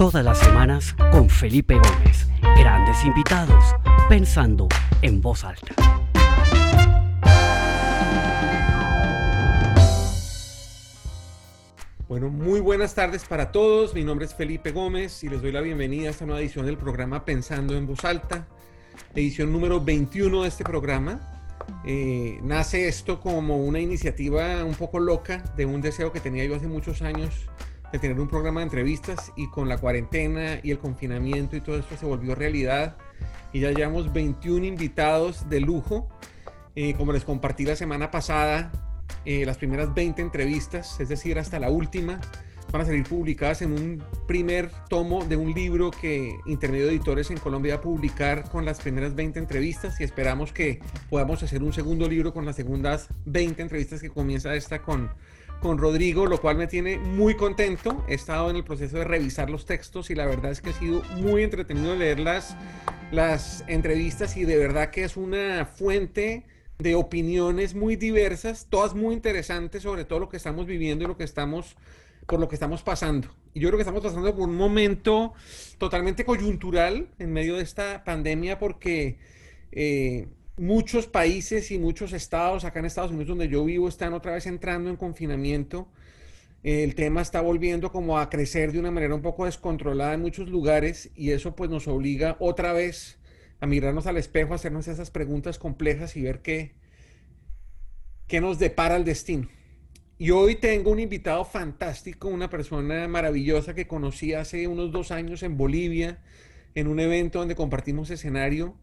Todas 0.00 0.24
las 0.24 0.38
semanas 0.38 0.94
con 1.12 1.28
Felipe 1.28 1.74
Gómez. 1.74 2.26
Grandes 2.58 3.04
invitados, 3.04 3.62
pensando 4.08 4.66
en 5.02 5.20
voz 5.20 5.44
alta. 5.44 5.74
Bueno, 12.08 12.30
muy 12.30 12.60
buenas 12.60 12.94
tardes 12.94 13.26
para 13.26 13.52
todos. 13.52 13.92
Mi 13.92 14.02
nombre 14.02 14.24
es 14.24 14.34
Felipe 14.34 14.72
Gómez 14.72 15.22
y 15.22 15.28
les 15.28 15.42
doy 15.42 15.52
la 15.52 15.60
bienvenida 15.60 16.08
a 16.08 16.12
esta 16.12 16.24
nueva 16.24 16.40
edición 16.40 16.64
del 16.64 16.78
programa 16.78 17.26
Pensando 17.26 17.76
en 17.76 17.86
Voz 17.86 18.02
Alta, 18.06 18.48
edición 19.14 19.52
número 19.52 19.82
21 19.82 20.44
de 20.44 20.48
este 20.48 20.64
programa. 20.64 21.44
Eh, 21.84 22.40
nace 22.42 22.88
esto 22.88 23.20
como 23.20 23.58
una 23.58 23.80
iniciativa 23.80 24.64
un 24.64 24.76
poco 24.76 24.98
loca 24.98 25.44
de 25.58 25.66
un 25.66 25.82
deseo 25.82 26.10
que 26.10 26.20
tenía 26.20 26.46
yo 26.46 26.56
hace 26.56 26.68
muchos 26.68 27.02
años 27.02 27.50
de 27.92 27.98
tener 27.98 28.20
un 28.20 28.28
programa 28.28 28.60
de 28.60 28.64
entrevistas 28.64 29.32
y 29.36 29.48
con 29.48 29.68
la 29.68 29.78
cuarentena 29.78 30.60
y 30.62 30.70
el 30.70 30.78
confinamiento 30.78 31.56
y 31.56 31.60
todo 31.60 31.78
esto 31.78 31.96
se 31.96 32.06
volvió 32.06 32.34
realidad 32.34 32.96
y 33.52 33.60
ya 33.60 33.70
llevamos 33.72 34.12
21 34.12 34.64
invitados 34.64 35.48
de 35.48 35.60
lujo. 35.60 36.08
Eh, 36.76 36.94
como 36.94 37.12
les 37.12 37.24
compartí 37.24 37.64
la 37.64 37.76
semana 37.76 38.10
pasada, 38.10 38.70
eh, 39.24 39.44
las 39.44 39.58
primeras 39.58 39.92
20 39.92 40.22
entrevistas, 40.22 41.00
es 41.00 41.08
decir, 41.08 41.38
hasta 41.38 41.58
la 41.58 41.68
última, 41.68 42.20
van 42.72 42.82
a 42.82 42.84
salir 42.84 43.04
publicadas 43.04 43.62
en 43.62 43.72
un 43.72 44.04
primer 44.28 44.70
tomo 44.88 45.24
de 45.24 45.36
un 45.36 45.52
libro 45.52 45.90
que 45.90 46.38
Intermedio 46.46 46.88
Editores 46.88 47.30
en 47.30 47.38
Colombia 47.38 47.74
va 47.74 47.80
a 47.80 47.82
publicar 47.82 48.48
con 48.48 48.64
las 48.64 48.80
primeras 48.80 49.14
20 49.14 49.40
entrevistas 49.40 50.00
y 50.00 50.04
esperamos 50.04 50.52
que 50.52 50.80
podamos 51.08 51.42
hacer 51.42 51.62
un 51.62 51.72
segundo 51.72 52.08
libro 52.08 52.32
con 52.32 52.46
las 52.46 52.56
segundas 52.56 53.08
20 53.26 53.60
entrevistas 53.62 54.00
que 54.00 54.10
comienza 54.10 54.54
esta 54.54 54.82
con 54.82 55.10
con 55.60 55.78
Rodrigo, 55.78 56.26
lo 56.26 56.40
cual 56.40 56.56
me 56.56 56.66
tiene 56.66 56.98
muy 56.98 57.34
contento. 57.34 58.04
He 58.08 58.14
estado 58.14 58.50
en 58.50 58.56
el 58.56 58.64
proceso 58.64 58.98
de 58.98 59.04
revisar 59.04 59.50
los 59.50 59.66
textos 59.66 60.10
y 60.10 60.14
la 60.14 60.26
verdad 60.26 60.50
es 60.50 60.60
que 60.60 60.70
ha 60.70 60.72
sido 60.72 61.02
muy 61.16 61.42
entretenido 61.42 61.94
leer 61.94 62.18
las, 62.18 62.56
las 63.12 63.64
entrevistas 63.68 64.36
y 64.36 64.44
de 64.44 64.56
verdad 64.56 64.90
que 64.90 65.04
es 65.04 65.16
una 65.16 65.66
fuente 65.66 66.44
de 66.78 66.94
opiniones 66.94 67.74
muy 67.74 67.96
diversas, 67.96 68.66
todas 68.70 68.94
muy 68.94 69.14
interesantes 69.14 69.82
sobre 69.82 70.04
todo 70.04 70.18
lo 70.18 70.28
que 70.28 70.38
estamos 70.38 70.66
viviendo 70.66 71.04
y 71.04 71.08
lo 71.08 71.16
que 71.16 71.24
estamos 71.24 71.76
por 72.26 72.38
lo 72.40 72.48
que 72.48 72.54
estamos 72.54 72.82
pasando. 72.82 73.28
Y 73.54 73.60
yo 73.60 73.68
creo 73.68 73.78
que 73.78 73.82
estamos 73.82 74.02
pasando 74.02 74.34
por 74.34 74.48
un 74.48 74.56
momento 74.56 75.32
totalmente 75.78 76.24
coyuntural 76.24 77.08
en 77.18 77.32
medio 77.32 77.56
de 77.56 77.64
esta 77.64 78.04
pandemia 78.04 78.58
porque 78.58 79.18
eh, 79.72 80.28
muchos 80.56 81.06
países 81.06 81.70
y 81.70 81.78
muchos 81.78 82.12
estados, 82.12 82.64
acá 82.64 82.80
en 82.80 82.84
Estados 82.84 83.10
Unidos 83.10 83.28
donde 83.28 83.48
yo 83.48 83.64
vivo, 83.64 83.88
están 83.88 84.12
otra 84.12 84.32
vez 84.32 84.46
entrando 84.46 84.90
en 84.90 84.96
confinamiento. 84.96 85.88
El 86.62 86.94
tema 86.94 87.22
está 87.22 87.40
volviendo 87.40 87.90
como 87.90 88.18
a 88.18 88.28
crecer 88.28 88.72
de 88.72 88.78
una 88.78 88.90
manera 88.90 89.14
un 89.14 89.22
poco 89.22 89.46
descontrolada 89.46 90.12
en 90.12 90.20
muchos 90.20 90.50
lugares 90.50 91.10
y 91.14 91.30
eso 91.30 91.56
pues 91.56 91.70
nos 91.70 91.88
obliga 91.88 92.36
otra 92.38 92.74
vez 92.74 93.18
a 93.60 93.66
mirarnos 93.66 94.06
al 94.06 94.18
espejo, 94.18 94.52
a 94.52 94.56
hacernos 94.56 94.86
esas 94.86 95.10
preguntas 95.10 95.58
complejas 95.58 96.16
y 96.16 96.22
ver 96.22 96.42
qué, 96.42 96.74
qué 98.26 98.40
nos 98.40 98.58
depara 98.58 98.96
el 98.96 99.04
destino. 99.04 99.48
Y 100.18 100.32
hoy 100.32 100.56
tengo 100.56 100.90
un 100.90 101.00
invitado 101.00 101.46
fantástico, 101.46 102.28
una 102.28 102.50
persona 102.50 103.08
maravillosa 103.08 103.72
que 103.72 103.86
conocí 103.86 104.34
hace 104.34 104.68
unos 104.68 104.92
dos 104.92 105.12
años 105.12 105.42
en 105.42 105.56
Bolivia, 105.56 106.18
en 106.74 106.88
un 106.88 107.00
evento 107.00 107.38
donde 107.38 107.54
compartimos 107.54 108.10
escenario 108.10 108.76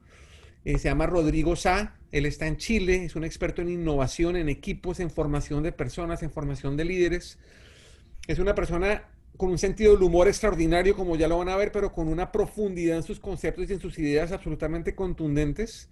eh, 0.66 0.78
se 0.78 0.90
llama 0.90 1.06
Rodrigo 1.06 1.56
Sá, 1.56 1.96
él 2.12 2.26
está 2.26 2.48
en 2.48 2.58
Chile, 2.58 3.06
es 3.06 3.16
un 3.16 3.24
experto 3.24 3.62
en 3.62 3.70
innovación, 3.70 4.36
en 4.36 4.50
equipos, 4.50 5.00
en 5.00 5.10
formación 5.10 5.64
de 5.64 5.72
personas, 5.72 6.24
en 6.24 6.32
formación 6.32 6.78
de 6.78 6.86
líderes. 6.86 7.38
Es 8.28 8.40
una 8.40 8.56
persona 8.56 9.04
con 9.36 9.50
un 9.50 9.58
sentido 9.58 9.94
del 9.94 10.04
humor 10.04 10.28
extraordinario, 10.28 10.96
como 10.96 11.16
ya 11.16 11.28
lo 11.28 11.38
van 11.38 11.50
a 11.50 11.56
ver, 11.56 11.72
pero 11.72 11.92
con 11.92 12.08
una 12.08 12.32
profundidad 12.32 12.98
en 12.98 13.04
sus 13.04 13.20
conceptos 13.20 13.70
y 13.70 13.74
en 13.74 13.80
sus 13.80 14.00
ideas 14.00 14.32
absolutamente 14.32 14.96
contundentes. 14.96 15.90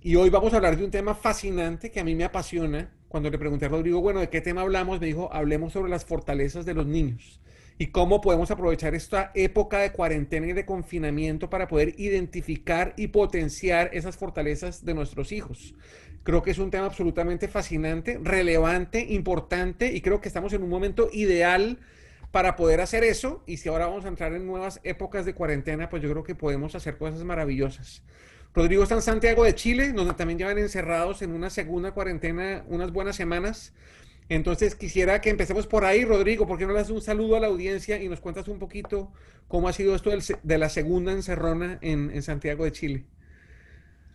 Y 0.00 0.16
hoy 0.16 0.30
vamos 0.30 0.52
a 0.52 0.56
hablar 0.56 0.76
de 0.76 0.84
un 0.84 0.90
tema 0.90 1.14
fascinante 1.14 1.90
que 1.90 2.00
a 2.00 2.04
mí 2.04 2.14
me 2.14 2.24
apasiona. 2.24 2.90
Cuando 3.08 3.30
le 3.30 3.38
pregunté 3.38 3.66
a 3.66 3.68
Rodrigo, 3.68 4.00
bueno, 4.00 4.20
¿de 4.20 4.30
qué 4.30 4.40
tema 4.40 4.62
hablamos? 4.62 5.00
Me 5.00 5.06
dijo, 5.06 5.32
hablemos 5.32 5.74
sobre 5.74 5.90
las 5.90 6.04
fortalezas 6.04 6.64
de 6.64 6.74
los 6.74 6.86
niños 6.86 7.41
y 7.78 7.88
cómo 7.88 8.20
podemos 8.20 8.50
aprovechar 8.50 8.94
esta 8.94 9.32
época 9.34 9.78
de 9.78 9.92
cuarentena 9.92 10.48
y 10.48 10.52
de 10.52 10.66
confinamiento 10.66 11.50
para 11.50 11.68
poder 11.68 11.94
identificar 11.98 12.94
y 12.96 13.08
potenciar 13.08 13.90
esas 13.92 14.16
fortalezas 14.16 14.84
de 14.84 14.94
nuestros 14.94 15.32
hijos. 15.32 15.74
Creo 16.22 16.42
que 16.42 16.52
es 16.52 16.58
un 16.58 16.70
tema 16.70 16.86
absolutamente 16.86 17.48
fascinante, 17.48 18.20
relevante, 18.22 19.04
importante 19.10 19.92
y 19.92 20.00
creo 20.00 20.20
que 20.20 20.28
estamos 20.28 20.52
en 20.52 20.62
un 20.62 20.68
momento 20.68 21.08
ideal 21.12 21.78
para 22.30 22.56
poder 22.56 22.80
hacer 22.80 23.04
eso. 23.04 23.42
Y 23.46 23.56
si 23.56 23.68
ahora 23.68 23.86
vamos 23.86 24.04
a 24.04 24.08
entrar 24.08 24.32
en 24.32 24.46
nuevas 24.46 24.80
épocas 24.84 25.24
de 25.24 25.34
cuarentena, 25.34 25.88
pues 25.88 26.02
yo 26.02 26.10
creo 26.10 26.22
que 26.22 26.34
podemos 26.34 26.74
hacer 26.74 26.96
cosas 26.96 27.24
maravillosas. 27.24 28.02
Rodrigo 28.54 28.82
está 28.82 28.96
en 28.96 29.02
Santiago 29.02 29.44
de 29.44 29.54
Chile, 29.54 29.92
donde 29.92 30.14
también 30.14 30.38
llevan 30.38 30.58
encerrados 30.58 31.22
en 31.22 31.32
una 31.32 31.48
segunda 31.48 31.92
cuarentena 31.92 32.64
unas 32.68 32.92
buenas 32.92 33.16
semanas. 33.16 33.72
Entonces 34.28 34.74
quisiera 34.74 35.20
que 35.20 35.30
empecemos 35.30 35.66
por 35.66 35.84
ahí, 35.84 36.04
Rodrigo, 36.04 36.46
¿por 36.46 36.58
qué 36.58 36.66
no 36.66 36.72
le 36.72 36.78
das 36.78 36.90
un 36.90 37.02
saludo 37.02 37.36
a 37.36 37.40
la 37.40 37.48
audiencia 37.48 38.02
y 38.02 38.08
nos 38.08 38.20
cuentas 38.20 38.48
un 38.48 38.58
poquito 38.58 39.12
cómo 39.48 39.68
ha 39.68 39.72
sido 39.72 39.94
esto 39.94 40.10
de 40.42 40.58
la 40.58 40.68
segunda 40.68 41.12
encerrona 41.12 41.78
en, 41.82 42.22
Santiago 42.22 42.64
de 42.64 42.72
Chile? 42.72 43.06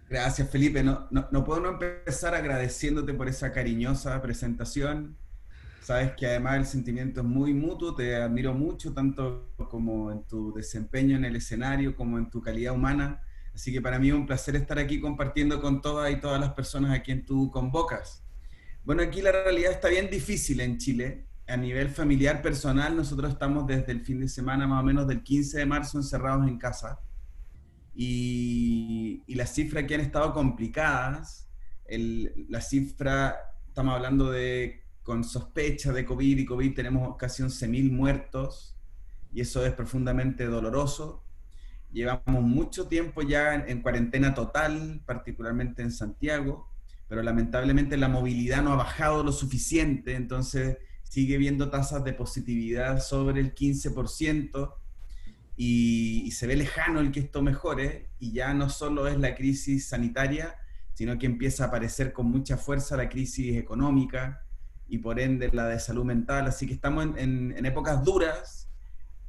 Gracias, 0.09 0.49
Felipe. 0.49 0.83
No, 0.83 1.07
no, 1.11 1.43
puedo 1.43 1.59
no 1.59 1.69
empezar 1.71 2.33
agradeciéndote 2.33 3.13
por 3.13 3.27
esa 3.27 3.51
cariñosa 3.51 4.21
presentación. 4.21 5.17
Sabes 5.81 6.13
que 6.13 6.27
además 6.27 6.57
el 6.57 6.65
sentimiento 6.65 7.21
es 7.21 7.25
muy 7.25 7.53
mutuo, 7.53 7.95
te 7.95 8.15
admiro 8.15 8.53
mucho, 8.53 8.93
tanto 8.93 9.51
como 9.69 10.11
en 10.11 10.23
tu 10.23 10.53
desempeño 10.53 11.15
en 11.15 11.25
el 11.25 11.35
escenario, 11.35 11.95
como 11.95 12.17
en 12.17 12.29
tu 12.29 12.41
calidad 12.41 12.73
humana. 12.73 13.21
Así 13.53 13.71
que 13.71 13.81
para 13.81 13.99
mí 13.99 14.09
es 14.09 14.13
un 14.13 14.25
placer 14.25 14.55
estar 14.55 14.79
aquí 14.79 14.99
compartiendo 14.99 15.61
con 15.61 15.81
todas 15.81 16.11
y 16.11 16.17
todas 16.17 16.39
las 16.39 16.53
personas 16.53 16.97
a 16.97 17.03
quien 17.03 17.25
tú 17.25 17.49
convocas. 17.51 18.26
Bueno, 18.87 19.03
aquí 19.03 19.21
la 19.21 19.33
realidad 19.33 19.73
está 19.73 19.89
bien 19.89 20.09
difícil 20.09 20.61
en 20.61 20.77
Chile. 20.77 21.25
A 21.45 21.57
nivel 21.57 21.89
familiar, 21.89 22.41
personal, 22.41 22.95
nosotros 22.95 23.33
estamos 23.33 23.67
desde 23.67 23.91
el 23.91 23.99
fin 23.99 24.21
de 24.21 24.29
semana, 24.29 24.65
más 24.65 24.81
o 24.81 24.85
menos 24.85 25.05
del 25.05 25.23
15 25.23 25.57
de 25.57 25.65
marzo, 25.65 25.97
encerrados 25.97 26.47
en 26.47 26.57
casa. 26.57 26.97
Y, 27.93 29.25
las 29.27 29.53
cifras 29.53 29.83
que 29.83 29.95
han 29.95 29.99
estado 29.99 30.33
complicadas, 30.33 31.49
la 31.89 32.61
cifra, 32.61 33.35
estamos 33.67 33.93
hablando 33.93 34.31
de 34.31 34.85
con 35.03 35.25
sospecha 35.25 35.91
de 35.91 36.05
COVID 36.05 36.37
y 36.37 36.45
COVID 36.45 36.73
tenemos 36.73 37.17
casi 37.17 37.43
11.000 37.43 37.91
muertos 37.91 38.77
y 39.33 39.41
eso 39.41 39.65
es 39.65 39.73
profundamente 39.73 40.45
doloroso. 40.45 41.25
Llevamos 41.91 42.41
mucho 42.41 42.87
tiempo 42.87 43.21
ya 43.21 43.53
en 43.53 43.81
cuarentena 43.81 44.33
total, 44.33 45.01
particularmente 45.05 45.81
en 45.81 45.91
Santiago 45.91 46.69
pero 47.07 47.23
lamentablemente 47.23 47.97
la 47.97 48.09
movilidad 48.09 48.61
no 48.61 48.73
ha 48.73 48.75
bajado 48.75 49.23
lo 49.23 49.31
suficiente, 49.31 50.15
entonces 50.15 50.77
sigue 51.03 51.37
viendo 51.37 51.69
tasas 51.69 52.03
de 52.03 52.13
positividad 52.13 53.01
sobre 53.01 53.39
el 53.39 53.55
15% 53.55 54.73
y, 55.55 56.29
se 56.31 56.45
ve 56.45 56.55
lejano 56.55 56.99
el 56.99 57.11
que 57.11 57.21
esto 57.21 57.41
mejore 57.41 58.09
y 58.19 58.31
ya 58.31 58.53
no 58.53 58.69
solo 58.69 59.07
es 59.07 59.17
la 59.17 59.33
crisis 59.35 59.87
sanitaria, 59.87 60.55
sino 60.93 61.17
que 61.17 61.25
empieza 61.25 61.63
a 61.63 61.67
aparecer 61.67 62.13
con 62.13 62.27
mucha 62.27 62.57
fuerza 62.57 62.97
la 62.97 63.09
crisis 63.09 63.55
económica 63.57 64.43
y 64.87 64.99
por 64.99 65.19
ende 65.19 65.49
la 65.51 65.67
de 65.67 65.79
salud 65.79 66.05
mental, 66.05 66.45
así 66.47 66.67
que 66.67 66.73
estamos 66.73 67.05
en, 67.17 67.53
en, 67.57 67.65
épocas 67.65 68.03
duras. 68.03 68.69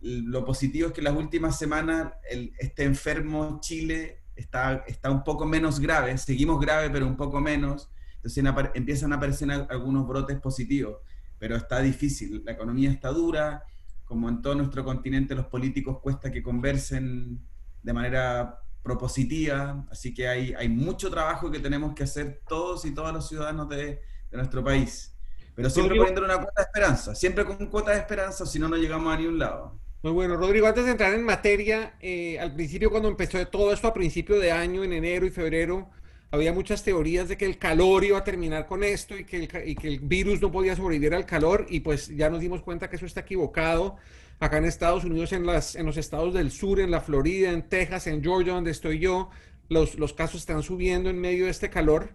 Lo 0.01 0.45
positivo 0.45 0.89
es 0.89 0.95
que 0.95 1.03
las 1.03 1.17
últimas 1.17 1.59
semanas 1.59 2.13
el, 2.31 2.53
este 2.59 2.85
enfermo 2.85 3.59
Chile 3.61 4.21
está, 4.39 4.85
está 4.87 5.11
un 5.11 5.25
poco 5.25 5.45
menos 5.45 5.81
grave, 5.81 6.17
seguimos 6.19 6.61
grave, 6.61 6.91
pero 6.91 7.07
un 7.07 7.17
poco 7.17 7.41
menos, 7.41 7.91
entonces 8.17 8.45
empiezan 8.75 9.13
a 9.13 9.17
aparecer 9.17 9.51
algunos 9.69 10.07
brotes 10.07 10.39
positivos, 10.41 10.99
pero 11.39 11.57
está 11.57 11.81
difícil, 11.81 12.43
la 12.45 12.53
economía 12.53 12.91
está 12.91 13.11
dura, 13.11 13.65
como 14.05 14.29
en 14.29 14.41
todo 14.41 14.55
nuestro 14.55 14.85
continente 14.85 15.35
los 15.35 15.47
políticos 15.47 15.99
cuesta 16.01 16.31
que 16.31 16.43
conversen 16.43 17.41
de 17.83 17.93
manera 17.93 18.61
propositiva, 18.83 19.85
así 19.91 20.15
que 20.15 20.29
hay, 20.29 20.55
hay 20.55 20.69
mucho 20.69 21.11
trabajo 21.11 21.51
que 21.51 21.59
tenemos 21.59 21.95
que 21.95 22.05
hacer 22.05 22.41
todos 22.49 22.85
y 22.85 22.95
todos 22.95 23.13
los 23.13 23.29
ciudadanos 23.29 23.69
de, 23.69 24.01
de 24.31 24.37
nuestro 24.37 24.65
país. 24.65 25.15
Pero 25.55 25.69
siempre 25.69 25.97
poniendo 25.97 26.25
una 26.25 26.37
cuota 26.37 26.53
de 26.57 26.63
esperanza, 26.63 27.15
siempre 27.15 27.45
con 27.45 27.67
cuota 27.67 27.91
de 27.91 27.99
esperanza, 27.99 28.47
si 28.47 28.59
no, 28.59 28.69
no 28.69 28.77
llegamos 28.77 29.13
a 29.13 29.19
ni 29.19 29.27
un 29.27 29.39
lado. 29.39 29.79
Muy 30.01 30.13
bueno, 30.13 30.37
Rodrigo, 30.37 30.69
antes 30.69 30.85
de 30.85 30.93
entrar 30.93 31.13
en 31.13 31.25
materia, 31.25 31.95
eh, 32.01 32.39
al 32.39 32.55
principio 32.55 32.89
cuando 32.89 33.09
empezó 33.09 33.45
todo 33.49 33.73
esto 33.73 33.89
a 33.89 33.93
principio 33.93 34.39
de 34.39 34.53
año, 34.53 34.85
en 34.85 34.93
enero 34.93 35.27
y 35.27 35.31
febrero, 35.31 35.91
había 36.31 36.53
muchas 36.53 36.85
teorías 36.85 37.29
de 37.29 37.37
que 37.37 37.47
el 37.47 37.59
calor 37.59 38.05
iba 38.05 38.19
a 38.19 38.23
terminar 38.23 38.67
con 38.67 38.85
esto 38.85 39.19
y 39.19 39.25
que, 39.25 39.39
el, 39.39 39.69
y 39.69 39.75
que 39.75 39.89
el 39.89 39.99
virus 39.99 40.41
no 40.41 40.53
podía 40.53 40.77
sobrevivir 40.77 41.15
al 41.15 41.27
calor 41.27 41.67
y 41.69 41.81
pues 41.81 42.15
ya 42.17 42.31
nos 42.31 42.41
dimos 42.41 42.63
cuenta 42.63 42.89
que 42.89 42.95
eso 42.95 43.07
está 43.07 43.23
equivocado. 43.23 43.97
Acá 44.39 44.59
en 44.59 44.67
Estados 44.67 45.03
Unidos, 45.03 45.33
en, 45.33 45.45
las, 45.45 45.75
en 45.75 45.85
los 45.85 45.97
estados 45.97 46.33
del 46.33 46.53
sur, 46.53 46.79
en 46.79 46.93
la 46.93 47.01
Florida, 47.01 47.51
en 47.51 47.69
Texas, 47.69 48.07
en 48.07 48.23
Georgia, 48.23 48.53
donde 48.53 48.71
estoy 48.71 49.01
yo, 49.01 49.31
los, 49.69 49.97
los 49.97 50.13
casos 50.13 50.43
están 50.43 50.63
subiendo 50.63 51.11
en 51.11 51.21
medio 51.21 51.47
de 51.47 51.51
este 51.51 51.71
calor. 51.71 52.11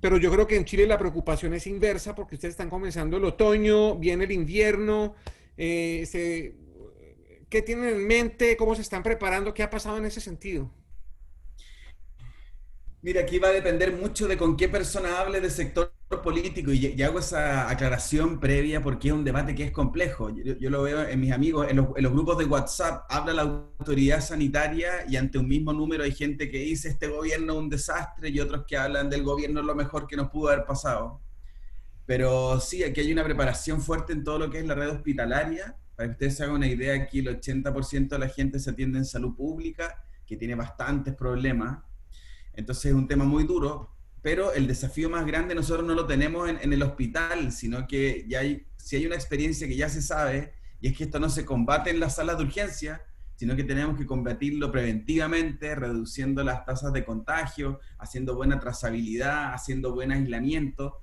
Pero 0.00 0.18
yo 0.18 0.30
creo 0.30 0.46
que 0.46 0.54
en 0.54 0.64
Chile 0.64 0.86
la 0.86 0.98
preocupación 0.98 1.52
es 1.54 1.66
inversa 1.66 2.14
porque 2.14 2.36
ustedes 2.36 2.52
están 2.52 2.70
comenzando 2.70 3.16
el 3.16 3.24
otoño, 3.24 3.96
viene 3.96 4.22
el 4.22 4.30
invierno, 4.30 5.16
eh, 5.56 6.04
se 6.06 6.67
¿Qué 7.48 7.62
tienen 7.62 7.88
en 7.88 8.06
mente? 8.06 8.56
¿Cómo 8.56 8.74
se 8.74 8.82
están 8.82 9.02
preparando? 9.02 9.54
¿Qué 9.54 9.62
ha 9.62 9.70
pasado 9.70 9.96
en 9.96 10.04
ese 10.04 10.20
sentido? 10.20 10.70
Mira, 13.00 13.22
aquí 13.22 13.38
va 13.38 13.48
a 13.48 13.52
depender 13.52 13.92
mucho 13.92 14.26
de 14.26 14.36
con 14.36 14.56
qué 14.56 14.68
persona 14.68 15.20
hable 15.20 15.40
del 15.40 15.50
sector 15.50 15.92
político 16.22 16.72
y, 16.72 17.00
hago 17.02 17.20
esa 17.20 17.70
aclaración 17.70 18.40
previa 18.40 18.82
porque 18.82 19.08
es 19.08 19.14
un 19.14 19.24
debate 19.24 19.54
que 19.54 19.64
es 19.64 19.70
complejo. 19.70 20.30
Yo, 20.30 20.68
lo 20.68 20.82
veo 20.82 21.06
en 21.06 21.20
mis 21.20 21.32
amigos, 21.32 21.68
en 21.70 21.76
los, 21.76 22.12
grupos 22.12 22.38
de 22.38 22.44
WhatsApp, 22.44 23.04
habla 23.08 23.32
la 23.34 23.42
autoridad 23.42 24.20
sanitaria 24.20 25.04
y 25.08 25.16
ante 25.16 25.38
un 25.38 25.46
mismo 25.46 25.72
número 25.72 26.02
hay 26.04 26.12
gente 26.12 26.50
que 26.50 26.58
dice 26.58 26.88
este 26.88 27.06
gobierno 27.06 27.52
es 27.54 27.58
un 27.60 27.68
desastre 27.68 28.30
y 28.30 28.40
otros 28.40 28.64
que 28.66 28.76
hablan 28.76 29.08
del 29.08 29.22
gobierno 29.22 29.60
es 29.60 29.66
lo 29.66 29.74
mejor 29.74 30.06
que 30.06 30.16
nos 30.16 30.28
pudo 30.28 30.48
haber 30.48 30.66
pasado. 30.66 31.20
Pero 32.04 32.58
sí, 32.60 32.82
aquí 32.82 33.00
hay 33.00 33.12
una 33.12 33.24
preparación 33.24 33.80
fuerte 33.80 34.12
en 34.12 34.24
todo 34.24 34.38
lo 34.38 34.50
que 34.50 34.58
es 34.58 34.66
la 34.66 34.74
red 34.74 34.90
hospitalaria. 34.90 35.76
Para 35.98 36.08
que 36.08 36.12
ustedes 36.12 36.36
se 36.38 36.44
hagan 36.44 36.56
una 36.56 36.66
idea, 36.66 36.94
aquí 36.94 37.18
el 37.18 37.38
80% 37.38 38.08
de 38.08 38.18
la 38.18 38.28
gente 38.30 38.58
se 38.58 38.70
atiende 38.70 38.96
en 38.96 39.04
salud 39.04 39.36
pública, 39.36 40.02
que 40.26 40.38
tiene 40.38 40.54
bastantes 40.54 41.14
problemas 41.14 41.80
entonces 42.58 42.86
es 42.86 42.92
un 42.92 43.06
tema 43.06 43.24
muy 43.24 43.44
duro, 43.44 43.88
pero 44.20 44.52
el 44.52 44.66
desafío 44.66 45.08
más 45.08 45.24
grande 45.24 45.54
nosotros 45.54 45.86
no 45.86 45.94
lo 45.94 46.06
tenemos 46.06 46.50
en, 46.50 46.72
el 46.72 46.82
hospital, 46.82 47.52
sino 47.52 47.86
que 47.86 48.24
ya 48.26 48.40
hay, 48.40 48.66
si 48.76 48.96
hay 48.96 49.06
una 49.06 49.14
experiencia 49.14 49.68
que 49.68 49.76
ya 49.76 49.88
se 49.88 50.02
sabe, 50.02 50.54
y 50.80 50.88
es 50.88 50.98
que 50.98 51.04
esto 51.04 51.20
no 51.20 51.30
se 51.30 51.44
combate 51.44 51.90
en 51.90 52.00
las 52.00 52.16
salas 52.16 52.36
de 52.36 52.42
urgencia, 52.42 53.00
sino 53.36 53.54
que 53.54 53.62
tenemos 53.62 53.96
que 53.96 54.06
combatirlo 54.06 54.72
preventivamente, 54.72 55.76
reduciendo 55.76 56.42
las 56.42 56.64
tasas 56.64 56.92
de 56.92 57.04
contagio, 57.04 57.78
haciendo 57.96 58.34
buena 58.34 58.58
trazabilidad, 58.58 59.54
haciendo 59.54 59.94
buen 59.94 60.10
aislamiento. 60.10 60.98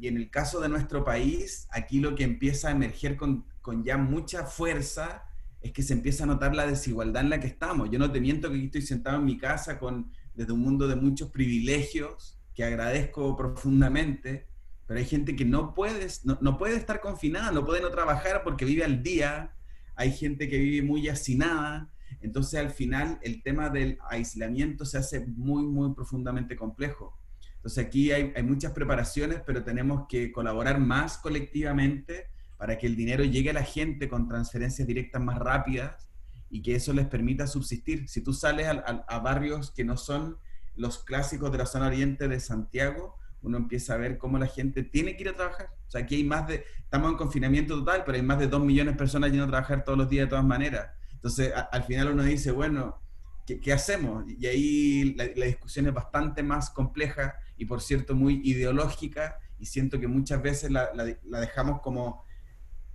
Y 0.00 0.08
en 0.08 0.16
el 0.16 0.30
caso 0.30 0.60
de 0.60 0.68
nuestro 0.68 1.04
país, 1.04 1.68
aquí 1.70 2.00
lo 2.00 2.14
que 2.14 2.24
empieza 2.24 2.68
a 2.68 2.70
emerger 2.70 3.16
con, 3.16 3.44
con 3.60 3.84
ya 3.84 3.98
mucha 3.98 4.44
fuerza 4.44 5.24
es 5.60 5.72
que 5.72 5.82
se 5.82 5.92
empieza 5.92 6.24
a 6.24 6.26
notar 6.26 6.54
la 6.54 6.66
desigualdad 6.66 7.22
en 7.22 7.30
la 7.30 7.38
que 7.38 7.46
estamos. 7.46 7.90
Yo 7.90 7.98
no 7.98 8.10
te 8.10 8.20
miento 8.20 8.48
que 8.48 8.56
aquí 8.56 8.64
estoy 8.66 8.82
sentado 8.82 9.18
en 9.18 9.26
mi 9.26 9.36
casa 9.36 9.78
con 9.78 10.10
desde 10.34 10.52
un 10.52 10.60
mundo 10.60 10.88
de 10.88 10.96
muchos 10.96 11.30
privilegios 11.30 12.40
que 12.54 12.64
agradezco 12.64 13.36
profundamente, 13.36 14.48
pero 14.86 14.98
hay 14.98 15.06
gente 15.06 15.36
que 15.36 15.44
no 15.44 15.74
puede, 15.74 16.06
no, 16.24 16.56
puede 16.56 16.76
estar 16.76 17.00
confinada, 17.00 17.52
no 17.52 17.66
puede 17.66 17.82
no 17.82 17.90
trabajar 17.90 18.42
porque 18.42 18.64
vive 18.64 18.84
al 18.84 19.02
día, 19.02 19.54
hay 19.96 20.12
gente 20.12 20.48
que 20.48 20.58
vive 20.58 20.86
muy 20.86 21.08
hacinada, 21.08 21.92
entonces 22.22 22.58
al 22.58 22.70
final 22.70 23.18
el 23.22 23.42
tema 23.42 23.68
del 23.68 23.98
aislamiento 24.08 24.86
se 24.86 24.96
hace 24.96 25.20
muy, 25.26 25.64
muy 25.64 25.94
profundamente 25.94 26.56
complejo. 26.56 27.19
Entonces 27.60 27.86
aquí 27.86 28.10
hay, 28.10 28.32
hay 28.34 28.42
muchas 28.42 28.72
preparaciones, 28.72 29.42
pero 29.44 29.62
tenemos 29.62 30.06
que 30.08 30.32
colaborar 30.32 30.80
más 30.80 31.18
colectivamente 31.18 32.28
para 32.56 32.78
que 32.78 32.86
el 32.86 32.96
dinero 32.96 33.22
llegue 33.24 33.50
a 33.50 33.54
la 33.54 33.64
gente 33.64 34.08
con 34.08 34.28
transferencias 34.28 34.88
directas 34.88 35.20
más 35.22 35.38
rápidas 35.38 36.10
y 36.50 36.62
que 36.62 36.74
eso 36.74 36.92
les 36.92 37.06
permita 37.06 37.46
subsistir. 37.46 38.08
Si 38.08 38.22
tú 38.22 38.32
sales 38.32 38.66
a, 38.66 39.18
barrios 39.20 39.70
que 39.70 39.84
no 39.84 39.96
son 39.96 40.36
los 40.74 41.04
clásicos 41.04 41.52
de 41.52 41.58
la 41.58 41.66
zona 41.66 41.86
oriente 41.86 42.28
de 42.28 42.40
Santiago, 42.40 43.16
uno 43.42 43.56
empieza 43.56 43.94
a 43.94 43.96
ver 43.96 44.18
cómo 44.18 44.38
la 44.38 44.46
gente 44.46 44.82
tiene 44.82 45.16
que 45.16 45.22
ir 45.22 45.28
a 45.28 45.36
trabajar. 45.36 45.70
O 45.86 45.90
sea, 45.90 46.02
aquí 46.02 46.16
hay 46.16 46.24
más 46.24 46.48
de, 46.48 46.64
estamos 46.78 47.10
en 47.10 47.16
confinamiento 47.16 47.78
total, 47.78 48.02
pero 48.04 48.16
hay 48.16 48.22
más 48.22 48.38
de 48.38 48.48
dos 48.48 48.62
millones 48.62 48.94
de 48.94 48.98
personas 48.98 49.30
yendo 49.30 49.44
a 49.44 49.48
trabajar 49.48 49.84
todos 49.84 49.96
los 49.96 50.10
días 50.10 50.26
de 50.26 50.30
todas 50.30 50.44
maneras. 50.44 50.90
Entonces, 51.12 51.52
al 51.70 51.84
final 51.84 52.12
uno 52.12 52.22
dice, 52.24 52.50
bueno, 52.50 53.00
¿qué, 53.46 53.72
hacemos? 53.72 54.24
Y 54.26 54.46
ahí 54.46 55.14
la, 55.14 55.24
discusión 55.24 55.86
es 55.86 55.94
bastante 55.94 56.42
más 56.42 56.70
compleja 56.70 57.36
y, 57.60 57.66
por 57.66 57.82
cierto, 57.82 58.14
muy 58.14 58.40
ideológica 58.42 59.38
y 59.58 59.66
siento 59.66 60.00
que 60.00 60.08
muchas 60.08 60.42
veces 60.42 60.70
la, 60.70 60.90
dejamos 61.24 61.82
como 61.82 62.24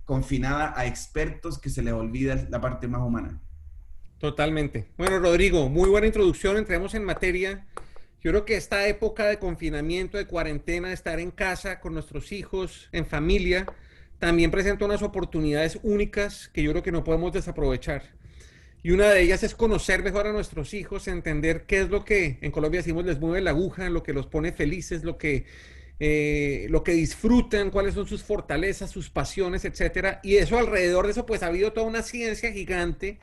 confinada 0.04 0.74
a 0.76 0.86
expertos 0.86 1.56
que 1.60 1.70
se 1.70 1.84
les 1.84 1.94
olvida 1.94 2.34
la 2.50 2.60
parte 2.60 2.88
más 2.88 3.00
humana. 3.00 3.40
Totalmente. 4.18 4.88
Bueno, 4.98 5.20
Rodrigo, 5.20 5.68
muy 5.68 5.88
buena 5.88 6.08
introducción. 6.08 6.56
Entremos 6.56 6.94
en 6.96 7.04
materia. 7.04 7.64
Yo 8.20 8.32
creo 8.32 8.44
que 8.44 8.56
esta 8.56 8.88
época 8.88 9.26
de 9.26 9.38
confinamiento, 9.38 10.18
de 10.18 10.26
cuarentena, 10.26 10.88
de 10.88 10.94
estar 10.94 11.20
en 11.20 11.30
casa 11.30 11.78
con 11.78 11.94
nuestros 11.94 12.32
hijos, 12.32 12.88
en 12.90 13.06
familia, 13.06 13.66
también 14.18 14.50
presenta 14.50 14.84
unas 14.84 15.02
oportunidades 15.02 15.78
únicas 15.84 16.48
que 16.48 16.64
yo 16.64 16.72
creo 16.72 16.82
que 16.82 16.90
no 16.90 17.04
podemos 17.04 17.32
desaprovechar. 17.32 18.02
Y 18.86 18.92
una 18.92 19.10
de 19.10 19.20
ellas 19.20 19.42
es 19.42 19.56
conocer 19.56 20.04
mejor 20.04 20.28
a 20.28 20.32
nuestros 20.32 20.72
hijos, 20.72 21.08
entender 21.08 21.64
qué 21.66 21.80
es 21.80 21.90
lo 21.90 22.04
que 22.04 22.38
en 22.40 22.52
Colombia 22.52 22.78
decimos 22.78 23.04
les 23.04 23.18
mueve 23.18 23.40
la 23.40 23.50
aguja, 23.50 23.90
lo 23.90 24.04
que 24.04 24.12
los 24.12 24.28
pone 24.28 24.52
felices, 24.52 25.02
lo 25.02 25.18
que, 25.18 25.44
eh, 25.98 26.68
lo 26.70 26.84
que 26.84 26.92
disfrutan, 26.92 27.72
cuáles 27.72 27.94
son 27.94 28.06
sus 28.06 28.22
fortalezas, 28.22 28.88
sus 28.92 29.10
pasiones, 29.10 29.64
etcétera. 29.64 30.20
Y 30.22 30.36
eso 30.36 30.56
alrededor 30.56 31.06
de 31.06 31.10
eso, 31.10 31.26
pues 31.26 31.42
ha 31.42 31.48
habido 31.48 31.72
toda 31.72 31.84
una 31.84 32.02
ciencia 32.02 32.52
gigante 32.52 33.18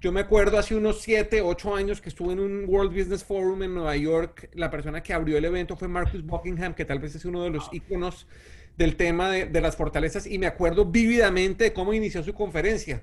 yo 0.00 0.12
me 0.12 0.20
acuerdo 0.20 0.58
hace 0.58 0.76
unos 0.76 1.00
7, 1.02 1.42
8 1.42 1.74
años 1.74 2.00
que 2.00 2.08
estuve 2.08 2.32
en 2.32 2.38
un 2.38 2.64
World 2.68 2.96
Business 2.96 3.24
Forum 3.24 3.64
en 3.64 3.74
Nueva 3.74 3.96
York. 3.96 4.48
La 4.54 4.70
persona 4.70 5.02
que 5.02 5.12
abrió 5.12 5.36
el 5.36 5.44
evento 5.44 5.76
fue 5.76 5.88
Marcus 5.88 6.24
Buckingham, 6.24 6.74
que 6.74 6.84
tal 6.84 7.00
vez 7.00 7.16
es 7.16 7.24
uno 7.24 7.42
de 7.42 7.50
los 7.50 7.68
íconos 7.72 8.28
del 8.76 8.94
tema 8.94 9.28
de, 9.32 9.60
las 9.60 9.74
fortalezas. 9.74 10.28
Y 10.28 10.38
me 10.38 10.46
acuerdo 10.46 10.84
vívidamente 10.84 11.64
de 11.64 11.72
cómo 11.72 11.92
inició 11.92 12.22
su 12.22 12.32
conferencia. 12.32 13.02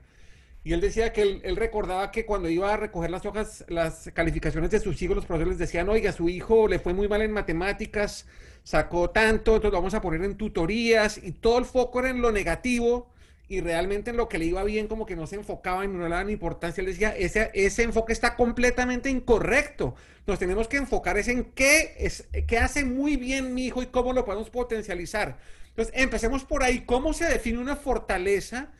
Y 0.65 0.73
él 0.73 0.81
decía 0.81 1.13
que 1.13 1.21
él, 1.21 1.55
recordaba 1.55 2.09
que 2.09 2.25
cuando 2.25 2.49
iba 2.49 2.73
a 2.73 2.75
recoger 2.75 3.11
las 3.11 3.23
hojas, 3.23 3.63
las 3.67 4.09
calificaciones 4.15 4.71
de 4.71 4.79
sus 4.79 4.99
hijos, 4.99 5.15
los 5.15 5.25
profesores 5.27 5.59
les 5.59 5.67
decían, 5.67 5.87
oiga, 5.89 6.11
su 6.11 6.27
hijo 6.27 6.67
le 6.67 6.79
fue 6.79 6.91
muy 6.91 7.07
mal 7.07 7.21
en 7.21 7.31
matemáticas, 7.31 8.25
sacó 8.63 9.11
tanto, 9.11 9.57
entonces 9.57 9.71
lo 9.73 9.77
vamos 9.77 9.93
a 9.93 10.01
poner 10.01 10.23
en 10.23 10.37
tutorías. 10.37 11.19
Y 11.21 11.33
todo 11.33 11.59
el 11.59 11.65
foco 11.65 11.99
era 11.99 12.09
en 12.09 12.19
lo 12.19 12.31
negativo 12.31 13.11
y 13.47 13.61
realmente 13.61 14.09
en 14.09 14.17
lo 14.17 14.27
que 14.27 14.39
le 14.39 14.45
iba 14.45 14.63
bien 14.63 14.87
como 14.87 15.05
que 15.05 15.15
no 15.15 15.27
se 15.27 15.35
enfocaba 15.35 15.85
y 15.85 15.87
no 15.87 16.01
le 16.01 16.09
daban 16.09 16.31
importancia. 16.31 16.81
Él 16.81 16.87
decía, 16.87 17.15
ese, 17.15 17.51
ese 17.53 17.83
enfoque 17.83 18.11
está 18.11 18.35
completamente 18.35 19.11
incorrecto. 19.11 19.93
Nos 20.25 20.39
tenemos 20.39 20.67
que 20.67 20.77
enfocar 20.77 21.19
es 21.19 21.27
en 21.27 21.43
qué, 21.43 21.93
es, 21.99 22.27
qué 22.47 22.57
hace 22.57 22.83
muy 22.83 23.17
bien 23.17 23.53
mi 23.53 23.67
hijo 23.67 23.83
y 23.83 23.85
cómo 23.85 24.13
lo 24.13 24.25
podemos 24.25 24.49
potencializar. 24.49 25.37
Entonces, 25.69 25.93
empecemos 25.95 26.43
por 26.43 26.63
ahí. 26.63 26.85
¿Cómo 26.87 27.13
se 27.13 27.25
define 27.25 27.59
una 27.59 27.75
fortaleza? 27.75 28.71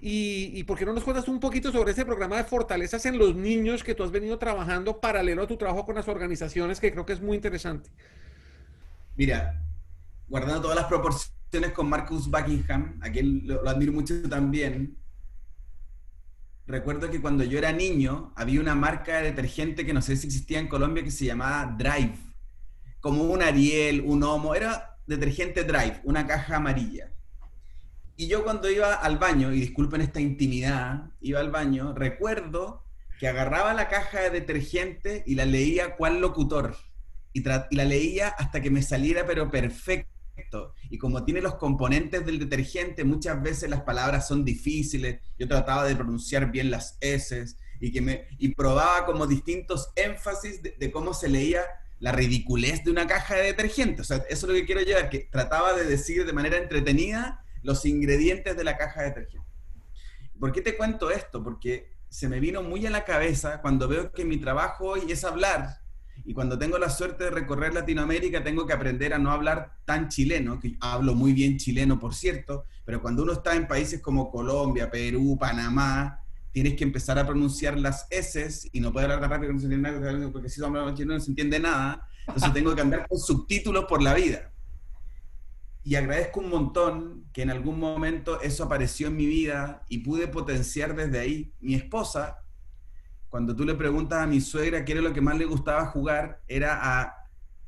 Y, 0.00 0.52
y 0.54 0.64
por 0.64 0.78
qué 0.78 0.86
no 0.86 0.94
nos 0.94 1.04
cuentas 1.04 1.28
un 1.28 1.40
poquito 1.40 1.70
sobre 1.70 1.92
ese 1.92 2.06
programa 2.06 2.38
de 2.38 2.44
fortalezas 2.44 3.04
en 3.04 3.18
los 3.18 3.34
niños 3.34 3.84
que 3.84 3.94
tú 3.94 4.02
has 4.02 4.10
venido 4.10 4.38
trabajando 4.38 5.00
paralelo 5.00 5.42
a 5.42 5.46
tu 5.46 5.56
trabajo 5.56 5.84
con 5.84 5.94
las 5.94 6.08
organizaciones, 6.08 6.80
que 6.80 6.90
creo 6.90 7.04
que 7.04 7.12
es 7.12 7.20
muy 7.20 7.36
interesante. 7.36 7.90
Mira, 9.16 9.62
guardando 10.28 10.62
todas 10.62 10.76
las 10.76 10.86
proporciones 10.86 11.72
con 11.74 11.88
Marcus 11.88 12.30
Buckingham, 12.30 12.98
a 13.02 13.10
quien 13.10 13.46
lo, 13.46 13.68
admiro 13.68 13.92
mucho 13.92 14.14
también. 14.28 14.96
Recuerdo 16.66 17.10
que 17.10 17.20
cuando 17.20 17.42
yo 17.42 17.58
era 17.58 17.72
niño 17.72 18.32
había 18.36 18.60
una 18.60 18.76
marca 18.76 19.18
de 19.18 19.24
detergente 19.24 19.84
que 19.84 19.92
no 19.92 20.00
sé 20.00 20.16
si 20.16 20.28
existía 20.28 20.60
en 20.60 20.68
Colombia 20.68 21.02
que 21.02 21.10
se 21.10 21.24
llamaba 21.24 21.74
Drive. 21.76 22.14
Como 23.00 23.24
un 23.24 23.42
Ariel, 23.42 24.02
un 24.06 24.22
Homo, 24.22 24.54
era 24.54 24.96
detergente 25.06 25.64
Drive, 25.64 26.00
una 26.04 26.26
caja 26.26 26.56
amarilla. 26.56 27.12
Y 28.20 28.28
yo 28.28 28.44
cuando 28.44 28.68
iba 28.68 28.92
al 28.92 29.16
baño, 29.16 29.50
y 29.50 29.60
disculpen 29.60 30.02
esta 30.02 30.20
intimidad, 30.20 31.10
iba 31.22 31.40
al 31.40 31.50
baño, 31.50 31.94
recuerdo 31.94 32.84
que 33.18 33.28
agarraba 33.28 33.72
la 33.72 33.88
caja 33.88 34.20
de 34.20 34.28
detergente 34.28 35.24
y 35.26 35.36
la 35.36 35.46
leía 35.46 35.96
cuál 35.96 36.20
locutor. 36.20 36.76
Y, 37.32 37.42
la 37.42 37.66
leía 37.70 38.28
hasta 38.28 38.60
que 38.60 38.68
me 38.68 38.82
saliera 38.82 39.24
pero 39.24 39.50
perfecto 39.50 40.74
y 40.90 40.98
como 40.98 41.24
tiene 41.24 41.40
los 41.40 41.54
componentes 41.54 42.26
del 42.26 42.38
detergente, 42.38 43.04
muchas 43.04 43.42
veces 43.42 43.70
las 43.70 43.84
palabras 43.84 44.28
son 44.28 44.44
difíciles. 44.44 45.20
Yo 45.38 45.48
trataba 45.48 45.86
de 45.86 45.96
pronunciar 45.96 46.50
bien 46.50 46.70
las 46.70 46.98
S 47.00 47.42
y, 47.80 47.98
y 48.38 48.54
probaba 48.54 49.06
como 49.06 49.26
distintos 49.26 49.92
énfasis 49.96 50.60
de, 50.62 50.90
cómo 50.92 51.14
se 51.14 51.30
leía 51.30 51.62
la 52.00 52.12
ridiculez 52.12 52.84
de 52.84 52.90
una 52.90 53.06
caja 53.06 53.36
de 53.36 53.44
detergente. 53.44 54.02
O 54.02 54.04
sea, 54.04 54.18
eso 54.18 54.26
es 54.28 54.42
lo 54.44 54.52
que 54.52 54.66
quiero 54.66 54.82
llevar, 54.82 55.08
que 55.08 55.20
trataba 55.20 55.72
de 55.72 55.86
decir 55.86 56.26
de 56.26 56.34
manera 56.34 56.58
entretenida 56.58 57.46
los 57.62 57.84
ingredientes 57.86 58.56
de 58.56 58.64
la 58.64 58.76
caja 58.76 59.02
de 59.02 59.08
detergente. 59.08 59.46
¿Por 60.38 60.52
qué 60.52 60.62
te 60.62 60.76
cuento 60.76 61.10
esto? 61.10 61.42
Porque 61.42 61.92
se 62.08 62.28
me 62.28 62.40
vino 62.40 62.62
muy 62.62 62.86
a 62.86 62.90
la 62.90 63.04
cabeza 63.04 63.60
cuando 63.60 63.86
veo 63.86 64.12
que 64.12 64.24
mi 64.24 64.38
trabajo 64.38 64.86
hoy 64.86 65.10
es 65.12 65.24
hablar 65.24 65.80
y 66.24 66.34
cuando 66.34 66.58
tengo 66.58 66.78
la 66.78 66.90
suerte 66.90 67.24
de 67.24 67.30
recorrer 67.30 67.74
Latinoamérica, 67.74 68.42
tengo 68.42 68.66
que 68.66 68.72
aprender 68.72 69.14
a 69.14 69.18
no 69.18 69.30
hablar 69.30 69.72
tan 69.84 70.08
chileno, 70.08 70.60
que 70.60 70.76
hablo 70.80 71.14
muy 71.14 71.32
bien 71.32 71.56
chileno, 71.56 71.98
por 71.98 72.14
cierto, 72.14 72.64
pero 72.84 73.00
cuando 73.00 73.22
uno 73.22 73.32
está 73.32 73.54
en 73.54 73.66
países 73.66 74.00
como 74.00 74.30
Colombia, 74.30 74.90
Perú, 74.90 75.36
Panamá, 75.38 76.20
tienes 76.52 76.74
que 76.74 76.84
empezar 76.84 77.18
a 77.18 77.26
pronunciar 77.26 77.78
las 77.78 78.06
S 78.10 78.68
y 78.72 78.80
no 78.80 78.92
puedes 78.92 79.08
hablar 79.08 79.30
rápido 79.30 79.52
no 79.52 80.32
porque 80.32 80.48
si 80.48 80.62
hablo 80.62 80.94
chileno 80.94 81.14
no 81.14 81.20
se 81.20 81.30
entiende 81.30 81.58
nada. 81.58 82.06
Entonces 82.26 82.52
tengo 82.52 82.74
que 82.74 82.80
andar 82.80 83.08
con 83.08 83.18
subtítulos 83.18 83.86
por 83.86 84.02
la 84.02 84.14
vida. 84.14 84.52
Y 85.82 85.94
agradezco 85.94 86.40
un 86.40 86.50
montón 86.50 87.24
que 87.32 87.42
en 87.42 87.50
algún 87.50 87.78
momento 87.78 88.40
eso 88.40 88.64
apareció 88.64 89.08
en 89.08 89.16
mi 89.16 89.26
vida 89.26 89.84
y 89.88 89.98
pude 89.98 90.28
potenciar 90.28 90.94
desde 90.94 91.18
ahí. 91.18 91.52
Mi 91.60 91.74
esposa 91.74 92.40
cuando 93.30 93.54
tú 93.54 93.64
le 93.64 93.76
preguntas 93.76 94.20
a 94.20 94.26
mi 94.26 94.40
suegra 94.40 94.84
qué 94.84 94.92
era 94.92 95.00
lo 95.00 95.12
que 95.12 95.20
más 95.20 95.38
le 95.38 95.44
gustaba 95.44 95.86
jugar, 95.86 96.42
era 96.48 97.14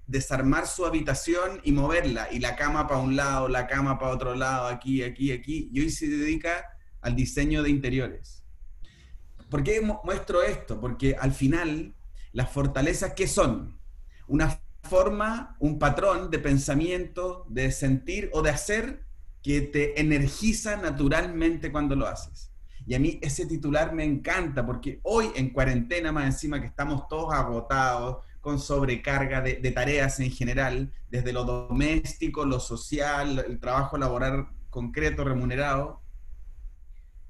desarmar 0.09 0.66
su 0.66 0.85
habitación 0.85 1.61
y 1.62 1.71
moverla, 1.71 2.28
y 2.33 2.40
la 2.40 2.57
cama 2.57 2.88
para 2.88 3.00
un 3.00 3.14
lado, 3.14 3.49
la 3.49 3.69
cama 3.69 3.97
para 3.99 4.12
otro 4.12 4.35
lado, 4.35 4.66
aquí, 4.66 5.04
aquí, 5.04 5.31
aquí, 5.31 5.71
y 5.73 5.81
hoy 5.81 5.90
se 5.90 6.09
dedica 6.09 6.66
al 7.00 7.14
diseño 7.14 7.62
de 7.62 7.71
interiores. 7.71 8.42
¿por 9.49 9.62
qué 9.62 9.83
muestro 9.83 10.42
esto? 10.42 10.81
Porque 10.81 11.14
al 11.14 11.33
final, 11.33 11.95
las 12.33 12.50
fortalezas, 12.50 13.12
¿qué 13.12 13.28
son? 13.28 13.78
Una 14.26 14.62
forma, 14.82 15.56
un 15.58 15.78
patrón 15.78 16.30
de 16.30 16.38
pensamiento, 16.38 17.46
de 17.48 17.70
sentir 17.72 18.30
o 18.32 18.42
de 18.42 18.50
hacer 18.50 19.04
que 19.42 19.60
te 19.60 20.00
energiza 20.00 20.76
naturalmente 20.76 21.72
cuando 21.72 21.96
lo 21.96 22.06
haces. 22.06 22.52
Y 22.86 22.94
a 22.94 22.98
mí 22.98 23.18
ese 23.22 23.46
titular 23.46 23.92
me 23.92 24.04
encanta 24.04 24.66
porque 24.66 25.00
hoy 25.02 25.30
en 25.34 25.50
cuarentena, 25.50 26.12
más 26.12 26.26
encima 26.26 26.60
que 26.60 26.66
estamos 26.66 27.06
todos 27.08 27.32
agotados, 27.32 28.18
con 28.42 28.58
sobrecarga 28.58 29.40
de, 29.40 29.70
tareas 29.70 30.18
en 30.18 30.30
general, 30.32 30.92
desde 31.08 31.32
lo 31.32 31.44
doméstico, 31.44 32.44
lo 32.44 32.58
social, 32.58 33.44
el 33.46 33.60
trabajo 33.60 33.96
laboral 33.96 34.48
concreto, 34.68 35.22
remunerado, 35.22 36.02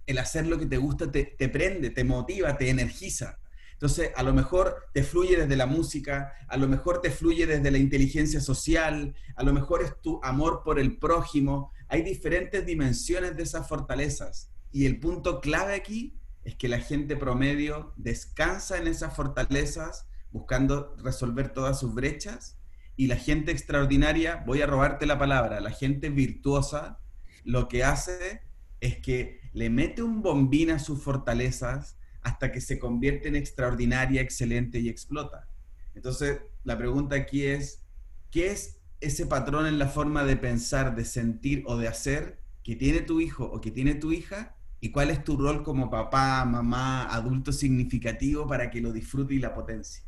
el 0.06 0.18
hacer 0.18 0.46
lo 0.46 0.58
que 0.58 0.64
te 0.64 0.78
gusta 0.78 1.12
te, 1.12 1.48
prende, 1.50 1.90
te 1.90 2.02
motiva, 2.02 2.56
te 2.56 2.70
energiza. 2.70 3.38
Entonces, 3.82 4.12
a 4.14 4.22
lo 4.22 4.32
mejor 4.32 4.76
te 4.92 5.02
fluye 5.02 5.36
desde 5.36 5.56
la 5.56 5.66
música, 5.66 6.34
a 6.46 6.56
lo 6.56 6.68
mejor 6.68 7.00
te 7.00 7.10
fluye 7.10 7.48
desde 7.48 7.68
la 7.72 7.78
inteligencia 7.78 8.40
social, 8.40 9.16
a 9.34 9.42
lo 9.42 9.52
mejor 9.52 9.82
es 9.82 10.00
tu 10.00 10.20
amor 10.22 10.62
por 10.64 10.78
el 10.78 10.98
prójimo. 11.00 11.72
Hay 11.88 12.02
diferentes 12.02 12.64
dimensiones 12.64 13.36
de 13.36 13.42
esas 13.42 13.66
fortalezas. 13.66 14.52
Y 14.70 14.86
el 14.86 15.00
punto 15.00 15.40
clave 15.40 15.74
aquí 15.74 16.16
es 16.44 16.54
que 16.54 16.68
la 16.68 16.78
gente 16.78 17.16
promedio 17.16 17.92
descansa 17.96 18.78
en 18.78 18.86
esas 18.86 19.16
fortalezas 19.16 20.06
buscando 20.30 20.94
resolver 20.98 21.52
todas 21.52 21.80
sus 21.80 21.92
brechas 21.92 22.60
y 22.94 23.08
la 23.08 23.16
gente 23.16 23.50
extraordinaria, 23.50 24.44
voy 24.46 24.62
a 24.62 24.66
robarte 24.68 25.06
la 25.06 25.18
palabra, 25.18 25.60
la 25.60 25.72
gente 25.72 26.08
virtuosa, 26.08 27.00
lo 27.42 27.66
que 27.66 27.82
hace 27.82 28.42
es 28.78 28.98
que 28.98 29.40
le 29.52 29.70
mete 29.70 30.04
un 30.04 30.22
bombín 30.22 30.70
a 30.70 30.78
sus 30.78 31.02
fortalezas 31.02 31.96
hasta 32.22 32.52
que 32.52 32.60
se 32.60 32.78
convierte 32.78 33.28
en 33.28 33.36
extraordinaria, 33.36 34.20
excelente 34.20 34.78
y 34.78 34.88
explota. 34.88 35.48
Entonces, 35.94 36.40
la 36.64 36.78
pregunta 36.78 37.16
aquí 37.16 37.44
es, 37.44 37.82
¿qué 38.30 38.50
es 38.50 38.78
ese 39.00 39.26
patrón 39.26 39.66
en 39.66 39.78
la 39.78 39.88
forma 39.88 40.24
de 40.24 40.36
pensar, 40.36 40.94
de 40.94 41.04
sentir 41.04 41.64
o 41.66 41.76
de 41.76 41.88
hacer 41.88 42.38
que 42.62 42.76
tiene 42.76 43.00
tu 43.00 43.20
hijo 43.20 43.44
o 43.44 43.60
que 43.60 43.70
tiene 43.70 43.94
tu 43.94 44.12
hija 44.12 44.54
y 44.80 44.90
cuál 44.90 45.10
es 45.10 45.22
tu 45.24 45.36
rol 45.36 45.62
como 45.62 45.90
papá, 45.90 46.44
mamá, 46.44 47.04
adulto 47.12 47.52
significativo 47.52 48.46
para 48.46 48.70
que 48.70 48.80
lo 48.80 48.92
disfrute 48.92 49.34
y 49.34 49.38
la 49.38 49.54
potencie. 49.54 50.04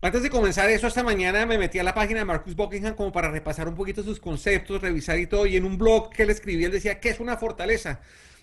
Antes 0.00 0.24
de 0.24 0.30
comenzar 0.30 0.68
eso, 0.68 0.88
esta 0.88 1.04
mañana 1.04 1.46
me 1.46 1.58
metí 1.58 1.78
a 1.78 1.84
la 1.84 1.94
página 1.94 2.20
de 2.20 2.24
Marcus 2.24 2.56
Buckingham 2.56 2.96
como 2.96 3.12
para 3.12 3.30
repasar 3.30 3.68
un 3.68 3.76
poquito 3.76 4.02
sus 4.02 4.18
conceptos, 4.18 4.82
revisar 4.82 5.16
y 5.20 5.28
todo. 5.28 5.46
Y 5.46 5.56
en 5.56 5.64
un 5.64 5.78
blog 5.78 6.10
que 6.10 6.24
él 6.24 6.30
escribía, 6.30 6.66
él 6.66 6.72
decía, 6.72 6.98
¿qué 6.98 7.10
es 7.10 7.20
una 7.20 7.36
fortaleza? 7.36 8.00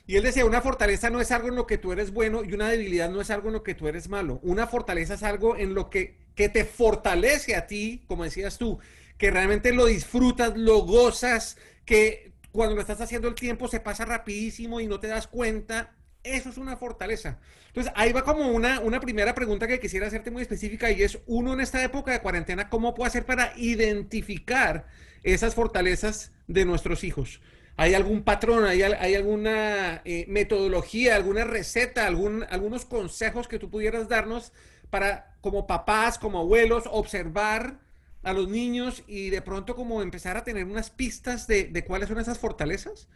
Y 0.07 0.15
él 0.15 0.23
decía, 0.23 0.45
una 0.45 0.61
fortaleza 0.61 1.09
no 1.09 1.21
es 1.21 1.31
algo 1.31 1.49
en 1.49 1.55
lo 1.55 1.67
que 1.67 1.77
tú 1.77 1.91
eres 1.91 2.11
bueno 2.11 2.43
y 2.43 2.53
una 2.53 2.69
debilidad 2.69 3.09
no 3.09 3.21
es 3.21 3.29
algo 3.29 3.49
en 3.49 3.53
lo 3.53 3.63
que 3.63 3.75
tú 3.75 3.87
eres 3.87 4.09
malo. 4.09 4.39
Una 4.41 4.65
fortaleza 4.67 5.13
es 5.13 5.23
algo 5.23 5.55
en 5.55 5.73
lo 5.73 5.89
que, 5.89 6.17
que 6.35 6.49
te 6.49 6.65
fortalece 6.65 7.55
a 7.55 7.67
ti, 7.67 8.03
como 8.07 8.23
decías 8.23 8.57
tú, 8.57 8.79
que 9.17 9.29
realmente 9.29 9.73
lo 9.73 9.85
disfrutas, 9.85 10.57
lo 10.57 10.79
gozas, 10.79 11.57
que 11.85 12.31
cuando 12.51 12.75
lo 12.75 12.81
estás 12.81 13.01
haciendo 13.01 13.27
el 13.27 13.35
tiempo 13.35 13.67
se 13.67 13.79
pasa 13.79 14.05
rapidísimo 14.05 14.79
y 14.79 14.87
no 14.87 14.99
te 14.99 15.07
das 15.07 15.27
cuenta. 15.27 15.95
Eso 16.23 16.49
es 16.49 16.57
una 16.57 16.75
fortaleza. 16.75 17.39
Entonces, 17.67 17.93
ahí 17.95 18.11
va 18.11 18.23
como 18.23 18.47
una, 18.47 18.79
una 18.79 18.99
primera 18.99 19.35
pregunta 19.35 19.67
que 19.67 19.79
quisiera 19.79 20.07
hacerte 20.07 20.31
muy 20.31 20.41
específica 20.41 20.91
y 20.91 21.03
es, 21.03 21.19
uno 21.27 21.53
en 21.53 21.61
esta 21.61 21.83
época 21.83 22.11
de 22.11 22.21
cuarentena, 22.21 22.69
¿cómo 22.69 22.95
puede 22.95 23.09
hacer 23.09 23.25
para 23.25 23.53
identificar 23.57 24.87
esas 25.23 25.55
fortalezas 25.55 26.31
de 26.47 26.65
nuestros 26.65 27.03
hijos? 27.03 27.41
¿Hay 27.79 27.93
algún 27.93 28.23
patrón, 28.23 28.65
hay, 28.65 28.81
hay 28.81 29.15
alguna 29.15 30.01
eh, 30.03 30.25
metodología, 30.27 31.15
alguna 31.15 31.45
receta, 31.45 32.07
algún, 32.07 32.45
algunos 32.49 32.83
consejos 32.83 33.47
que 33.47 33.57
tú 33.57 33.69
pudieras 33.69 34.09
darnos 34.09 34.51
para, 34.89 35.37
como 35.39 35.65
papás, 35.65 36.19
como 36.19 36.39
abuelos, 36.39 36.83
observar 36.91 37.79
a 38.21 38.33
los 38.33 38.49
niños 38.49 39.03
y 39.07 39.29
de 39.29 39.41
pronto 39.41 39.77
como 39.77 40.01
empezar 40.01 40.35
a 40.35 40.43
tener 40.43 40.65
unas 40.65 40.89
pistas 40.89 41.47
de, 41.47 41.85
cuáles 41.87 42.09
son 42.09 42.19
esas 42.19 42.37
fortalezas? 42.37 43.07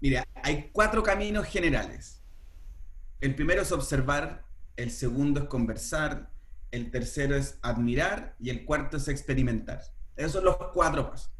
Mira, 0.00 0.26
hay 0.42 0.68
cuatro 0.72 1.04
caminos 1.04 1.46
generales. 1.46 2.20
El 3.20 3.36
primero 3.36 3.62
es 3.62 3.70
observar, 3.70 4.42
el 4.74 4.90
segundo 4.90 5.42
es 5.42 5.46
conversar, 5.46 6.32
el 6.72 6.90
tercero 6.90 7.36
es 7.36 7.60
admirar 7.62 8.34
y 8.40 8.50
el 8.50 8.64
cuarto 8.64 8.96
es 8.96 9.06
experimentar. 9.06 9.80
Esos 10.16 10.32
son 10.32 10.44
los 10.44 10.56
cuatro 10.74 11.08
pasos. 11.08 11.35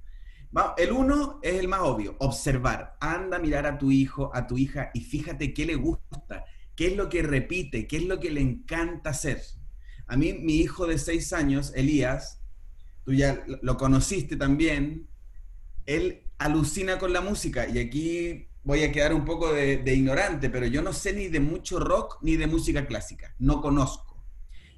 El 0.77 0.93
uno 0.93 1.39
es 1.43 1.55
el 1.55 1.69
más 1.69 1.81
obvio, 1.81 2.17
observar. 2.19 2.97
Anda 3.01 3.37
a 3.37 3.41
mirar 3.41 3.67
a 3.67 3.79
tu 3.79 3.91
hijo, 3.91 4.31
a 4.35 4.47
tu 4.47 4.57
hija 4.57 4.91
y 4.95 5.01
fíjate 5.01 5.53
qué 5.53 5.67
le 5.67 5.75
gusta, 5.75 6.45
qué 6.75 6.89
es 6.89 6.97
lo 6.97 7.09
que 7.09 7.23
repite, 7.23 7.87
qué 7.87 7.99
es 7.99 8.05
lo 8.05 8.21
que 8.21 8.31
le 8.31 8.41
encanta 8.41 9.11
hacer. 9.11 9.43
A 10.07 10.17
mí, 10.17 10.33
mi 10.33 10.57
hijo 10.57 10.87
de 10.87 10.99
seis 10.99 11.33
años, 11.33 11.73
Elías, 11.75 12.41
tú 13.05 13.13
ya 13.13 13.45
lo 13.63 13.77
conociste 13.77 14.37
también, 14.37 15.09
él 15.85 16.23
alucina 16.39 16.99
con 16.99 17.13
la 17.13 17.21
música 17.21 17.69
y 17.69 17.79
aquí 17.79 18.49
voy 18.63 18.83
a 18.83 18.93
quedar 18.93 19.15
un 19.15 19.25
poco 19.25 19.53
de, 19.53 19.83
ignorante, 19.95 20.51
pero 20.51 20.67
yo 20.67 20.83
no 20.83 20.93
sé 20.93 21.13
ni 21.13 21.29
de 21.29 21.41
mucho 21.41 21.79
rock 21.79 22.19
ni 22.23 22.37
de 22.37 22.47
música 22.47 22.87
clásica, 22.87 23.35
no 23.39 23.61
conozco. 23.61 24.06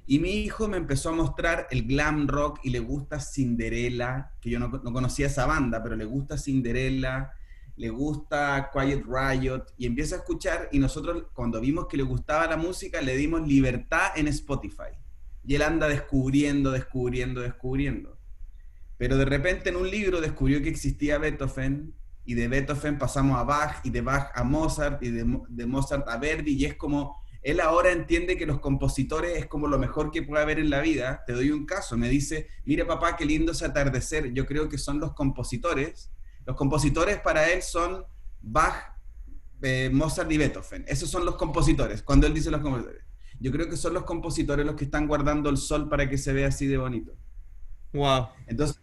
Y 0.09 0.17
mi 0.17 0.31
hijo 0.41 0.67
me 0.67 0.77
empezó 0.77 1.09
a 1.09 1.11
mostrar 1.11 1.67
el 1.69 1.85
glam 1.85 2.27
rock 2.27 2.61
y 2.63 2.71
le 2.71 2.79
gusta 2.79 3.19
Cinderella, 3.19 4.31
que 4.41 4.49
yo 4.49 4.57
no, 4.57 4.69
no 4.69 4.91
conocía 4.91 5.27
esa 5.27 5.45
banda, 5.45 5.83
pero 5.83 5.95
le 5.95 6.05
gusta 6.05 6.35
Cinderella, 6.35 7.31
le 7.75 7.91
gusta 7.91 8.71
Quiet 8.73 9.03
Riot 9.05 9.65
y 9.77 9.85
empieza 9.85 10.15
a 10.15 10.17
escuchar 10.17 10.67
y 10.71 10.79
nosotros 10.79 11.25
cuando 11.31 11.61
vimos 11.61 11.85
que 11.85 11.95
le 11.95 12.01
gustaba 12.01 12.47
la 12.47 12.57
música 12.57 13.01
le 13.01 13.15
dimos 13.17 13.47
libertad 13.47 14.07
en 14.15 14.27
Spotify. 14.29 14.97
Y 15.45 15.53
él 15.53 15.61
anda 15.61 15.87
descubriendo, 15.87 16.71
descubriendo, 16.71 17.41
descubriendo. 17.41 18.17
Pero 18.97 19.15
de 19.15 19.25
repente 19.25 19.69
en 19.69 19.75
un 19.75 19.91
libro 19.91 20.21
descubrió 20.21 20.59
que 20.63 20.69
existía 20.69 21.19
Beethoven 21.19 21.93
y 22.25 22.33
de 22.33 22.47
Beethoven 22.47 22.97
pasamos 22.97 23.37
a 23.37 23.43
Bach 23.43 23.75
y 23.83 23.91
de 23.91 24.01
Bach 24.01 24.31
a 24.33 24.43
Mozart 24.43 25.03
y 25.03 25.11
de, 25.11 25.65
Mozart 25.67 26.09
a 26.09 26.17
Verdi 26.17 26.53
y 26.53 26.65
es 26.65 26.77
como, 26.77 27.21
él 27.41 27.61
ahora 27.61 27.91
entiende 27.91 28.37
que 28.37 28.45
los 28.45 28.59
compositores 28.59 29.37
es 29.37 29.45
como 29.45 29.67
lo 29.67 29.79
mejor 29.79 30.11
que 30.11 30.23
puede 30.23 30.43
haber 30.43 30.59
en 30.59 30.69
la 30.69 30.81
vida. 30.81 31.23
Te 31.25 31.33
doy 31.33 31.51
un 31.51 31.65
caso, 31.65 31.97
me 31.97 32.09
dice, 32.09 32.47
mira 32.65 32.85
papá, 32.85 33.15
qué 33.15 33.25
lindo 33.25 33.53
ese 33.53 33.65
atardecer. 33.65 34.33
Yo 34.33 34.45
creo 34.45 34.67
que 34.67 34.77
son 34.77 34.99
los 34.99 35.13
compositores. 35.13 36.11
Los 36.45 36.55
compositores 36.55 37.19
para 37.19 37.49
él 37.49 37.61
son 37.61 38.03
Bach, 38.41 38.97
eh, 39.61 39.89
Mozart 39.91 40.31
y 40.31 40.37
Beethoven. 40.37 40.83
Esos 40.87 41.09
son 41.09 41.25
los 41.25 41.35
compositores, 41.35 42.03
cuando 42.03 42.27
él 42.27 42.33
dice 42.33 42.51
los 42.51 42.61
compositores. 42.61 43.03
Yo 43.39 43.51
creo 43.51 43.69
que 43.69 43.77
son 43.77 43.93
los 43.93 44.03
compositores 44.03 44.65
los 44.65 44.75
que 44.75 44.83
están 44.83 45.07
guardando 45.07 45.49
el 45.49 45.57
sol 45.57 45.87
para 45.87 46.09
que 46.09 46.17
se 46.17 46.33
vea 46.33 46.49
así 46.49 46.67
de 46.67 46.77
bonito. 46.77 47.13
Wow. 47.93 48.27
Entonces, 48.47 48.81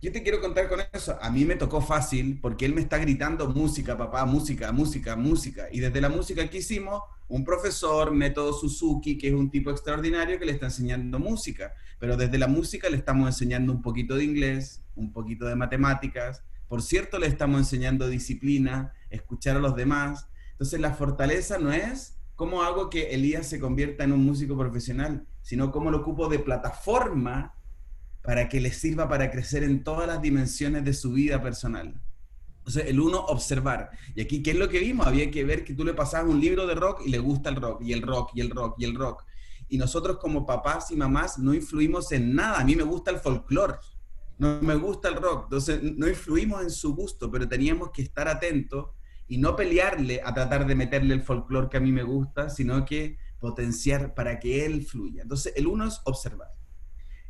yo 0.00 0.12
te 0.12 0.22
quiero 0.22 0.40
contar 0.40 0.68
con 0.68 0.80
eso. 0.92 1.18
A 1.20 1.30
mí 1.30 1.44
me 1.44 1.56
tocó 1.56 1.80
fácil 1.80 2.38
porque 2.40 2.64
él 2.64 2.74
me 2.74 2.80
está 2.80 2.98
gritando 2.98 3.48
música, 3.48 3.96
papá, 3.96 4.24
música, 4.24 4.70
música, 4.70 5.16
música. 5.16 5.66
Y 5.72 5.80
desde 5.80 6.00
la 6.00 6.08
música 6.08 6.48
que 6.48 6.58
hicimos, 6.58 7.02
un 7.26 7.44
profesor, 7.44 8.12
Método 8.12 8.52
Suzuki, 8.52 9.18
que 9.18 9.28
es 9.28 9.34
un 9.34 9.50
tipo 9.50 9.70
extraordinario 9.70 10.38
que 10.38 10.46
le 10.46 10.52
está 10.52 10.66
enseñando 10.66 11.18
música. 11.18 11.74
Pero 11.98 12.16
desde 12.16 12.38
la 12.38 12.46
música 12.46 12.88
le 12.88 12.96
estamos 12.96 13.26
enseñando 13.26 13.72
un 13.72 13.82
poquito 13.82 14.14
de 14.14 14.24
inglés, 14.24 14.84
un 14.94 15.12
poquito 15.12 15.46
de 15.46 15.56
matemáticas. 15.56 16.44
Por 16.68 16.80
cierto, 16.80 17.18
le 17.18 17.26
estamos 17.26 17.58
enseñando 17.58 18.08
disciplina, 18.08 18.94
escuchar 19.10 19.56
a 19.56 19.60
los 19.60 19.74
demás. 19.74 20.28
Entonces, 20.52 20.78
la 20.80 20.94
fortaleza 20.94 21.58
no 21.58 21.72
es 21.72 22.20
cómo 22.36 22.62
hago 22.62 22.88
que 22.88 23.10
Elías 23.14 23.48
se 23.48 23.58
convierta 23.58 24.04
en 24.04 24.12
un 24.12 24.24
músico 24.24 24.56
profesional, 24.56 25.26
sino 25.42 25.72
cómo 25.72 25.90
lo 25.90 25.98
ocupo 25.98 26.28
de 26.28 26.38
plataforma 26.38 27.57
para 28.22 28.48
que 28.48 28.60
les 28.60 28.76
sirva 28.76 29.08
para 29.08 29.30
crecer 29.30 29.62
en 29.62 29.82
todas 29.82 30.06
las 30.06 30.20
dimensiones 30.20 30.84
de 30.84 30.92
su 30.92 31.12
vida 31.12 31.42
personal. 31.42 32.00
Entonces, 32.58 32.90
el 32.90 33.00
uno, 33.00 33.20
observar. 33.20 33.90
Y 34.14 34.20
aquí, 34.20 34.42
¿qué 34.42 34.50
es 34.50 34.58
lo 34.58 34.68
que 34.68 34.80
vimos? 34.80 35.06
Había 35.06 35.30
que 35.30 35.42
ver 35.42 35.64
que 35.64 35.72
tú 35.72 35.84
le 35.84 35.94
pasabas 35.94 36.30
un 36.30 36.38
libro 36.38 36.66
de 36.66 36.74
rock 36.74 37.00
y 37.06 37.10
le 37.10 37.18
gusta 37.18 37.48
el 37.48 37.56
rock, 37.56 37.80
y 37.82 37.94
el 37.94 38.02
rock, 38.02 38.32
y 38.34 38.42
el 38.42 38.50
rock, 38.50 38.74
y 38.78 38.84
el 38.84 38.94
rock. 38.94 39.24
Y 39.68 39.78
nosotros 39.78 40.18
como 40.18 40.44
papás 40.44 40.90
y 40.90 40.96
mamás 40.96 41.38
no 41.38 41.54
influimos 41.54 42.12
en 42.12 42.34
nada. 42.34 42.60
A 42.60 42.64
mí 42.64 42.76
me 42.76 42.82
gusta 42.82 43.10
el 43.10 43.20
folclore, 43.20 43.76
no 44.36 44.60
me 44.60 44.74
gusta 44.74 45.08
el 45.08 45.14
rock. 45.14 45.44
Entonces, 45.44 45.80
no 45.82 46.06
influimos 46.06 46.62
en 46.62 46.70
su 46.70 46.94
gusto, 46.94 47.30
pero 47.30 47.48
teníamos 47.48 47.90
que 47.90 48.02
estar 48.02 48.28
atentos 48.28 48.90
y 49.28 49.38
no 49.38 49.56
pelearle 49.56 50.20
a 50.22 50.34
tratar 50.34 50.66
de 50.66 50.74
meterle 50.74 51.14
el 51.14 51.22
folclore 51.22 51.68
que 51.70 51.78
a 51.78 51.80
mí 51.80 51.90
me 51.90 52.02
gusta, 52.02 52.50
sino 52.50 52.84
que 52.84 53.16
potenciar 53.38 54.14
para 54.14 54.38
que 54.38 54.66
él 54.66 54.84
fluya. 54.84 55.22
Entonces, 55.22 55.54
el 55.56 55.66
uno 55.66 55.86
es 55.86 56.00
observar. 56.04 56.57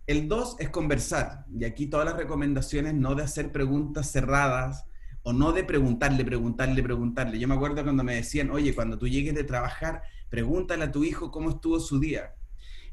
El 0.09 0.27
dos 0.27 0.57
es 0.59 0.71
conversar. 0.71 1.45
Y 1.55 1.67
aquí 1.67 1.87
todas 1.87 2.07
las 2.07 2.17
recomendaciones 2.17 2.95
no 2.95 3.15
de 3.15 3.25
hacer 3.25 3.53
preguntas 3.53 4.11
cerradas 4.11 4.87
o 5.23 5.35
no 5.35 5.53
de 5.53 5.65
preguntarle, 5.65 6.25
preguntarle, 6.25 6.83
preguntarle. 6.83 7.39
Yo 7.39 7.47
me 7.47 7.55
acuerdo 7.55 7.83
cuando 7.83 8.03
me 8.03 8.15
decían, 8.15 8.49
oye, 8.49 8.75
cuando 8.75 8.97
tú 8.97 9.07
llegues 9.07 9.35
de 9.35 9.45
trabajar, 9.45 10.01
pregúntale 10.31 10.85
a 10.85 10.91
tu 10.91 11.05
hijo 11.05 11.31
cómo 11.31 11.51
estuvo 11.51 11.79
su 11.79 12.01
día. 12.01 12.35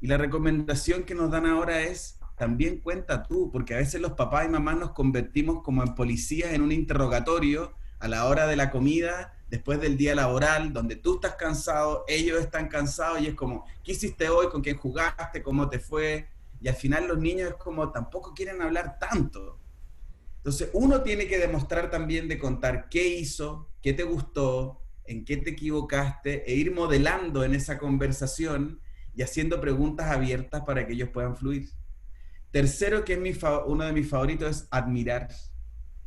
Y 0.02 0.08
la 0.08 0.18
recomendación 0.18 1.04
que 1.04 1.16
nos 1.16 1.32
dan 1.32 1.46
ahora 1.46 1.84
es, 1.84 2.20
también 2.38 2.82
cuenta 2.82 3.24
tú, 3.24 3.50
porque 3.50 3.76
a 3.76 3.78
veces 3.78 4.02
los 4.02 4.12
papás 4.12 4.46
y 4.46 4.50
mamás 4.50 4.76
nos 4.76 4.92
convertimos 4.92 5.64
como 5.64 5.84
en 5.84 5.96
policías 5.96 6.52
en 6.52 6.64
un 6.64 6.74
interrogatorio 6.74 7.72
a 8.00 8.10
la 8.10 8.26
hora 8.26 8.46
de 8.46 8.58
la 8.58 8.72
comida 8.72 9.38
después 9.48 9.80
del 9.80 9.96
día 9.96 10.16
laboral, 10.16 10.74
donde 10.74 10.98
tú 10.98 11.16
estás 11.16 11.36
cansado, 11.36 12.04
ellos 12.10 12.42
están 12.42 12.68
cansados 12.68 13.22
y 13.22 13.28
es 13.28 13.36
como, 13.36 13.66
¿qué 13.86 13.94
hiciste 13.94 14.28
hoy? 14.28 14.48
¿Con 14.48 14.62
quién 14.62 14.76
jugaste? 14.76 15.42
¿Cómo 15.42 15.70
te 15.70 15.80
fue? 15.80 16.35
Y 16.62 16.68
al 16.68 16.76
final 16.76 17.08
los 17.08 17.18
niños 17.18 17.50
es 17.50 17.56
como, 17.56 17.92
tampoco 17.92 18.34
quieren 18.34 18.62
hablar 18.62 18.98
tanto. 19.00 19.60
Entonces, 20.38 20.70
uno 20.74 21.02
tiene 21.02 21.28
que 21.28 21.40
demostrar 21.40 21.90
también 21.90 22.28
de 22.28 22.38
contar 22.38 22.88
qué 22.90 23.08
hizo, 23.08 23.72
qué 23.82 23.94
te 23.94 24.04
gustó, 24.04 24.82
en 25.06 25.26
qué 25.26 25.38
te 25.38 25.52
equivocaste, 25.52 26.50
e 26.52 26.56
ir 26.56 26.74
modelando 26.74 27.44
en 27.44 27.56
esa 27.56 27.78
conversación 27.78 28.80
y 29.16 29.22
haciendo 29.22 29.60
preguntas 29.62 30.12
abiertas 30.12 30.64
para 30.66 30.86
que 30.86 30.94
ellos 30.94 31.10
puedan 31.10 31.36
fluir. 31.36 31.70
Tercero, 32.52 33.04
que 33.04 33.14
es 33.14 33.44
uno 33.66 33.86
de 33.86 33.94
mis 33.94 34.10
favoritos, 34.10 34.50
es 34.50 34.68
admirar 34.72 35.30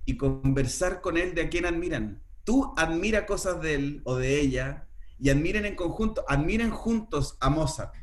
y 0.05 0.17
conversar 0.17 1.01
con 1.01 1.17
él 1.17 1.35
de 1.35 1.43
a 1.43 1.49
quién 1.49 1.67
admiran. 1.67 2.23
Tú 2.45 2.73
admira 2.77 3.27
cosas 3.27 3.61
de 3.61 3.75
él 3.75 4.03
o 4.05 4.17
de 4.17 4.41
ella 4.41 4.89
y 5.19 5.31
admiren 5.31 5.67
en 5.67 5.75
conjunto, 5.75 6.25
admiren 6.27 6.71
juntos 6.71 7.37
a 7.41 7.51
Mozart, 7.51 7.95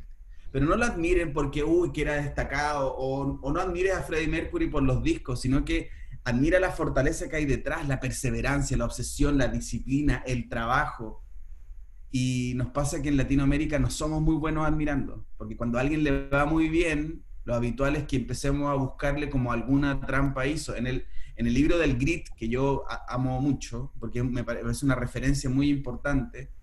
pero 0.56 0.68
no 0.68 0.76
lo 0.76 0.86
admiren 0.86 1.34
porque, 1.34 1.62
uy, 1.62 1.92
que 1.92 2.00
era 2.00 2.14
destacado, 2.14 2.94
o, 2.96 3.38
o 3.42 3.52
no 3.52 3.60
admires 3.60 3.92
a 3.92 4.02
Freddie 4.02 4.26
Mercury 4.26 4.68
por 4.68 4.82
los 4.82 5.02
discos, 5.02 5.42
sino 5.42 5.66
que 5.66 5.90
admira 6.24 6.58
la 6.58 6.70
fortaleza 6.70 7.28
que 7.28 7.36
hay 7.36 7.44
detrás, 7.44 7.86
la 7.86 8.00
perseverancia, 8.00 8.74
la 8.78 8.86
obsesión, 8.86 9.36
la 9.36 9.48
disciplina, 9.48 10.22
el 10.26 10.48
trabajo. 10.48 11.22
Y 12.10 12.54
nos 12.56 12.68
pasa 12.68 13.02
que 13.02 13.10
en 13.10 13.18
Latinoamérica 13.18 13.78
no 13.78 13.90
somos 13.90 14.22
muy 14.22 14.36
buenos 14.36 14.66
admirando, 14.66 15.26
porque 15.36 15.58
cuando 15.58 15.76
a 15.76 15.82
alguien 15.82 16.02
le 16.02 16.26
va 16.28 16.46
muy 16.46 16.70
bien, 16.70 17.22
lo 17.44 17.54
habitual 17.54 17.94
es 17.94 18.04
que 18.04 18.16
empecemos 18.16 18.70
a 18.70 18.76
buscarle 18.76 19.28
como 19.28 19.52
alguna 19.52 20.00
trampa 20.00 20.46
hizo. 20.46 20.74
En 20.74 20.86
el, 20.86 21.04
en 21.36 21.48
el 21.48 21.52
libro 21.52 21.76
del 21.76 21.98
Grit, 21.98 22.28
que 22.34 22.48
yo 22.48 22.86
amo 23.08 23.42
mucho, 23.42 23.92
porque 24.00 24.22
me 24.22 24.42
parece 24.42 24.86
una 24.86 24.94
referencia 24.94 25.50
muy 25.50 25.68
importante, 25.68 26.55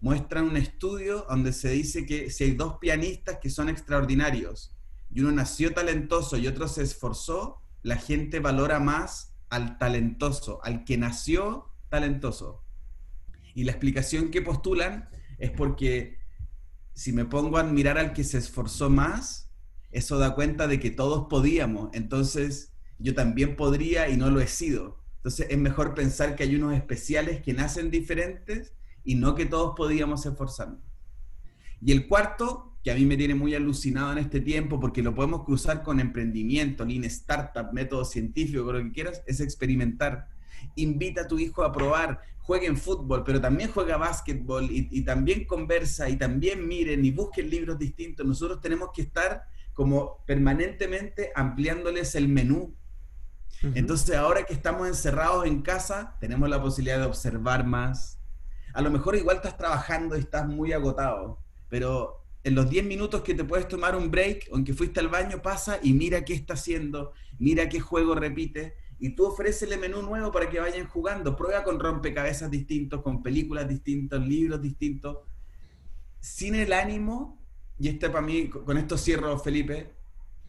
muestran 0.00 0.44
un 0.44 0.56
estudio 0.56 1.26
donde 1.28 1.52
se 1.52 1.70
dice 1.70 2.06
que 2.06 2.30
si 2.30 2.44
hay 2.44 2.52
dos 2.52 2.78
pianistas 2.78 3.38
que 3.40 3.50
son 3.50 3.68
extraordinarios 3.68 4.76
y 5.10 5.20
uno 5.20 5.32
nació 5.32 5.72
talentoso 5.72 6.36
y 6.36 6.46
otro 6.46 6.68
se 6.68 6.82
esforzó, 6.82 7.60
la 7.82 7.96
gente 7.96 8.40
valora 8.40 8.80
más 8.80 9.34
al 9.48 9.78
talentoso, 9.78 10.60
al 10.64 10.84
que 10.84 10.96
nació 10.96 11.70
talentoso. 11.88 12.64
Y 13.54 13.64
la 13.64 13.72
explicación 13.72 14.30
que 14.30 14.42
postulan 14.42 15.08
es 15.38 15.50
porque 15.50 16.18
si 16.94 17.12
me 17.12 17.24
pongo 17.24 17.58
a 17.58 17.60
admirar 17.60 17.98
al 17.98 18.12
que 18.12 18.24
se 18.24 18.38
esforzó 18.38 18.90
más, 18.90 19.50
eso 19.90 20.18
da 20.18 20.34
cuenta 20.34 20.66
de 20.66 20.80
que 20.80 20.90
todos 20.90 21.28
podíamos, 21.28 21.90
entonces 21.92 22.72
yo 22.98 23.14
también 23.14 23.56
podría 23.56 24.08
y 24.08 24.16
no 24.16 24.30
lo 24.30 24.40
he 24.40 24.48
sido. 24.48 25.00
Entonces 25.16 25.46
es 25.50 25.58
mejor 25.58 25.94
pensar 25.94 26.36
que 26.36 26.42
hay 26.42 26.56
unos 26.56 26.74
especiales 26.74 27.42
que 27.42 27.54
nacen 27.54 27.90
diferentes 27.90 28.74
y 29.04 29.14
no 29.14 29.34
que 29.34 29.46
todos 29.46 29.74
podíamos 29.76 30.24
esforzarnos. 30.26 30.80
Y 31.80 31.92
el 31.92 32.08
cuarto, 32.08 32.76
que 32.82 32.90
a 32.90 32.94
mí 32.94 33.04
me 33.04 33.16
tiene 33.16 33.34
muy 33.34 33.54
alucinado 33.54 34.12
en 34.12 34.18
este 34.18 34.40
tiempo, 34.40 34.80
porque 34.80 35.02
lo 35.02 35.14
podemos 35.14 35.44
cruzar 35.44 35.82
con 35.82 36.00
emprendimiento, 36.00 36.84
lean 36.84 37.04
startup, 37.04 37.72
método 37.72 38.04
científico, 38.04 38.72
lo 38.72 38.82
que 38.82 38.92
quieras, 38.92 39.22
es 39.26 39.40
experimentar. 39.40 40.28
Invita 40.76 41.22
a 41.22 41.28
tu 41.28 41.38
hijo 41.38 41.62
a 41.62 41.72
probar, 41.72 42.20
juegue 42.38 42.66
en 42.66 42.76
fútbol, 42.76 43.22
pero 43.24 43.40
también 43.40 43.70
juega 43.70 43.96
básquetbol 43.96 44.70
y, 44.70 44.88
y 44.90 45.02
también 45.02 45.46
conversa 45.46 46.08
y 46.08 46.16
también 46.16 46.66
miren 46.66 47.04
y 47.04 47.10
busquen 47.10 47.50
libros 47.50 47.78
distintos. 47.78 48.26
Nosotros 48.26 48.60
tenemos 48.60 48.90
que 48.94 49.02
estar 49.02 49.44
como 49.74 50.24
permanentemente 50.24 51.32
ampliándoles 51.34 52.14
el 52.14 52.28
menú. 52.28 52.74
Entonces 53.74 54.14
ahora 54.14 54.44
que 54.44 54.52
estamos 54.52 54.86
encerrados 54.88 55.46
en 55.46 55.62
casa, 55.62 56.16
tenemos 56.20 56.48
la 56.48 56.60
posibilidad 56.60 56.98
de 56.98 57.06
observar 57.06 57.66
más. 57.66 58.20
A 58.74 58.82
lo 58.82 58.90
mejor 58.90 59.16
igual 59.16 59.36
estás 59.36 59.56
trabajando 59.56 60.16
y 60.16 60.20
estás 60.20 60.46
muy 60.46 60.72
agotado, 60.72 61.38
pero 61.70 62.26
en 62.42 62.54
los 62.54 62.68
10 62.68 62.84
minutos 62.84 63.22
que 63.22 63.34
te 63.34 63.44
puedes 63.44 63.66
tomar 63.66 63.96
un 63.96 64.10
break, 64.10 64.48
aunque 64.52 64.74
fuiste 64.74 65.00
al 65.00 65.08
baño, 65.08 65.40
pasa 65.40 65.78
y 65.82 65.94
mira 65.94 66.24
qué 66.24 66.34
está 66.34 66.54
haciendo, 66.54 67.12
mira 67.38 67.68
qué 67.70 67.80
juego 67.80 68.14
repite, 68.14 68.74
y 68.98 69.14
tú 69.14 69.26
ofrécele 69.26 69.78
menú 69.78 70.02
nuevo 70.02 70.30
para 70.30 70.50
que 70.50 70.60
vayan 70.60 70.86
jugando. 70.86 71.36
Prueba 71.36 71.64
con 71.64 71.80
rompecabezas 71.80 72.50
distintos, 72.50 73.00
con 73.00 73.22
películas 73.22 73.68
distintos, 73.68 74.26
libros 74.26 74.60
distintos, 74.60 75.18
sin 76.20 76.54
el 76.54 76.72
ánimo 76.72 77.40
y 77.78 77.88
este 77.88 78.08
para 78.08 78.24
mí, 78.24 78.48
con 78.48 78.78
esto 78.78 78.96
cierro, 78.96 79.38
Felipe, 79.38 79.92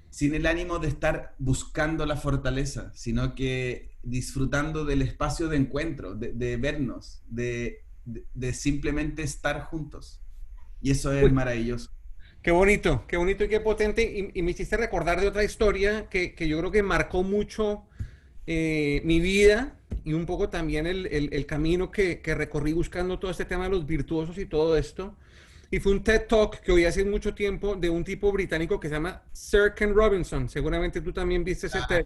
sin 0.09 0.33
el 0.35 0.45
ánimo 0.45 0.79
de 0.79 0.87
estar 0.87 1.35
buscando 1.39 2.05
la 2.05 2.17
fortaleza, 2.17 2.91
sino 2.93 3.35
que 3.35 3.97
disfrutando 4.03 4.85
del 4.85 5.01
espacio 5.01 5.47
de 5.47 5.57
encuentro, 5.57 6.15
de, 6.15 6.57
vernos, 6.57 7.23
de, 7.27 7.84
simplemente 8.53 9.23
estar 9.23 9.61
juntos. 9.61 10.21
Y 10.81 10.91
eso 10.91 11.11
es 11.13 11.31
maravilloso. 11.31 11.91
Qué 12.41 12.51
bonito, 12.51 13.05
qué 13.07 13.17
bonito 13.17 13.43
y 13.43 13.47
qué 13.47 13.59
potente. 13.59 14.31
Y, 14.33 14.41
me 14.43 14.51
hiciste 14.51 14.77
recordar 14.77 15.19
de 15.19 15.27
otra 15.27 15.43
historia 15.43 16.09
que, 16.09 16.35
yo 16.47 16.59
creo 16.59 16.71
que 16.71 16.83
marcó 16.83 17.23
mucho 17.23 17.87
eh, 18.45 19.01
mi 19.03 19.19
vida 19.19 19.79
y 20.03 20.13
un 20.13 20.27
poco 20.27 20.49
también 20.49 20.85
el, 20.85 21.45
camino 21.47 21.89
que, 21.89 22.21
que, 22.21 22.35
recorrí 22.35 22.73
buscando 22.73 23.17
todo 23.17 23.31
este 23.31 23.45
tema 23.45 23.63
de 23.63 23.71
los 23.71 23.85
virtuosos 23.87 24.37
y 24.37 24.45
todo 24.45 24.77
esto. 24.77 25.17
Y 25.71 25.79
fue 25.79 25.93
un 25.93 26.03
TED 26.03 26.27
Talk 26.27 26.61
que 26.61 26.71
oí 26.71 26.85
hace 26.85 27.03
mucho 27.03 27.33
tiempo 27.33 27.75
de 27.75 27.89
un 27.89 28.03
tipo 28.03 28.31
británico 28.31 28.79
que 28.79 28.89
se 28.89 28.93
llama 28.93 29.23
Sir 29.33 29.73
Ken 29.75 29.95
Robinson. 29.95 30.47
Seguramente 30.47 31.01
tú 31.01 31.11
también 31.11 31.43
viste 31.43 31.67
ese 31.67 31.79
ah, 31.79 31.87
TED. 31.87 32.05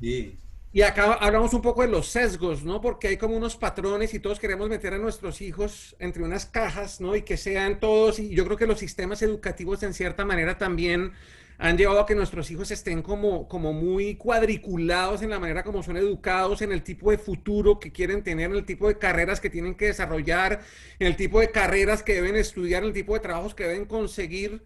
Sí. 0.00 0.38
Y 0.74 0.80
acá 0.80 1.12
hablamos 1.14 1.52
un 1.52 1.60
poco 1.60 1.82
de 1.82 1.88
los 1.88 2.06
sesgos, 2.06 2.64
¿no? 2.64 2.80
Porque 2.80 3.08
hay 3.08 3.16
como 3.18 3.36
unos 3.36 3.56
patrones 3.56 4.14
y 4.14 4.20
todos 4.20 4.40
queremos 4.40 4.70
meter 4.70 4.94
a 4.94 4.98
nuestros 4.98 5.42
hijos 5.42 5.94
entre 5.98 6.22
unas 6.22 6.46
cajas, 6.46 6.98
¿no? 6.98 7.14
Y 7.14 7.22
que 7.22 7.36
sean 7.36 7.78
todos, 7.78 8.18
y 8.18 8.30
yo 8.30 8.46
creo 8.46 8.56
que 8.56 8.66
los 8.66 8.78
sistemas 8.78 9.20
educativos 9.20 9.82
en 9.82 9.92
cierta 9.92 10.24
manera 10.24 10.56
también 10.56 11.12
han 11.58 11.76
llevado 11.76 12.00
a 12.00 12.06
que 12.06 12.14
nuestros 12.14 12.50
hijos 12.50 12.70
estén 12.70 13.02
como, 13.02 13.48
como 13.48 13.74
muy 13.74 14.14
cuadriculados 14.16 15.20
en 15.20 15.28
la 15.28 15.38
manera 15.38 15.62
como 15.62 15.82
son 15.82 15.98
educados, 15.98 16.62
en 16.62 16.72
el 16.72 16.82
tipo 16.82 17.10
de 17.10 17.18
futuro 17.18 17.78
que 17.78 17.92
quieren 17.92 18.22
tener, 18.22 18.50
en 18.50 18.56
el 18.56 18.64
tipo 18.64 18.88
de 18.88 18.98
carreras 18.98 19.40
que 19.40 19.50
tienen 19.50 19.74
que 19.74 19.86
desarrollar, 19.86 20.62
en 20.98 21.06
el 21.06 21.16
tipo 21.16 21.38
de 21.38 21.50
carreras 21.50 22.02
que 22.02 22.14
deben 22.14 22.34
estudiar, 22.34 22.82
en 22.82 22.88
el 22.88 22.94
tipo 22.94 23.12
de 23.12 23.20
trabajos 23.20 23.54
que 23.54 23.64
deben 23.64 23.84
conseguir. 23.84 24.64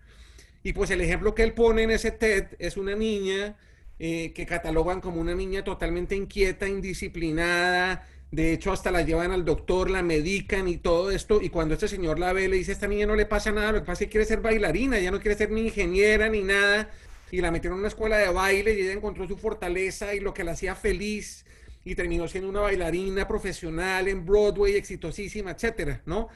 Y 0.62 0.72
pues 0.72 0.90
el 0.90 1.00
ejemplo 1.00 1.34
que 1.34 1.42
él 1.42 1.52
pone 1.52 1.82
en 1.82 1.90
ese 1.90 2.12
TED 2.12 2.46
es 2.60 2.76
una 2.76 2.94
niña 2.94 3.56
eh, 3.98 4.32
que 4.34 4.46
catalogan 4.46 5.00
como 5.00 5.20
una 5.20 5.34
niña 5.34 5.64
totalmente 5.64 6.14
inquieta, 6.16 6.68
indisciplinada, 6.68 8.06
de 8.30 8.52
hecho, 8.52 8.72
hasta 8.72 8.90
la 8.90 9.02
llevan 9.02 9.30
al 9.30 9.44
doctor, 9.44 9.88
la 9.88 10.02
medican 10.02 10.68
y 10.68 10.78
todo 10.78 11.10
esto. 11.10 11.40
Y 11.40 11.48
cuando 11.48 11.74
este 11.74 11.88
señor 11.88 12.18
la 12.18 12.32
ve, 12.32 12.48
le 12.48 12.56
dice, 12.56 12.72
esta 12.72 12.88
niña 12.88 13.06
no 13.06 13.14
le 13.14 13.24
pasa 13.24 13.52
nada, 13.52 13.72
lo 13.72 13.80
que 13.80 13.86
pasa 13.86 14.04
es 14.04 14.08
que 14.08 14.12
quiere 14.12 14.26
ser 14.26 14.40
bailarina, 14.40 14.98
ya 14.98 15.10
no 15.10 15.20
quiere 15.20 15.36
ser 15.36 15.50
ni 15.50 15.62
ingeniera 15.62 16.28
ni 16.28 16.42
nada. 16.42 16.90
Y 17.30 17.40
la 17.40 17.50
metieron 17.50 17.78
en 17.78 17.80
una 17.80 17.88
escuela 17.88 18.18
de 18.18 18.28
baile 18.28 18.74
y 18.74 18.82
ella 18.82 18.92
encontró 18.92 19.26
su 19.26 19.36
fortaleza 19.36 20.14
y 20.14 20.20
lo 20.20 20.34
que 20.34 20.44
la 20.44 20.52
hacía 20.52 20.74
feliz. 20.74 21.44
Y 21.84 21.94
terminó 21.94 22.26
siendo 22.26 22.50
una 22.50 22.60
bailarina 22.60 23.28
profesional 23.28 24.08
en 24.08 24.26
Broadway, 24.26 24.74
exitosísima, 24.74 25.52
etcétera, 25.52 26.02
¿no? 26.04 26.28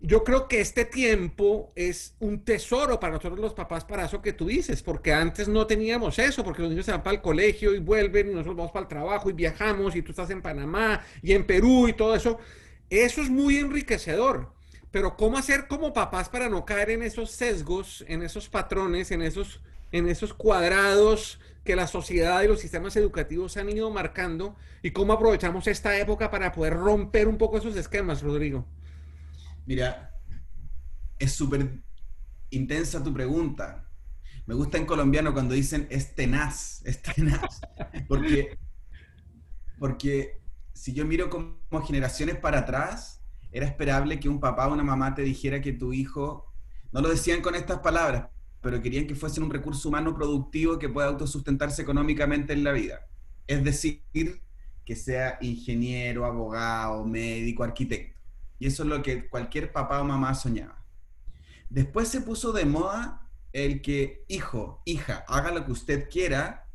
Yo 0.00 0.22
creo 0.22 0.46
que 0.46 0.60
este 0.60 0.84
tiempo 0.84 1.72
es 1.74 2.14
un 2.20 2.44
tesoro 2.44 3.00
para 3.00 3.14
nosotros 3.14 3.40
los 3.40 3.54
papás 3.54 3.84
para 3.84 4.04
eso 4.04 4.22
que 4.22 4.32
tú 4.32 4.46
dices, 4.46 4.82
porque 4.82 5.12
antes 5.12 5.48
no 5.48 5.66
teníamos 5.66 6.20
eso, 6.20 6.44
porque 6.44 6.62
los 6.62 6.70
niños 6.70 6.86
se 6.86 6.92
van 6.92 7.02
para 7.02 7.16
el 7.16 7.22
colegio 7.22 7.74
y 7.74 7.80
vuelven 7.80 8.28
y 8.28 8.30
nosotros 8.30 8.56
vamos 8.56 8.70
para 8.72 8.84
el 8.84 8.88
trabajo 8.88 9.28
y 9.28 9.32
viajamos 9.32 9.96
y 9.96 10.02
tú 10.02 10.12
estás 10.12 10.30
en 10.30 10.40
Panamá 10.40 11.02
y 11.20 11.32
en 11.32 11.44
Perú 11.44 11.88
y 11.88 11.94
todo 11.94 12.14
eso. 12.14 12.38
Eso 12.90 13.22
es 13.22 13.28
muy 13.28 13.56
enriquecedor, 13.56 14.52
pero 14.92 15.16
¿cómo 15.16 15.36
hacer 15.36 15.66
como 15.66 15.92
papás 15.92 16.28
para 16.28 16.48
no 16.48 16.64
caer 16.64 16.90
en 16.90 17.02
esos 17.02 17.32
sesgos, 17.32 18.04
en 18.06 18.22
esos 18.22 18.48
patrones, 18.48 19.10
en 19.10 19.22
esos, 19.22 19.60
en 19.90 20.08
esos 20.08 20.32
cuadrados 20.32 21.40
que 21.64 21.74
la 21.74 21.88
sociedad 21.88 22.40
y 22.42 22.48
los 22.48 22.60
sistemas 22.60 22.96
educativos 22.96 23.56
han 23.56 23.68
ido 23.68 23.90
marcando 23.90 24.54
y 24.80 24.92
cómo 24.92 25.12
aprovechamos 25.12 25.66
esta 25.66 25.98
época 25.98 26.30
para 26.30 26.52
poder 26.52 26.74
romper 26.74 27.26
un 27.26 27.36
poco 27.36 27.58
esos 27.58 27.76
esquemas, 27.76 28.22
Rodrigo? 28.22 28.64
Mira, 29.68 30.18
es 31.18 31.32
súper 31.32 31.82
intensa 32.48 33.04
tu 33.04 33.12
pregunta. 33.12 33.86
Me 34.46 34.54
gusta 34.54 34.78
en 34.78 34.86
colombiano 34.86 35.34
cuando 35.34 35.52
dicen 35.52 35.86
es 35.90 36.14
tenaz, 36.14 36.80
es 36.86 37.02
tenaz. 37.02 37.60
Porque, 38.08 38.56
porque 39.78 40.40
si 40.72 40.94
yo 40.94 41.04
miro 41.04 41.28
como 41.28 41.82
generaciones 41.86 42.36
para 42.36 42.60
atrás, 42.60 43.22
era 43.52 43.66
esperable 43.66 44.18
que 44.18 44.30
un 44.30 44.40
papá 44.40 44.68
o 44.68 44.72
una 44.72 44.82
mamá 44.82 45.14
te 45.14 45.20
dijera 45.20 45.60
que 45.60 45.74
tu 45.74 45.92
hijo, 45.92 46.50
no 46.90 47.02
lo 47.02 47.10
decían 47.10 47.42
con 47.42 47.54
estas 47.54 47.80
palabras, 47.80 48.28
pero 48.62 48.80
querían 48.80 49.06
que 49.06 49.14
fuese 49.14 49.42
un 49.42 49.50
recurso 49.50 49.90
humano 49.90 50.14
productivo 50.14 50.78
que 50.78 50.88
pueda 50.88 51.08
autosustentarse 51.08 51.82
económicamente 51.82 52.54
en 52.54 52.64
la 52.64 52.72
vida. 52.72 53.06
Es 53.46 53.62
decir, 53.62 54.02
que 54.86 54.96
sea 54.96 55.36
ingeniero, 55.42 56.24
abogado, 56.24 57.04
médico, 57.04 57.64
arquitecto. 57.64 58.17
Y 58.58 58.66
eso 58.66 58.82
es 58.82 58.88
lo 58.88 59.02
que 59.02 59.28
cualquier 59.28 59.72
papá 59.72 60.00
o 60.00 60.04
mamá 60.04 60.34
soñaba. 60.34 60.84
Después 61.70 62.08
se 62.08 62.20
puso 62.22 62.52
de 62.52 62.64
moda 62.64 63.28
el 63.52 63.82
que, 63.82 64.24
hijo, 64.28 64.82
hija, 64.84 65.24
haga 65.28 65.50
lo 65.50 65.64
que 65.64 65.72
usted 65.72 66.08
quiera, 66.10 66.68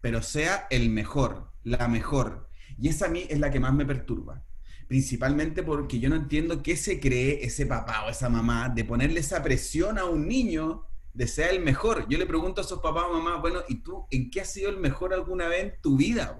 pero 0.00 0.22
sea 0.22 0.66
el 0.70 0.90
mejor, 0.90 1.50
la 1.62 1.88
mejor. 1.88 2.48
Y 2.78 2.88
esa 2.88 3.06
a 3.06 3.08
mí 3.08 3.26
es 3.28 3.38
la 3.40 3.50
que 3.50 3.60
más 3.60 3.72
me 3.74 3.86
perturba. 3.86 4.44
principalmente 4.86 5.62
porque 5.62 5.98
yo 5.98 6.08
no 6.08 6.16
entiendo 6.16 6.62
qué 6.62 6.76
se 6.76 7.00
cree 7.00 7.44
ese 7.44 7.66
papá 7.66 8.04
o 8.04 8.10
esa 8.10 8.28
mamá 8.28 8.68
de 8.68 8.84
ponerle 8.84 9.20
esa 9.20 9.42
presión 9.42 9.98
a 9.98 10.04
un 10.04 10.28
niño 10.28 10.84
de 11.14 11.26
ser 11.26 11.50
el 11.50 11.60
mejor. 11.60 12.06
Yo 12.08 12.18
le 12.18 12.26
pregunto 12.26 12.60
a 12.60 12.64
esos 12.64 12.80
papás 12.80 13.04
o 13.08 13.12
mamás, 13.12 13.40
bueno, 13.40 13.60
¿y 13.68 13.76
tú 13.76 14.06
en 14.10 14.30
qué 14.30 14.42
has 14.42 14.52
sido 14.52 14.70
el 14.70 14.78
mejor 14.78 15.14
alguna 15.14 15.48
vez 15.48 15.64
en 15.64 15.80
tu 15.80 15.96
vida? 15.96 16.38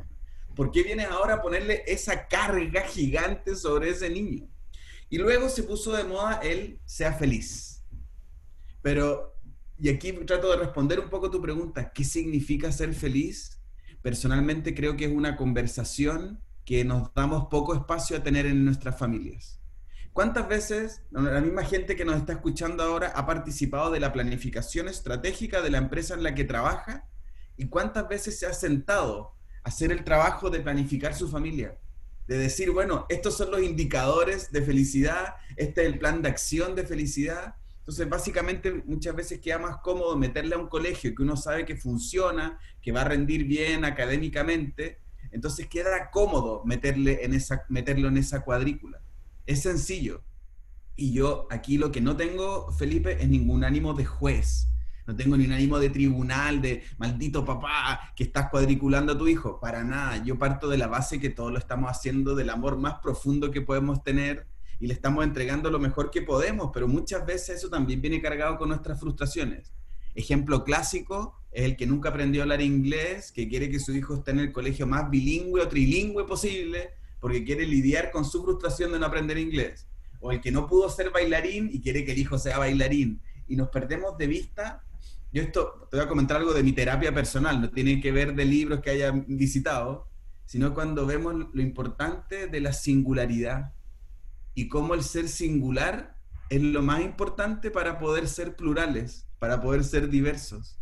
¿Por 0.54 0.70
qué 0.70 0.82
vienes 0.82 1.08
ahora 1.08 1.34
a 1.34 1.42
ponerle 1.42 1.82
esa 1.86 2.28
carga 2.28 2.82
gigante 2.82 3.56
sobre 3.56 3.90
ese 3.90 4.10
niño? 4.10 4.48
Y 5.14 5.18
luego 5.18 5.48
se 5.48 5.62
puso 5.62 5.92
de 5.92 6.02
moda 6.02 6.40
el 6.42 6.80
sea 6.86 7.12
feliz. 7.12 7.84
Pero, 8.82 9.38
y 9.78 9.88
aquí 9.88 10.10
trato 10.10 10.50
de 10.50 10.56
responder 10.56 10.98
un 10.98 11.08
poco 11.08 11.30
tu 11.30 11.40
pregunta, 11.40 11.92
¿qué 11.92 12.02
significa 12.02 12.72
ser 12.72 12.92
feliz? 12.94 13.62
Personalmente 14.02 14.74
creo 14.74 14.96
que 14.96 15.04
es 15.04 15.12
una 15.12 15.36
conversación 15.36 16.42
que 16.64 16.84
nos 16.84 17.14
damos 17.14 17.46
poco 17.48 17.76
espacio 17.76 18.16
a 18.16 18.24
tener 18.24 18.44
en 18.46 18.64
nuestras 18.64 18.98
familias. 18.98 19.60
¿Cuántas 20.12 20.48
veces 20.48 21.02
la 21.12 21.40
misma 21.40 21.62
gente 21.62 21.94
que 21.94 22.04
nos 22.04 22.16
está 22.16 22.32
escuchando 22.32 22.82
ahora 22.82 23.12
ha 23.14 23.24
participado 23.24 23.92
de 23.92 24.00
la 24.00 24.12
planificación 24.12 24.88
estratégica 24.88 25.62
de 25.62 25.70
la 25.70 25.78
empresa 25.78 26.14
en 26.14 26.24
la 26.24 26.34
que 26.34 26.42
trabaja? 26.42 27.08
¿Y 27.56 27.68
cuántas 27.68 28.08
veces 28.08 28.36
se 28.36 28.46
ha 28.46 28.52
sentado 28.52 29.36
a 29.62 29.68
hacer 29.68 29.92
el 29.92 30.02
trabajo 30.02 30.50
de 30.50 30.58
planificar 30.58 31.14
su 31.14 31.28
familia? 31.28 31.78
De 32.26 32.38
decir, 32.38 32.70
bueno, 32.70 33.06
estos 33.08 33.36
son 33.36 33.50
los 33.50 33.62
indicadores 33.62 34.50
de 34.50 34.62
felicidad, 34.62 35.34
este 35.56 35.82
es 35.82 35.86
el 35.86 35.98
plan 35.98 36.22
de 36.22 36.28
acción 36.28 36.74
de 36.74 36.84
felicidad. 36.84 37.56
Entonces, 37.80 38.08
básicamente, 38.08 38.72
muchas 38.86 39.14
veces 39.14 39.40
queda 39.40 39.58
más 39.58 39.76
cómodo 39.82 40.16
meterle 40.16 40.54
a 40.54 40.58
un 40.58 40.68
colegio 40.68 41.14
que 41.14 41.22
uno 41.22 41.36
sabe 41.36 41.66
que 41.66 41.76
funciona, 41.76 42.58
que 42.80 42.92
va 42.92 43.02
a 43.02 43.04
rendir 43.04 43.44
bien 43.44 43.84
académicamente, 43.84 45.00
entonces 45.32 45.66
queda 45.66 46.10
cómodo 46.10 46.62
meterle 46.64 47.24
en 47.24 47.34
esa, 47.34 47.64
meterlo 47.68 48.08
en 48.08 48.16
esa 48.16 48.42
cuadrícula. 48.42 49.02
Es 49.46 49.62
sencillo. 49.62 50.22
Y 50.96 51.12
yo 51.12 51.48
aquí 51.50 51.76
lo 51.76 51.90
que 51.90 52.00
no 52.00 52.16
tengo, 52.16 52.70
Felipe, 52.72 53.20
es 53.20 53.28
ningún 53.28 53.64
ánimo 53.64 53.94
de 53.94 54.04
juez. 54.04 54.68
No 55.06 55.14
tengo 55.14 55.36
ni 55.36 55.44
un 55.44 55.52
ánimo 55.52 55.78
de 55.78 55.90
tribunal, 55.90 56.62
de 56.62 56.82
maldito 56.98 57.44
papá 57.44 58.12
que 58.16 58.24
estás 58.24 58.48
cuadriculando 58.50 59.12
a 59.12 59.18
tu 59.18 59.28
hijo. 59.28 59.60
Para 59.60 59.84
nada. 59.84 60.22
Yo 60.24 60.38
parto 60.38 60.68
de 60.68 60.78
la 60.78 60.86
base 60.86 61.20
que 61.20 61.30
todo 61.30 61.50
lo 61.50 61.58
estamos 61.58 61.90
haciendo 61.90 62.34
del 62.34 62.50
amor 62.50 62.78
más 62.78 62.94
profundo 63.02 63.50
que 63.50 63.60
podemos 63.60 64.02
tener 64.02 64.46
y 64.80 64.86
le 64.86 64.94
estamos 64.94 65.24
entregando 65.24 65.70
lo 65.70 65.78
mejor 65.78 66.10
que 66.10 66.22
podemos, 66.22 66.70
pero 66.72 66.88
muchas 66.88 67.24
veces 67.24 67.58
eso 67.58 67.70
también 67.70 68.00
viene 68.00 68.20
cargado 68.20 68.58
con 68.58 68.68
nuestras 68.68 68.98
frustraciones. 68.98 69.72
Ejemplo 70.14 70.64
clásico 70.64 71.38
es 71.50 71.64
el 71.64 71.76
que 71.76 71.86
nunca 71.86 72.10
aprendió 72.10 72.42
a 72.42 72.44
hablar 72.44 72.60
inglés, 72.60 73.32
que 73.32 73.48
quiere 73.48 73.70
que 73.70 73.80
su 73.80 73.94
hijo 73.94 74.14
esté 74.14 74.32
en 74.32 74.40
el 74.40 74.52
colegio 74.52 74.86
más 74.86 75.08
bilingüe 75.10 75.62
o 75.62 75.68
trilingüe 75.68 76.24
posible, 76.24 76.90
porque 77.20 77.44
quiere 77.44 77.66
lidiar 77.66 78.10
con 78.10 78.24
su 78.24 78.42
frustración 78.42 78.92
de 78.92 78.98
no 78.98 79.06
aprender 79.06 79.38
inglés. 79.38 79.86
O 80.20 80.32
el 80.32 80.40
que 80.40 80.52
no 80.52 80.66
pudo 80.66 80.88
ser 80.90 81.10
bailarín 81.10 81.70
y 81.72 81.80
quiere 81.80 82.04
que 82.04 82.12
el 82.12 82.18
hijo 82.18 82.38
sea 82.38 82.58
bailarín. 82.58 83.20
Y 83.48 83.56
nos 83.56 83.68
perdemos 83.68 84.16
de 84.18 84.26
vista. 84.26 84.84
Yo 85.34 85.42
esto, 85.42 85.86
te 85.90 85.98
voy 85.98 86.06
a 86.06 86.08
comentar 86.08 86.38
algo 86.38 86.54
de 86.54 86.62
mi 86.62 86.72
terapia 86.72 87.12
personal, 87.12 87.60
no 87.60 87.68
tiene 87.68 88.00
que 88.00 88.10
ver 88.10 88.34
de 88.34 88.46
libros 88.46 88.80
que 88.80 88.90
haya 88.90 89.10
visitado, 89.10 90.08
sino 90.46 90.72
cuando 90.72 91.04
vemos 91.04 91.34
lo 91.52 91.60
importante 91.60 92.46
de 92.46 92.60
la 92.60 92.72
singularidad 92.72 93.74
y 94.54 94.68
cómo 94.68 94.94
el 94.94 95.02
ser 95.02 95.28
singular 95.28 96.16
es 96.48 96.62
lo 96.62 96.80
más 96.80 97.02
importante 97.02 97.70
para 97.70 97.98
poder 97.98 98.28
ser 98.28 98.56
plurales 98.56 99.24
para 99.44 99.60
poder 99.60 99.84
ser 99.84 100.08
diversos. 100.08 100.78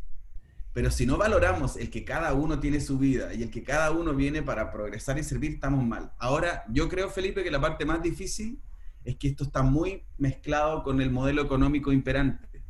Pero 0.73 0.93
si 0.93 1.05
no 1.05 1.19
valoramos 1.19 1.77
el 1.77 1.91
que 1.91 2.05
cada 2.05 2.33
uno 2.33 2.61
tiene 2.61 2.81
su 2.81 2.97
vida 2.97 3.35
y 3.35 3.43
el 3.43 3.51
que 3.51 3.65
cada 3.65 3.91
uno 3.91 4.15
viene 4.15 4.41
para 4.41 4.71
progresar 4.71 5.19
y 5.19 5.25
servir, 5.25 5.55
estamos 5.55 5.85
mal. 5.85 6.13
Ahora, 6.17 6.63
yo 6.69 6.89
creo, 6.89 7.11
Felipe, 7.11 7.43
que 7.43 7.51
la 7.51 7.61
parte 7.61 7.85
más 7.85 8.01
difícil 8.05 8.63
es 9.03 9.17
que 9.17 9.27
esto 9.27 9.43
está 9.43 9.63
muy 9.63 10.05
mezclado 10.17 10.85
con 10.85 11.01
el 11.01 11.11
modelo 11.11 11.43
económico 11.43 11.91
imperante. 11.91 12.63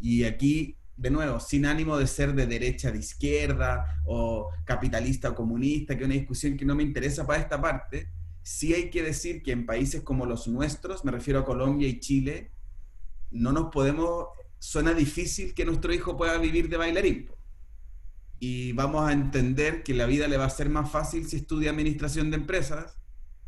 Y 0.00 0.24
aquí, 0.24 0.76
de 0.96 1.10
nuevo, 1.10 1.40
sin 1.40 1.66
ánimo 1.66 1.98
de 1.98 2.06
ser 2.06 2.34
de 2.34 2.46
derecha, 2.46 2.90
de 2.90 2.98
izquierda, 2.98 4.00
o 4.04 4.50
capitalista 4.64 5.30
o 5.30 5.34
comunista, 5.34 5.96
que 5.96 6.04
es 6.04 6.06
una 6.06 6.14
discusión 6.14 6.56
que 6.56 6.64
no 6.64 6.74
me 6.74 6.82
interesa 6.82 7.26
para 7.26 7.42
esta 7.42 7.60
parte, 7.60 8.08
sí 8.42 8.72
hay 8.72 8.90
que 8.90 9.02
decir 9.02 9.42
que 9.42 9.52
en 9.52 9.66
países 9.66 10.02
como 10.02 10.24
los 10.24 10.48
nuestros, 10.48 11.04
me 11.04 11.12
refiero 11.12 11.40
a 11.40 11.44
Colombia 11.44 11.88
y 11.88 12.00
Chile, 12.00 12.50
no 13.30 13.52
nos 13.52 13.70
podemos 13.70 14.28
suena 14.58 14.94
difícil 14.94 15.54
que 15.54 15.64
nuestro 15.64 15.92
hijo 15.92 16.16
pueda 16.16 16.38
vivir 16.38 16.68
de 16.68 16.76
bailarín. 16.76 17.30
Y 18.38 18.72
vamos 18.72 19.08
a 19.08 19.12
entender 19.12 19.82
que 19.82 19.94
la 19.94 20.06
vida 20.06 20.28
le 20.28 20.36
va 20.36 20.44
a 20.44 20.50
ser 20.50 20.68
más 20.68 20.90
fácil 20.90 21.26
si 21.26 21.36
estudia 21.36 21.70
administración 21.70 22.30
de 22.30 22.36
empresas, 22.36 22.98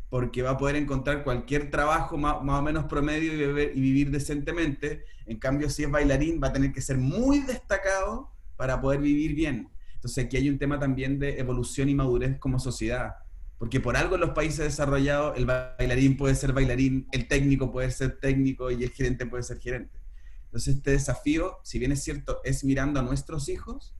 porque 0.09 0.41
va 0.41 0.51
a 0.51 0.57
poder 0.57 0.75
encontrar 0.75 1.23
cualquier 1.23 1.69
trabajo 1.69 2.17
más, 2.17 2.37
o 2.41 2.61
menos 2.61 2.85
promedio 2.85 3.33
y, 3.33 3.61
y 3.61 3.79
vivir 3.81 4.11
decentemente. 4.11 5.03
En 5.25 5.37
cambio, 5.37 5.69
si 5.69 5.83
es 5.83 5.91
bailarín, 5.91 6.41
va 6.41 6.47
a 6.47 6.53
tener 6.53 6.71
que 6.71 6.81
ser 6.81 6.97
muy 6.97 7.39
destacado 7.39 8.31
para 8.57 8.81
poder 8.81 9.01
vivir 9.01 9.35
bien. 9.35 9.69
Entonces 9.93 10.25
aquí 10.25 10.37
hay 10.37 10.49
un 10.49 10.57
tema 10.57 10.79
también 10.79 11.19
de 11.19 11.39
evolución 11.39 11.89
y 11.89 11.95
madurez 11.95 12.39
como 12.39 12.57
sociedad. 12.57 13.15
Porque 13.57 13.81
por 13.81 13.97
algo 13.97 14.15
en 14.15 14.21
los 14.21 14.29
países 14.31 14.59
desarrollados 14.59 15.37
el 15.37 15.45
bailarín 15.45 16.15
puede 16.15 16.33
ser 16.33 16.53
bailarín, 16.53 17.07
el 17.11 17.27
técnico 17.27 17.71
puede 17.71 17.91
ser 17.91 18.17
técnico 18.19 18.71
y 18.71 18.83
el 18.83 18.91
gerente 18.91 19.25
puede 19.25 19.43
ser 19.43 19.59
gerente. 19.59 19.99
Entonces 20.45 20.77
este 20.77 20.91
desafío, 20.91 21.57
si 21.63 21.77
bien 21.77 21.91
es 21.91 22.01
cierto, 22.01 22.39
es 22.45 22.63
mirando 22.63 23.01
a 23.01 23.03
nuestros 23.03 23.49
hijos, 23.49 23.93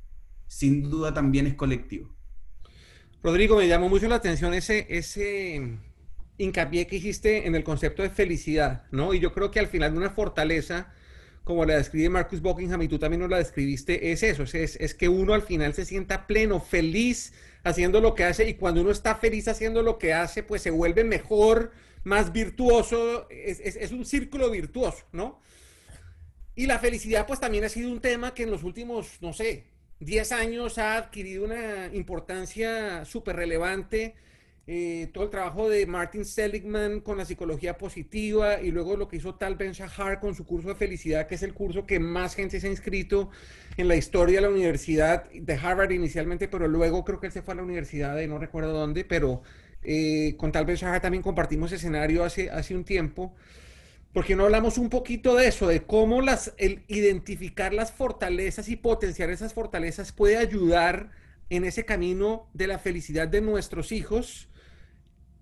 sin 0.48 0.90
duda 0.90 1.14
también 1.14 1.46
es 1.46 1.56
colectivo. 1.56 2.16
Rodrigo, 3.22 3.58
me 3.58 3.68
llamó 3.68 3.90
mucho 3.90 4.08
la 4.08 4.16
atención 4.16 4.54
ese, 4.54 4.88
ese 4.90 5.78
hincapié 6.40 6.88
que 6.88 6.96
hiciste 6.96 7.46
en 7.46 7.54
el 7.54 7.64
concepto 7.64 8.02
de 8.02 8.10
felicidad, 8.10 8.86
¿no? 8.90 9.14
Y 9.14 9.20
yo 9.20 9.32
creo 9.32 9.52
que 9.52 9.60
al 9.60 9.68
final 9.68 9.96
una 9.96 10.10
fortaleza, 10.10 10.92
como 11.44 11.66
la 11.66 11.76
describe 11.78 12.10
Marcus 12.10 12.42
Buckingham 12.42 12.82
y 12.82 12.88
tú 12.88 12.98
también 12.98 13.22
nos 13.22 13.30
la 13.30 13.38
describiste, 13.38 14.12
es 14.12 14.24
eso, 14.24 14.44
es, 14.44 14.76
es 14.76 14.94
que 14.96 15.08
uno 15.08 15.34
al 15.34 15.44
final 15.44 15.74
se 15.76 15.86
sienta 15.86 16.26
pleno, 16.26 16.60
feliz 16.60 17.34
haciendo 17.64 18.02
lo 18.02 18.16
que 18.16 18.24
hace 18.24 18.50
y 18.50 18.56
cuando 18.56 18.82
uno 18.82 18.90
está 18.90 19.16
feliz 19.16 19.48
haciendo 19.48 19.84
lo 19.84 20.00
que 20.00 20.14
hace, 20.14 20.42
pues 20.42 20.64
se 20.64 20.72
vuelve 20.72 21.04
mejor, 21.04 21.72
más 22.04 22.32
virtuoso, 22.32 23.30
es, 23.30 23.60
es, 23.60 23.76
es 23.76 23.92
un 23.92 24.06
círculo 24.06 24.50
virtuoso, 24.50 25.06
¿no? 25.12 25.40
Y 26.56 26.66
la 26.66 26.80
felicidad 26.80 27.28
pues 27.28 27.40
también 27.40 27.64
ha 27.64 27.70
sido 27.70 27.90
un 27.90 28.02
tema 28.02 28.34
que 28.34 28.44
en 28.44 28.52
los 28.52 28.64
últimos, 28.64 29.22
no 29.22 29.34
sé, 29.34 29.66
10 30.00 30.32
años 30.32 30.78
ha 30.78 30.96
adquirido 30.98 31.44
una 31.44 31.88
importancia 31.94 33.04
súper 33.06 33.36
relevante. 33.36 34.16
Eh, 34.72 35.10
todo 35.14 35.24
el 35.24 35.32
trabajo 35.32 35.68
de 35.68 35.88
Martin 35.88 36.24
Seligman 36.24 37.00
con 37.00 37.18
la 37.18 37.26
psicología 37.26 37.76
positiva 37.80 38.62
y 38.62 38.70
luego 38.70 38.96
lo 38.98 39.08
que 39.08 39.18
hizo 39.18 39.34
Tal 39.34 39.56
Ben 39.56 39.72
Shahar 39.72 40.20
con 40.20 40.36
su 40.36 40.46
curso 40.46 40.68
de 40.68 40.76
felicidad, 40.76 41.26
que 41.26 41.34
es 41.34 41.42
el 41.42 41.56
curso 41.56 41.88
que 41.88 42.00
más 42.00 42.36
gente 42.36 42.60
se 42.60 42.68
ha 42.68 42.70
inscrito 42.70 43.32
en 43.78 43.88
la 43.88 43.96
historia 43.96 44.36
de 44.36 44.42
la 44.42 44.50
universidad 44.50 45.28
de 45.32 45.54
Harvard 45.56 45.90
inicialmente, 45.90 46.48
pero 46.48 46.68
luego 46.68 47.04
creo 47.04 47.20
que 47.20 47.26
él 47.26 47.34
se 47.34 47.42
fue 47.42 47.56
a 47.56 47.58
la 47.58 47.64
universidad 47.64 48.16
de 48.16 48.28
no 48.28 48.38
recuerdo 48.38 48.72
dónde, 48.72 49.06
pero 49.06 49.42
eh, 49.82 50.36
con 50.38 50.52
Tal 50.52 50.66
Ben 50.66 50.76
Shahar 50.76 51.02
también 51.02 51.24
compartimos 51.24 51.72
escenario 51.72 52.24
hace, 52.24 52.52
hace 52.52 52.76
un 52.76 52.84
tiempo 52.84 53.34
porque 54.14 54.36
no 54.36 54.44
hablamos 54.44 54.78
un 54.78 54.90
poquito 54.90 55.34
de 55.36 55.48
eso, 55.48 55.68
de 55.68 55.82
cómo 55.82 56.22
las, 56.22 56.54
el 56.58 56.84
identificar 56.88 57.74
las 57.74 57.92
fortalezas 57.92 58.70
y 58.70 58.76
potenciar 58.76 59.32
esas 59.32 59.56
fortalezas 59.56 60.12
puede 60.12 60.38
ayudar 60.38 61.10
en 61.50 61.66
ese 61.66 61.86
camino 61.86 62.48
de 62.54 62.68
la 62.68 62.78
felicidad 62.78 63.28
de 63.28 63.42
nuestros 63.42 63.92
hijos. 63.92 64.49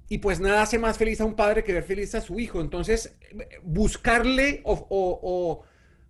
Y 0.10 0.20
pues 0.20 0.40
nada 0.40 0.62
hace 0.62 0.80
más 0.80 0.98
feliz 0.98 1.20
a 1.22 1.26
un 1.26 1.36
padre 1.36 1.64
que 1.64 1.74
ver 1.74 1.84
feliz 1.84 2.16
a 2.16 2.22
su 2.22 2.40
hijo. 2.40 2.62
Entonces, 2.62 3.16
buscarle 3.64 4.62
o, 4.64 5.64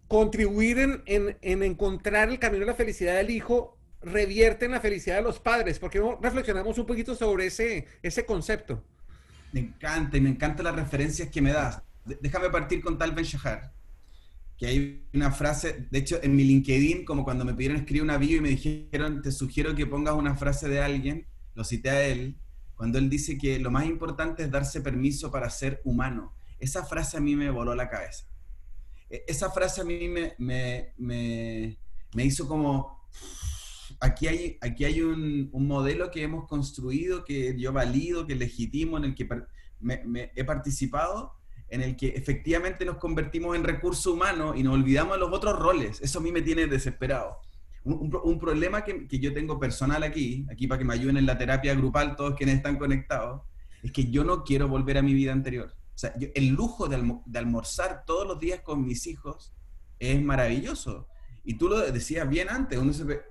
contribuir 0.08 0.78
en, 0.80 1.38
en, 1.42 1.64
encontrar 1.64 2.30
el 2.30 2.40
camino 2.40 2.62
de 2.62 2.72
la 2.72 2.76
felicidad 2.76 3.16
del 3.16 3.30
hijo 3.30 3.78
revierte 4.02 4.66
en 4.66 4.72
la 4.72 4.80
felicidad 4.80 5.18
de 5.18 5.24
los 5.24 5.40
padres. 5.40 5.80
porque 5.80 6.00
no 6.00 6.20
reflexionamos 6.22 6.78
un 6.78 6.86
poquito 6.86 7.16
sobre 7.16 7.48
ese, 7.48 7.88
ese 8.02 8.26
concepto? 8.26 8.84
Me 9.52 9.62
encanta 9.62 10.16
y 10.18 10.22
me 10.22 10.30
encantan 10.30 10.66
las 10.66 10.76
referencias 10.76 11.30
que 11.30 11.42
me 11.42 11.52
das 11.52 11.82
déjame 12.22 12.50
partir 12.50 12.82
con 12.82 12.98
Tal 12.98 13.12
Ben 13.12 13.26
Shahar, 13.26 13.74
que 14.58 14.68
hay 14.68 15.08
una 15.14 15.32
frase, 15.32 15.88
de 15.90 16.00
hecho 16.00 16.20
en 16.22 16.36
mi 16.36 16.44
LinkedIn, 16.44 17.06
como 17.06 17.24
cuando 17.24 17.46
me 17.46 17.54
pidieron 17.54 17.78
escribir 17.78 18.04
una 18.04 18.18
bio 18.18 18.38
y 18.38 18.42
me 18.42 18.50
dijeron, 18.50 19.22
te 19.22 19.32
sugiero 19.32 19.76
que 19.76 19.86
pongas 19.86 20.16
una 20.16 20.36
frase 20.36 20.68
de 20.68 20.82
alguien, 20.82 21.28
lo 21.54 21.64
cité 21.64 21.90
a 21.90 22.06
él, 22.06 22.38
cuando 22.78 23.00
él 23.00 23.10
dice 23.10 23.38
que 23.38 23.60
lo 23.60 23.72
más 23.72 23.86
importante 23.86 24.44
es 24.44 24.52
darse 24.52 24.82
permiso 24.82 25.30
para 25.32 25.50
ser 25.50 25.82
humano. 25.84 26.34
Esa 26.60 26.86
frase 26.86 27.18
a 27.18 27.20
mí 27.20 27.36
me 27.36 27.50
voló 27.50 27.76
la 27.76 27.90
cabeza. 27.90 28.26
E, 29.10 29.26
esa 29.28 29.52
frase 29.52 29.82
a 29.82 29.84
mí 29.84 30.08
me, 30.08 30.36
me, 30.38 30.94
me, 30.98 32.24
hizo 32.24 32.48
como, 32.48 33.10
aquí 34.00 34.28
hay, 34.28 34.58
aquí 34.62 34.86
hay 34.86 35.02
un, 35.02 35.50
un, 35.52 35.68
modelo 35.68 36.12
que 36.12 36.24
hemos 36.24 36.48
construido, 36.48 37.26
que 37.26 37.60
yo 37.60 37.74
valido, 37.74 38.28
que 38.28 38.36
legitimo, 38.36 38.98
en 38.98 39.06
el 39.06 39.16
que 39.16 39.28
he 40.36 40.44
participado 40.46 41.34
en 41.70 41.82
el 41.82 41.96
que 41.96 42.10
efectivamente 42.10 42.86
nos 42.86 42.98
convertimos 42.98 43.56
en 43.56 43.64
recurso 43.64 44.14
humano 44.14 44.56
y 44.56 44.64
nos 44.64 44.76
olvidamos 44.76 45.16
de 45.16 45.20
los 45.20 45.34
otros 45.34 45.60
roles. 45.60 46.02
Eso 46.02 46.20
a 46.20 46.22
mí 46.22 46.32
me 46.32 46.42
tiene 46.42 46.68
desesperado. 46.68 47.42
Un, 47.88 48.40
problema 48.40 48.84
que, 48.84 49.08
que, 49.08 49.20
yo 49.20 49.34
tengo 49.34 49.60
personal 49.60 50.04
aquí, 50.04 50.46
aquí 50.52 50.68
para 50.68 50.80
que 50.80 50.86
me 50.86 50.94
ayuden 50.94 51.18
en 51.18 51.26
la 51.26 51.38
terapia 51.38 51.74
grupal 51.74 52.16
todos 52.18 52.36
quienes 52.36 52.58
están 52.58 52.78
conectados, 52.78 53.44
es 53.82 53.92
que 53.92 54.10
yo 54.10 54.24
no 54.24 54.44
quiero 54.44 54.68
volver 54.68 54.98
a 54.98 55.02
mi 55.02 55.14
vida 55.14 55.32
anterior. 55.32 55.74
O 55.98 56.00
sea, 56.00 56.14
el 56.36 56.50
lujo 56.50 56.88
de, 56.88 57.40
almorzar 57.40 58.04
todos 58.06 58.28
los 58.28 58.40
días 58.40 58.62
con 58.62 58.86
mis 58.86 59.08
hijos 59.08 59.52
es 59.98 60.22
maravilloso. 60.22 61.08
Y 61.44 61.56
tú 61.56 61.70
lo 61.70 61.80
decías 61.92 62.30
bien 62.30 62.50
antes, 62.50 62.80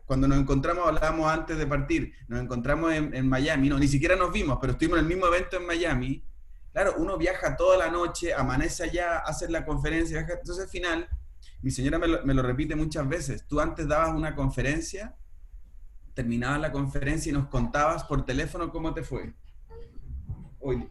cuando 0.05 0.27
nos 0.27 0.39
encontramos, 0.39 0.89
hablábamos 0.89 1.31
antes 1.31 1.59
de 1.59 1.67
partir, 1.67 2.13
nos 2.27 2.41
encontramos 2.41 2.93
en, 2.93 3.29
Miami, 3.29 3.69
no, 3.69 3.79
ni 3.79 3.87
siquiera 3.87 4.17
nos 4.17 4.33
vimos, 4.33 4.59
pero 4.61 4.73
estuvimos 4.73 4.99
en 4.99 5.05
el 5.05 5.09
mismo 5.09 5.27
evento 5.27 5.59
en 5.59 5.67
Miami. 5.67 6.25
Claro, 6.73 6.95
uno 6.97 7.17
viaja 7.17 7.57
toda 7.57 7.77
la 7.77 7.89
noche, 7.89 8.35
amanece 8.35 8.83
allá, 8.83 9.19
hace 9.19 9.49
la 9.49 9.65
conferencia, 9.65 10.21
entonces 10.21 10.65
al 10.65 10.71
final, 10.71 11.09
mi 11.63 11.71
señora 11.71 11.99
me 11.99 12.09
lo, 12.09 12.25
me 12.25 12.35
lo 12.35 12.43
repite 12.43 12.77
muchas 12.77 13.09
veces, 13.09 13.47
tú 13.47 13.61
antes 13.61 13.89
dabas 13.89 14.15
una 14.15 14.35
conferencia, 14.35 15.17
terminabas 16.15 16.61
la 16.61 16.73
conferencia 16.73 17.31
y 17.31 17.33
nos 17.33 17.49
contabas 17.49 18.05
por 18.05 18.25
teléfono 18.25 18.71
cómo 18.71 18.95
te 18.95 19.03
fue. 19.03 19.35
Oye, 20.61 20.89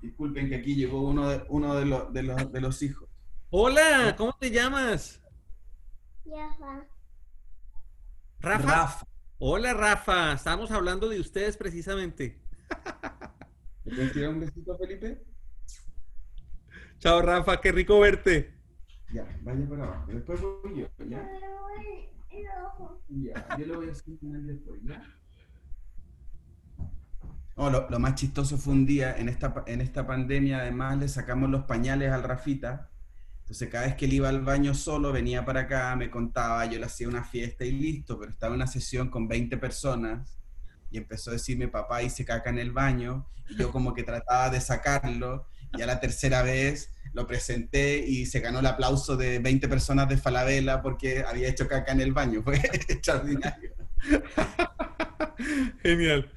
disculpen 0.00 0.48
que 0.48 0.56
aquí 0.56 0.74
llegó 0.74 1.02
uno 1.02 1.28
de, 1.28 1.44
uno 1.48 1.74
de, 1.74 1.84
los, 1.84 2.12
de, 2.12 2.22
los, 2.22 2.52
de 2.52 2.60
los 2.60 2.82
hijos. 2.82 3.08
Hola, 3.50 4.14
¿cómo 4.16 4.32
te 4.38 4.50
llamas? 4.50 5.20
Rafa. 6.24 6.86
Rafa. 8.40 8.66
Rafa. 8.66 9.06
Hola, 9.38 9.74
Rafa. 9.74 10.32
Estamos 10.34 10.70
hablando 10.70 11.08
de 11.08 11.18
ustedes 11.18 11.56
precisamente. 11.56 12.40
¿Te 13.84 13.90
puedes 13.90 14.12
tirar 14.12 14.30
un 14.30 14.40
besito, 14.40 14.76
Felipe? 14.78 15.24
Chao, 16.98 17.20
Rafa. 17.22 17.60
Qué 17.60 17.72
rico 17.72 17.98
verte. 18.00 18.59
Ya, 19.12 19.26
vaya 19.42 19.68
para 19.68 19.84
abajo. 19.84 20.12
Después 20.12 20.40
voy 20.40 20.80
yo, 20.80 20.86
¿ya? 21.06 21.28
Ya, 23.08 23.56
yo 23.58 23.66
lo 23.66 23.76
voy 23.76 23.88
a 23.88 23.92
hacer 23.92 24.14
después, 24.20 24.80
¿ya? 24.84 25.02
Oh, 27.56 27.68
lo, 27.68 27.90
lo, 27.90 27.98
más 27.98 28.14
chistoso 28.14 28.56
fue 28.56 28.72
un 28.72 28.86
día, 28.86 29.16
en 29.18 29.28
esta, 29.28 29.52
en 29.66 29.80
esta 29.80 30.06
pandemia, 30.06 30.60
además, 30.60 30.98
le 30.98 31.08
sacamos 31.08 31.50
los 31.50 31.64
pañales 31.64 32.10
al 32.12 32.22
Rafita. 32.22 32.88
Entonces, 33.40 33.68
cada 33.68 33.86
vez 33.86 33.96
que 33.96 34.04
él 34.04 34.14
iba 34.14 34.28
al 34.28 34.42
baño 34.42 34.74
solo, 34.74 35.12
venía 35.12 35.44
para 35.44 35.62
acá, 35.62 35.94
me 35.96 36.08
contaba, 36.08 36.64
yo 36.66 36.78
le 36.78 36.86
hacía 36.86 37.08
una 37.08 37.24
fiesta 37.24 37.64
y 37.64 37.72
listo, 37.72 38.18
pero 38.18 38.30
estaba 38.30 38.54
en 38.54 38.60
una 38.60 38.66
sesión 38.66 39.10
con 39.10 39.26
20 39.26 39.56
personas 39.58 40.38
y 40.90 40.98
empezó 40.98 41.30
a 41.30 41.34
decirme, 41.34 41.68
papá, 41.68 42.02
hice 42.02 42.24
caca 42.24 42.50
en 42.50 42.58
el 42.58 42.72
baño, 42.72 43.26
y 43.48 43.56
yo 43.56 43.70
como 43.72 43.92
que 43.92 44.04
trataba 44.04 44.50
de 44.50 44.60
sacarlo, 44.60 45.46
y 45.76 45.82
a 45.82 45.86
la 45.86 46.00
tercera 46.00 46.42
vez 46.42 46.92
lo 47.12 47.26
presenté 47.26 47.98
y 47.98 48.26
se 48.26 48.40
ganó 48.40 48.60
el 48.60 48.66
aplauso 48.66 49.16
de 49.16 49.38
20 49.38 49.68
personas 49.68 50.08
de 50.08 50.16
Falabella 50.16 50.82
porque 50.82 51.24
había 51.26 51.48
hecho 51.48 51.66
caca 51.68 51.92
en 51.92 52.00
el 52.00 52.12
baño. 52.12 52.42
Fue 52.44 52.56
extraordinario. 52.56 53.74
Genial. 55.82 56.30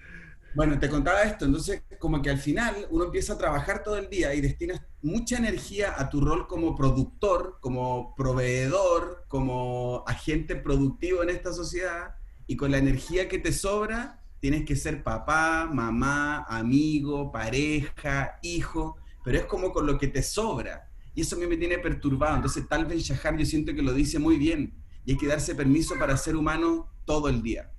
Bueno, 0.56 0.78
te 0.78 0.88
contaba 0.88 1.24
esto, 1.24 1.46
entonces 1.46 1.82
como 1.98 2.22
que 2.22 2.30
al 2.30 2.38
final 2.38 2.88
uno 2.92 3.06
empieza 3.06 3.34
a 3.34 3.38
trabajar 3.40 3.82
todo 3.82 3.98
el 3.98 4.08
día 4.08 4.36
y 4.36 4.42
destinas 4.42 4.82
mucha 5.02 5.38
energía 5.38 5.96
a 5.98 6.10
tu 6.10 6.22
rol 6.22 6.48
como 6.48 6.76
productor, 6.76 7.58
como 7.60 8.14
proveedor, 8.16 9.26
como 9.28 10.04
agente 10.06 10.56
productivo 10.56 11.24
en 11.24 11.30
esta 11.30 11.54
sociedad 11.54 12.16
y 12.46 12.56
con 12.56 12.70
la 12.70 12.78
energía 12.78 13.28
que 13.28 13.40
te 13.40 13.52
sobra 13.52 14.24
tienes 14.44 14.66
que 14.66 14.76
ser 14.76 15.04
papá, 15.04 15.70
mamá, 15.72 16.44
amigo, 16.50 17.32
pareja, 17.32 18.40
hijo, 18.42 18.98
pero 19.24 19.38
es 19.38 19.46
como 19.46 19.72
con 19.72 19.86
lo 19.86 19.98
que 19.98 20.08
te 20.08 20.22
sobra. 20.22 20.90
Y 21.16 21.22
eso 21.22 21.36
a 21.36 21.40
mí 21.40 21.48
me 21.48 21.58
tiene 21.58 21.78
perturbado. 21.78 22.36
Entonces 22.36 22.68
tal 22.68 22.86
vez 22.86 23.04
Shahar 23.04 23.38
yo 23.38 23.46
siento 23.46 23.74
que 23.74 23.82
lo 23.82 23.94
dice 23.94 24.20
muy 24.20 24.38
bien 24.38 24.74
y 25.06 25.12
hay 25.12 25.18
que 25.18 25.28
darse 25.28 25.56
permiso 25.56 25.96
para 25.98 26.18
ser 26.18 26.36
humano 26.36 26.90
todo 27.06 27.30
el 27.30 27.42
día. 27.42 27.72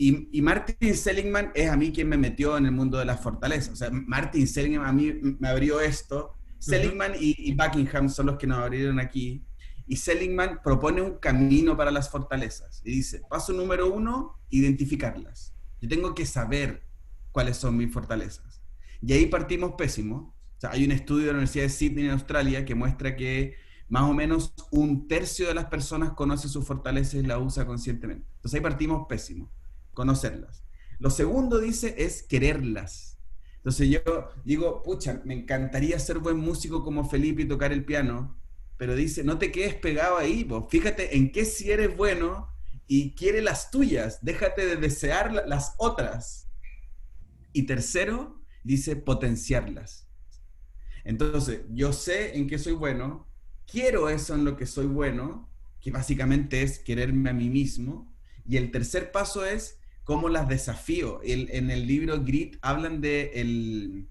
Y, 0.00 0.40
Martin 0.42 0.94
Seligman 0.94 1.50
es 1.56 1.68
a 1.68 1.76
mí 1.76 1.92
quien 1.92 2.08
me 2.08 2.16
metió 2.16 2.56
en 2.56 2.66
el 2.66 2.72
mundo 2.72 2.98
de 2.98 3.04
las 3.04 3.20
fortalezas. 3.20 3.72
O 3.72 3.76
sea, 3.76 3.90
Martin 3.90 4.46
Seligman 4.46 4.86
a 4.86 4.92
mí 4.92 5.12
me 5.40 5.48
abrió 5.48 5.80
esto. 5.80 6.34
Seligman 6.60 7.14
y, 7.18 7.52
Buckingham 7.54 8.08
son 8.08 8.26
los 8.26 8.38
que 8.38 8.46
nos 8.46 8.58
abrieron 8.58 9.00
aquí. 9.00 9.44
Y 9.88 9.96
Seligman 9.96 10.60
propone 10.62 11.02
un 11.02 11.18
camino 11.18 11.76
para 11.76 11.90
las 11.90 12.10
fortalezas. 12.10 12.80
Y 12.84 12.92
dice, 12.92 13.22
paso 13.28 13.52
número 13.52 13.92
uno, 13.92 14.38
identificarlas. 14.50 15.52
Yo 15.80 15.88
tengo 15.88 16.14
que 16.14 16.26
saber 16.26 16.86
cuáles 17.32 17.56
son 17.56 17.76
mis 17.76 17.92
fortalezas. 17.92 18.62
Y 19.02 19.12
ahí 19.14 19.26
partimos 19.26 19.72
pésimo. 19.76 20.37
Hay 20.62 20.84
un 20.84 20.92
estudio 20.92 21.26
de 21.26 21.32
la 21.32 21.38
Universidad 21.38 21.64
de 21.64 21.70
Sydney 21.70 22.04
en 22.06 22.10
Australia 22.10 22.64
que 22.64 22.74
muestra 22.74 23.14
que 23.14 23.56
más 23.88 24.02
o 24.02 24.12
menos 24.12 24.54
un 24.70 25.06
tercio 25.06 25.46
de 25.46 25.54
las 25.54 25.66
personas 25.66 26.12
conoce 26.12 26.48
sus 26.48 26.66
fortalezas 26.66 27.14
y 27.14 27.22
las 27.22 27.38
usa 27.40 27.66
conscientemente. 27.66 28.26
Entonces 28.36 28.58
ahí 28.58 28.62
partimos 28.62 29.06
pésimo 29.08 29.50
conocerlas. 29.94 30.64
Lo 30.98 31.10
segundo, 31.10 31.58
dice, 31.58 31.94
es 31.98 32.22
quererlas. 32.22 33.18
Entonces 33.56 33.88
yo 33.88 34.30
digo, 34.44 34.82
pucha, 34.82 35.20
me 35.24 35.34
encantaría 35.34 35.98
ser 35.98 36.18
buen 36.18 36.38
músico 36.38 36.82
como 36.82 37.08
Felipe 37.08 37.42
y 37.42 37.48
tocar 37.48 37.72
el 37.72 37.84
piano, 37.84 38.36
pero 38.76 38.94
dice, 38.94 39.24
no 39.24 39.38
te 39.38 39.50
quedes 39.52 39.74
pegado 39.74 40.16
ahí, 40.16 40.48
fíjate 40.70 41.16
en 41.16 41.32
qué 41.32 41.44
si 41.44 41.70
eres 41.70 41.96
bueno 41.96 42.48
y 42.86 43.14
quiere 43.14 43.42
las 43.42 43.70
tuyas, 43.70 44.20
déjate 44.22 44.66
de 44.66 44.76
desear 44.76 45.32
las 45.46 45.74
otras. 45.78 46.48
Y 47.52 47.64
tercero, 47.64 48.40
dice, 48.64 48.96
potenciarlas. 48.96 50.07
Entonces, 51.04 51.60
yo 51.70 51.92
sé 51.92 52.36
en 52.36 52.46
qué 52.46 52.58
soy 52.58 52.74
bueno, 52.74 53.26
quiero 53.66 54.08
eso 54.08 54.34
en 54.34 54.44
lo 54.44 54.56
que 54.56 54.66
soy 54.66 54.86
bueno, 54.86 55.48
que 55.80 55.90
básicamente 55.90 56.62
es 56.62 56.78
quererme 56.78 57.30
a 57.30 57.34
mí 57.34 57.48
mismo. 57.48 58.12
Y 58.46 58.56
el 58.56 58.70
tercer 58.70 59.12
paso 59.12 59.44
es 59.44 59.78
cómo 60.04 60.28
las 60.28 60.48
desafío. 60.48 61.20
en 61.22 61.70
el 61.70 61.86
libro 61.86 62.22
Grit 62.24 62.56
hablan 62.62 63.00
de 63.00 63.32
el, 63.34 64.08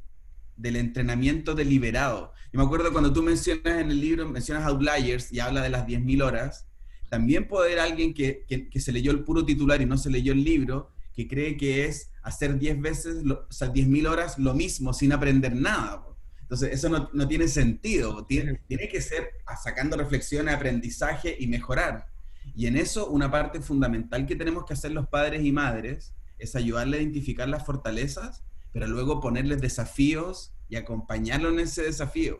del 0.57 0.75
entrenamiento 0.75 1.55
deliberado. 1.55 2.33
Yo 2.51 2.59
me 2.59 2.65
acuerdo 2.65 2.91
cuando 2.91 3.13
tú 3.13 3.23
mencionas 3.23 3.79
en 3.79 3.91
el 3.91 4.01
libro, 4.01 4.27
mencionas 4.27 4.65
Outliers 4.65 5.31
y 5.31 5.39
habla 5.39 5.61
de 5.61 5.69
las 5.69 5.85
10.000 5.85 6.23
horas, 6.23 6.67
también 7.09 7.47
puede 7.47 7.67
haber 7.67 7.79
alguien 7.79 8.13
que, 8.13 8.45
que, 8.47 8.79
se 8.79 8.91
leyó 8.91 9.11
el 9.11 9.23
puro 9.23 9.45
titular 9.45 9.81
y 9.81 9.85
no 9.85 9.97
se 9.97 10.09
leyó 10.09 10.33
el 10.33 10.43
libro, 10.43 10.89
que 11.13 11.27
cree 11.27 11.55
que 11.55 11.85
es 11.85 12.11
hacer 12.21 12.59
10 12.59 12.81
veces, 12.81 13.23
o 13.25 13.51
sea, 13.51 13.71
10.000 13.71 14.07
horas 14.09 14.37
lo 14.37 14.53
mismo 14.53 14.91
sin 14.93 15.13
aprender 15.13 15.55
nada. 15.55 16.03
Entonces, 16.47 16.71
eso 16.71 16.87
no, 16.87 17.09
no 17.11 17.27
tiene 17.27 17.49
sentido. 17.49 18.25
Tiene, 18.25 18.61
tiene 18.67 18.87
que 18.87 19.01
ser 19.01 19.31
sacando 19.61 19.97
reflexión, 19.97 20.47
aprendizaje 20.47 21.35
y 21.37 21.47
mejorar. 21.47 22.07
Y 22.55 22.67
en 22.67 22.77
eso 22.77 23.09
una 23.09 23.29
parte 23.29 23.59
fundamental 23.59 24.25
que 24.25 24.37
tenemos 24.37 24.65
que 24.65 24.73
hacer 24.73 24.91
los 24.91 25.09
padres 25.09 25.43
y 25.43 25.51
madres 25.51 26.13
es 26.39 26.55
ayudarle 26.55 26.97
a 26.97 27.01
identificar 27.01 27.49
las 27.49 27.65
fortalezas, 27.65 28.43
pero 28.71 28.87
luego 28.87 29.19
ponerles 29.19 29.59
desafíos 29.59 30.53
y 30.69 30.77
acompañarlo 30.77 31.49
en 31.49 31.59
ese 31.59 31.83
desafío. 31.83 32.37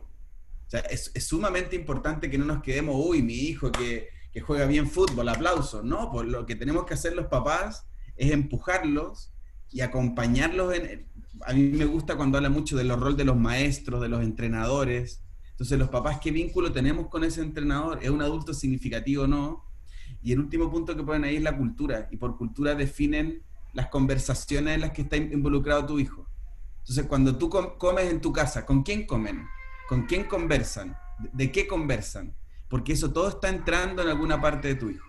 O 0.66 0.70
sea, 0.70 0.80
es, 0.80 1.12
sumamente 1.26 1.76
importante 1.76 2.30
que 2.30 2.38
no 2.38 2.46
nos 2.46 2.62
quedemos, 2.62 2.96
uy, 2.98 3.22
mi 3.22 3.34
hijo 3.34 3.70
que, 3.70 4.08
que 4.32 4.40
juega 4.40 4.64
bien 4.64 4.88
fútbol, 4.88 5.28
aplauso. 5.28 5.82
No, 5.82 6.10
pues 6.10 6.28
lo 6.28 6.46
que 6.46 6.56
tenemos 6.56 6.86
que 6.86 6.94
hacer 6.94 7.14
los 7.14 7.26
papás 7.26 7.86
es 8.16 8.30
empujarlos 8.30 9.32
y 9.70 9.80
acompañarlos 9.80 10.74
en... 10.74 11.07
A 11.46 11.52
mí 11.52 11.62
me 11.62 11.84
gusta 11.84 12.16
cuando 12.16 12.38
habla 12.38 12.50
mucho 12.50 12.76
del 12.76 12.90
rol 12.90 13.16
de 13.16 13.24
los 13.24 13.36
maestros, 13.36 14.00
de 14.00 14.08
los 14.08 14.22
entrenadores. 14.22 15.22
Entonces, 15.50 15.78
los 15.78 15.88
papás, 15.88 16.18
¿qué 16.20 16.30
vínculo 16.30 16.72
tenemos 16.72 17.08
con 17.08 17.24
ese 17.24 17.42
entrenador? 17.42 17.98
¿Es 18.02 18.10
un 18.10 18.22
adulto 18.22 18.54
significativo 18.54 19.24
o 19.24 19.26
no? 19.26 19.64
Y 20.22 20.32
el 20.32 20.40
último 20.40 20.70
punto 20.70 20.96
que 20.96 21.02
ponen 21.02 21.24
ahí 21.24 21.36
es 21.36 21.42
la 21.42 21.56
cultura. 21.56 22.08
Y 22.10 22.16
por 22.16 22.36
cultura 22.36 22.74
definen 22.74 23.42
las 23.72 23.88
conversaciones 23.88 24.74
en 24.74 24.80
las 24.80 24.92
que 24.92 25.02
está 25.02 25.16
involucrado 25.16 25.86
tu 25.86 25.98
hijo. 25.98 26.28
Entonces, 26.80 27.06
cuando 27.06 27.36
tú 27.36 27.50
comes 27.50 28.10
en 28.10 28.20
tu 28.20 28.32
casa, 28.32 28.64
¿con 28.64 28.82
quién 28.82 29.06
comen? 29.06 29.46
¿Con 29.88 30.06
quién 30.06 30.24
conversan? 30.24 30.96
¿De 31.32 31.52
qué 31.52 31.66
conversan? 31.66 32.34
Porque 32.68 32.92
eso 32.92 33.12
todo 33.12 33.28
está 33.28 33.48
entrando 33.48 34.02
en 34.02 34.08
alguna 34.08 34.40
parte 34.40 34.68
de 34.68 34.74
tu 34.74 34.90
hijo. 34.90 35.06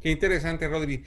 Qué 0.00 0.10
interesante, 0.10 0.66
Rodri. 0.68 1.04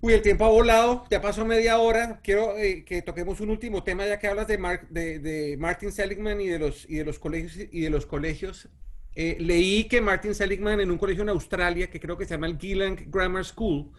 Uy, 0.00 0.12
el 0.12 0.22
tiempo 0.22 0.44
ha 0.44 0.48
volado, 0.48 1.04
ya 1.10 1.22
pasó 1.22 1.44
media 1.46 1.78
hora. 1.78 2.20
Quiero 2.22 2.56
eh, 2.58 2.84
que 2.84 3.00
toquemos 3.02 3.40
un 3.40 3.50
último 3.50 3.82
tema, 3.82 4.06
ya 4.06 4.18
que 4.18 4.28
hablas 4.28 4.46
de, 4.46 5.56
Martin 5.58 5.90
Seligman 5.90 6.40
y 6.40 6.48
de 6.48 6.58
los, 6.58 6.88
y 6.88 6.96
de 6.96 7.04
los 7.04 7.18
colegios 7.18 7.68
y 7.72 7.80
de 7.80 7.90
los 7.90 8.04
colegios. 8.04 8.68
Eh, 9.14 9.38
leí 9.40 9.84
que 9.84 10.02
Martin 10.02 10.34
Seligman 10.34 10.80
en 10.80 10.90
un 10.90 10.98
colegio 10.98 11.22
en 11.22 11.30
Australia, 11.30 11.88
que 11.88 11.98
creo 11.98 12.18
que 12.18 12.26
se 12.26 12.34
llama 12.34 12.46
el 12.46 12.58
Gilland 12.58 13.10
Grammar 13.10 13.46
School, 13.46 13.90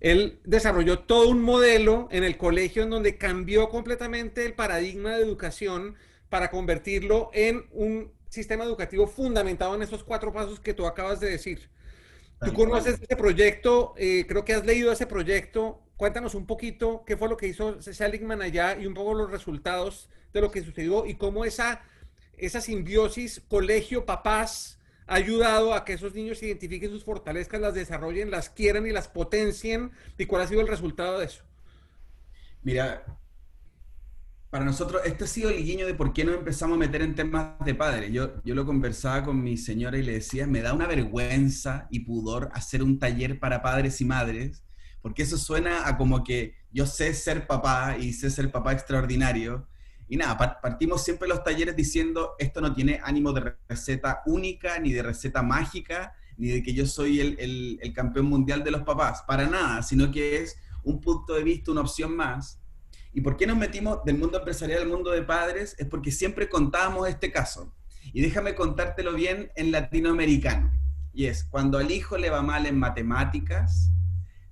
él 0.00 0.40
desarrolló 0.44 1.00
todo 1.00 1.28
un 1.28 1.42
modelo 1.42 2.08
en 2.10 2.24
el 2.24 2.38
colegio 2.38 2.82
en 2.82 2.90
donde 2.90 3.18
cambió 3.18 3.68
completamente 3.68 4.46
el 4.46 4.54
paradigma 4.54 5.14
de 5.14 5.22
educación 5.22 5.96
para 6.30 6.50
convertirlo 6.50 7.30
en 7.34 7.66
un 7.70 8.10
sistema 8.30 8.64
educativo 8.64 9.06
fundamentado 9.06 9.74
en 9.74 9.82
esos 9.82 10.02
cuatro 10.02 10.32
pasos 10.32 10.58
que 10.58 10.72
tú 10.72 10.86
acabas 10.86 11.20
de 11.20 11.30
decir. 11.30 11.68
Tú 12.44 12.52
conoces 12.52 13.00
ese 13.00 13.16
proyecto, 13.16 13.94
eh, 13.96 14.24
creo 14.26 14.44
que 14.44 14.54
has 14.54 14.66
leído 14.66 14.92
ese 14.92 15.06
proyecto. 15.06 15.80
Cuéntanos 15.96 16.34
un 16.34 16.46
poquito 16.46 17.04
qué 17.06 17.16
fue 17.16 17.28
lo 17.28 17.36
que 17.36 17.46
hizo 17.46 17.80
Seligman 17.80 18.42
allá 18.42 18.76
y 18.76 18.86
un 18.86 18.94
poco 18.94 19.14
los 19.14 19.30
resultados 19.30 20.08
de 20.32 20.40
lo 20.40 20.50
que 20.50 20.62
sucedió 20.62 21.06
y 21.06 21.14
cómo 21.14 21.44
esa 21.44 21.82
esa 22.36 22.60
simbiosis 22.60 23.40
colegio-papás 23.48 24.80
ha 25.06 25.14
ayudado 25.14 25.74
a 25.74 25.84
que 25.84 25.92
esos 25.92 26.14
niños 26.14 26.42
identifiquen 26.42 26.90
sus 26.90 27.04
fortalezas, 27.04 27.60
las 27.60 27.74
desarrollen, 27.74 28.30
las 28.30 28.50
quieran 28.50 28.86
y 28.86 28.90
las 28.90 29.08
potencien? 29.08 29.92
¿Y 30.18 30.26
cuál 30.26 30.42
ha 30.42 30.48
sido 30.48 30.60
el 30.60 30.68
resultado 30.68 31.20
de 31.20 31.26
eso? 31.26 31.44
Mira, 32.62 33.04
para 34.52 34.66
nosotros, 34.66 35.00
este 35.06 35.24
ha 35.24 35.26
sido 35.26 35.48
el 35.48 35.64
guiño 35.64 35.86
de 35.86 35.94
por 35.94 36.12
qué 36.12 36.26
nos 36.26 36.34
empezamos 36.34 36.76
a 36.76 36.78
meter 36.78 37.00
en 37.00 37.14
temas 37.14 37.58
de 37.64 37.74
padres. 37.74 38.12
Yo, 38.12 38.34
yo 38.44 38.54
lo 38.54 38.66
conversaba 38.66 39.24
con 39.24 39.42
mi 39.42 39.56
señora 39.56 39.96
y 39.96 40.02
le 40.02 40.12
decía, 40.12 40.46
me 40.46 40.60
da 40.60 40.74
una 40.74 40.86
vergüenza 40.86 41.88
y 41.90 42.00
pudor 42.00 42.50
hacer 42.52 42.82
un 42.82 42.98
taller 42.98 43.40
para 43.40 43.62
padres 43.62 44.02
y 44.02 44.04
madres, 44.04 44.62
porque 45.00 45.22
eso 45.22 45.38
suena 45.38 45.88
a 45.88 45.96
como 45.96 46.22
que 46.22 46.54
yo 46.70 46.84
sé 46.84 47.14
ser 47.14 47.46
papá 47.46 47.96
y 47.98 48.12
sé 48.12 48.30
ser 48.30 48.52
papá 48.52 48.74
extraordinario. 48.74 49.68
Y 50.06 50.18
nada, 50.18 50.36
partimos 50.60 51.02
siempre 51.02 51.28
los 51.28 51.42
talleres 51.42 51.74
diciendo, 51.74 52.34
esto 52.38 52.60
no 52.60 52.74
tiene 52.74 53.00
ánimo 53.02 53.32
de 53.32 53.54
receta 53.66 54.20
única, 54.26 54.78
ni 54.80 54.92
de 54.92 55.02
receta 55.02 55.42
mágica, 55.42 56.14
ni 56.36 56.48
de 56.48 56.62
que 56.62 56.74
yo 56.74 56.84
soy 56.84 57.20
el, 57.20 57.78
el 57.80 57.92
campeón 57.94 58.26
mundial 58.26 58.62
de 58.62 58.70
los 58.70 58.82
papás, 58.82 59.24
para 59.26 59.46
nada, 59.46 59.82
sino 59.82 60.10
que 60.10 60.42
es 60.42 60.58
un 60.82 61.00
punto 61.00 61.32
de 61.32 61.42
vista, 61.42 61.72
una 61.72 61.80
opción 61.80 62.14
más 62.14 62.61
¿Y 63.14 63.20
por 63.20 63.36
qué 63.36 63.46
nos 63.46 63.58
metimos 63.58 64.04
del 64.04 64.16
mundo 64.16 64.38
empresarial 64.38 64.82
al 64.82 64.88
mundo 64.88 65.10
de 65.10 65.22
padres? 65.22 65.76
Es 65.78 65.86
porque 65.86 66.10
siempre 66.10 66.48
contábamos 66.48 67.08
este 67.08 67.30
caso. 67.30 67.74
Y 68.12 68.22
déjame 68.22 68.54
contártelo 68.54 69.12
bien 69.12 69.50
en 69.54 69.70
latinoamericano. 69.70 70.72
Y 71.12 71.26
es, 71.26 71.44
cuando 71.44 71.78
al 71.78 71.90
hijo 71.90 72.16
le 72.16 72.30
va 72.30 72.40
mal 72.40 72.64
en 72.64 72.78
matemáticas, 72.78 73.90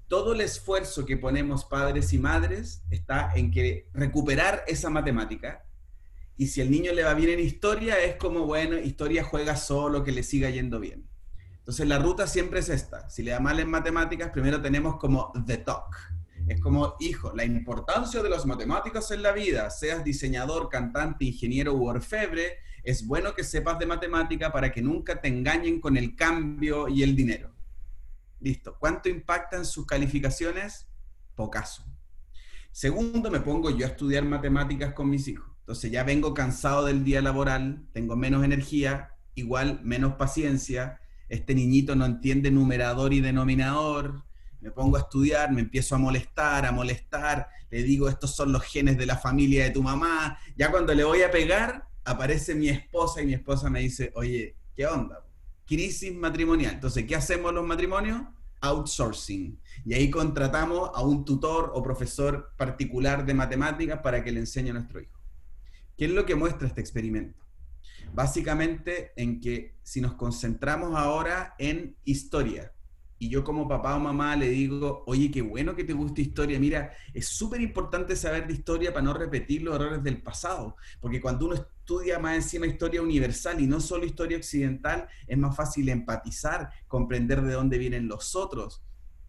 todo 0.09 0.35
el 0.35 0.42
esfuerzo 0.42 1.07
que 1.07 1.16
ponemos 1.16 1.64
padres 1.64 2.12
y 2.12 2.18
madres 2.18 2.83
está 2.90 3.33
en 3.35 3.51
que 3.51 3.88
recuperar 3.94 4.62
esa 4.66 4.90
matemática. 4.90 5.64
Y 6.37 6.49
si 6.49 6.61
al 6.61 6.70
niño 6.70 6.92
le 6.92 7.05
va 7.05 7.14
bien 7.14 7.31
en 7.31 7.40
historia, 7.40 7.99
es 7.99 8.16
como, 8.16 8.44
bueno, 8.44 8.79
historia 8.79 9.25
juega 9.25 9.57
solo, 9.57 10.05
que 10.05 10.12
le 10.12 10.23
siga 10.23 10.51
yendo 10.51 10.81
bien. 10.81 11.09
Entonces 11.59 11.87
la 11.87 11.99
ruta 11.99 12.27
siempre 12.27 12.61
es 12.61 12.68
esta. 12.68 13.09
Si 13.09 13.23
le 13.23 13.33
va 13.33 13.40
mal 13.40 13.59
en 13.59 13.70
matemáticas, 13.70 14.31
primero 14.31 14.61
tenemos 14.61 14.96
como 14.96 15.33
the 15.46 15.57
talk 15.57 15.96
es 16.50 16.60
como, 16.60 16.96
hijo, 16.98 17.32
la 17.32 17.44
importancia 17.44 18.24
de 18.24 18.28
las 18.28 18.44
matemáticas 18.44 19.12
en 19.12 19.22
la 19.22 19.30
vida, 19.30 19.70
seas 19.70 20.02
diseñador, 20.02 20.68
cantante, 20.68 21.24
ingeniero 21.24 21.74
u 21.74 21.86
orfebre, 21.86 22.58
es 22.82 23.06
bueno 23.06 23.34
que 23.34 23.44
sepas 23.44 23.78
de 23.78 23.86
matemática 23.86 24.50
para 24.50 24.72
que 24.72 24.82
nunca 24.82 25.20
te 25.20 25.28
engañen 25.28 25.80
con 25.80 25.96
el 25.96 26.16
cambio 26.16 26.88
y 26.88 27.04
el 27.04 27.14
dinero. 27.14 27.54
Listo. 28.40 28.76
¿Cuánto 28.80 29.08
impactan 29.08 29.64
sus 29.64 29.86
calificaciones? 29.86 30.88
Pocaso. 31.36 31.84
Segundo, 32.72 33.30
me 33.30 33.38
pongo 33.38 33.70
yo 33.70 33.86
a 33.86 33.90
estudiar 33.90 34.24
matemáticas 34.24 34.92
con 34.92 35.08
mis 35.08 35.28
hijos. 35.28 35.48
Entonces 35.60 35.92
ya 35.92 36.02
vengo 36.02 36.34
cansado 36.34 36.84
del 36.84 37.04
día 37.04 37.22
laboral, 37.22 37.86
tengo 37.92 38.16
menos 38.16 38.42
energía, 38.42 39.14
igual 39.36 39.78
menos 39.84 40.14
paciencia. 40.14 41.00
Este 41.28 41.54
niñito 41.54 41.94
no 41.94 42.06
entiende 42.06 42.50
numerador 42.50 43.12
y 43.12 43.20
denominador, 43.20 44.24
me 44.61 44.70
pongo 44.70 44.96
a 44.96 45.01
estudiar, 45.01 45.53
me 45.53 45.62
empiezo 45.62 45.94
a 45.94 45.99
molestar, 45.99 46.66
a 46.66 46.73
molestar, 46.73 47.49
le 47.70 47.83
digo, 47.83 48.09
estos 48.09 48.35
son 48.35 48.53
los 48.53 48.62
genes 48.62 48.99
de 48.99 49.07
la 49.07 49.16
familia 49.16 49.64
de 49.64 49.70
tu 49.70 49.83
mamá. 49.83 50.38
Ya 50.57 50.70
cuando 50.70 50.92
le 50.92 51.05
voy 51.05 51.23
a 51.23 51.31
pegar, 51.31 51.87
aparece 52.05 52.55
mi 52.55 52.68
esposa 52.68 53.23
y 53.23 53.27
mi 53.27 53.35
esposa 53.35 53.70
me 53.70 53.81
dice, 53.81 54.12
oye, 54.14 54.57
¿qué 54.75 54.87
onda? 54.87 55.25
Crisis 55.66 56.14
matrimonial. 56.14 56.75
Entonces, 56.75 57.07
¿qué 57.07 57.14
hacemos 57.14 57.55
los 57.55 57.64
matrimonios? 57.64 58.23
Outsourcing. 58.61 59.59
Y 59.85 59.94
ahí 59.94 60.11
contratamos 60.11 60.90
a 60.94 61.03
un 61.03 61.25
tutor 61.25 61.70
o 61.75 61.83
profesor 61.83 62.53
particular 62.57 63.25
de 63.25 63.35
matemáticas 63.35 64.01
para 64.01 64.23
que 64.23 64.33
le 64.33 64.40
enseñe 64.40 64.70
a 64.70 64.75
nuestro 64.75 65.01
hijo. 65.01 65.18
¿Qué 65.96 66.07
es 66.07 66.11
lo 66.11 66.27
que 66.27 66.35
muestra 66.35 66.66
este 66.66 66.81
experimento? 66.81 67.38
Básicamente 68.12 69.12
en 69.16 69.40
que 69.40 69.77
si 69.83 70.01
nos 70.01 70.14
concentramos 70.14 70.96
ahora 70.96 71.55
en 71.59 71.96
historia, 72.05 72.73
y 73.20 73.28
yo 73.28 73.44
como 73.44 73.68
papá 73.68 73.96
o 73.96 74.00
mamá 74.00 74.35
le 74.35 74.48
digo, 74.48 75.04
oye, 75.06 75.30
qué 75.30 75.42
bueno 75.42 75.76
que 75.76 75.85
te 75.85 75.92
guste 75.92 76.22
historia, 76.22 76.59
mira, 76.59 76.94
es 77.12 77.28
súper 77.28 77.61
importante 77.61 78.16
saber 78.16 78.46
de 78.46 78.54
historia 78.54 78.94
para 78.94 79.04
no 79.04 79.12
repetir 79.12 79.61
los 79.61 79.74
errores 79.74 80.02
del 80.02 80.22
pasado, 80.22 80.74
porque 81.02 81.20
cuando 81.20 81.44
uno 81.44 81.54
estudia 81.54 82.18
más 82.18 82.37
encima 82.37 82.66
historia 82.66 83.02
universal 83.02 83.61
y 83.61 83.66
no 83.66 83.78
solo 83.78 84.06
historia 84.06 84.38
occidental, 84.38 85.06
es 85.26 85.37
más 85.37 85.54
fácil 85.54 85.90
empatizar, 85.90 86.70
comprender 86.88 87.42
de 87.42 87.52
dónde 87.52 87.76
vienen 87.76 88.09
los 88.09 88.35
otros 88.35 88.83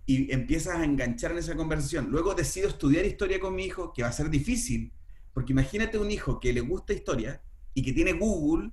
y 0.05 0.31
empiezas 0.31 0.77
a 0.77 0.85
enganchar 0.85 1.33
en 1.33 1.39
esa 1.39 1.57
conversación. 1.57 2.07
Luego 2.11 2.33
decido 2.33 2.69
estudiar 2.69 3.05
historia 3.05 3.41
con 3.41 3.53
mi 3.53 3.65
hijo, 3.65 3.91
que 3.91 4.03
va 4.03 4.07
a 4.07 4.13
ser 4.13 4.29
difícil, 4.29 4.93
porque 5.33 5.51
imagínate 5.51 5.97
un 5.97 6.11
hijo 6.11 6.39
que 6.39 6.53
le 6.53 6.61
gusta 6.61 6.93
historia 6.93 7.41
y 7.73 7.83
que 7.83 7.91
tiene 7.91 8.13
Google, 8.13 8.71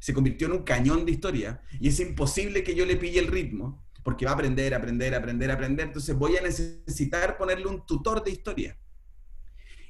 se 0.00 0.12
convirtió 0.12 0.48
en 0.48 0.54
un 0.54 0.62
cañón 0.64 1.06
de 1.06 1.12
historia 1.12 1.62
y 1.78 1.86
es 1.86 2.00
imposible 2.00 2.64
que 2.64 2.74
yo 2.74 2.84
le 2.84 2.96
pille 2.96 3.20
el 3.20 3.28
ritmo 3.28 3.84
porque 4.02 4.24
va 4.24 4.32
a 4.32 4.34
aprender, 4.34 4.74
aprender, 4.74 5.14
aprender, 5.14 5.50
aprender. 5.50 5.86
Entonces 5.86 6.16
voy 6.16 6.36
a 6.36 6.42
necesitar 6.42 7.36
ponerle 7.36 7.66
un 7.66 7.86
tutor 7.86 8.22
de 8.22 8.30
historia. 8.30 8.78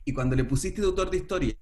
Y 0.04 0.12
cuando 0.12 0.36
le 0.36 0.44
pusiste 0.44 0.82
tutor 0.82 1.10
de 1.10 1.18
historia, 1.18 1.56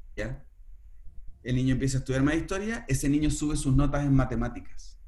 el 1.42 1.56
niño 1.56 1.74
empieza 1.74 1.98
a 1.98 2.00
estudiar 2.00 2.22
más 2.22 2.34
historia, 2.34 2.84
ese 2.88 3.08
niño 3.08 3.30
sube 3.30 3.56
sus 3.56 3.74
notas 3.74 4.04
en 4.04 4.14
matemáticas. 4.14 4.98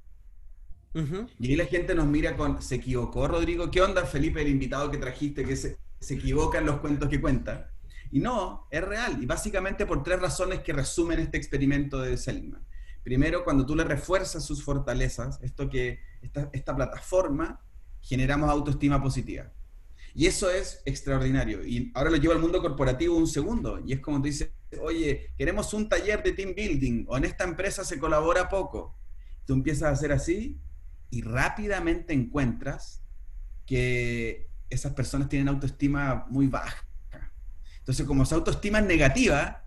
Y 1.38 1.48
ahí 1.48 1.56
la 1.56 1.64
gente 1.64 1.94
nos 1.94 2.06
mira 2.06 2.36
con, 2.36 2.60
¿se 2.60 2.74
equivocó 2.74 3.26
Rodrigo? 3.26 3.70
¿Qué 3.70 3.80
onda 3.80 4.04
Felipe, 4.04 4.42
el 4.42 4.48
invitado 4.48 4.90
que 4.90 4.98
trajiste, 4.98 5.44
que 5.44 5.56
se, 5.56 5.78
se 6.00 6.14
equivoca 6.14 6.58
en 6.58 6.66
los 6.66 6.80
cuentos 6.80 7.08
que 7.08 7.20
cuenta? 7.20 7.70
Y 8.10 8.20
no, 8.20 8.66
es 8.70 8.84
real. 8.84 9.22
Y 9.22 9.26
básicamente 9.26 9.86
por 9.86 10.02
tres 10.02 10.20
razones 10.20 10.60
que 10.60 10.74
resumen 10.74 11.18
este 11.18 11.38
experimento 11.38 11.98
de 11.98 12.18
Seligman. 12.18 12.62
Primero, 13.02 13.44
cuando 13.44 13.66
tú 13.66 13.74
le 13.74 13.84
refuerzas 13.84 14.44
sus 14.44 14.62
fortalezas, 14.62 15.40
esto 15.42 15.68
que 15.68 16.00
esta, 16.22 16.48
esta 16.52 16.74
plataforma, 16.74 17.60
generamos 18.00 18.48
autoestima 18.48 19.02
positiva. 19.02 19.50
Y 20.14 20.26
eso 20.26 20.50
es 20.50 20.82
extraordinario. 20.84 21.64
Y 21.64 21.90
ahora 21.94 22.10
lo 22.10 22.16
llevo 22.16 22.34
al 22.34 22.40
mundo 22.40 22.60
corporativo 22.60 23.16
un 23.16 23.26
segundo. 23.26 23.80
Y 23.84 23.94
es 23.94 24.00
como 24.00 24.18
tú 24.18 24.24
dices, 24.24 24.50
oye, 24.80 25.30
queremos 25.38 25.72
un 25.72 25.88
taller 25.88 26.22
de 26.22 26.32
team 26.32 26.54
building 26.54 27.06
o 27.08 27.16
en 27.16 27.24
esta 27.24 27.44
empresa 27.44 27.84
se 27.84 27.98
colabora 27.98 28.48
poco. 28.48 28.96
Tú 29.46 29.54
empiezas 29.54 29.84
a 29.84 29.90
hacer 29.90 30.12
así 30.12 30.60
y 31.10 31.22
rápidamente 31.22 32.12
encuentras 32.12 33.02
que 33.66 34.48
esas 34.68 34.92
personas 34.92 35.28
tienen 35.28 35.48
autoestima 35.48 36.26
muy 36.28 36.46
baja. 36.46 36.86
Entonces, 37.78 38.06
como 38.06 38.24
su 38.24 38.34
autoestima 38.34 38.78
es 38.78 38.86
negativa, 38.86 39.61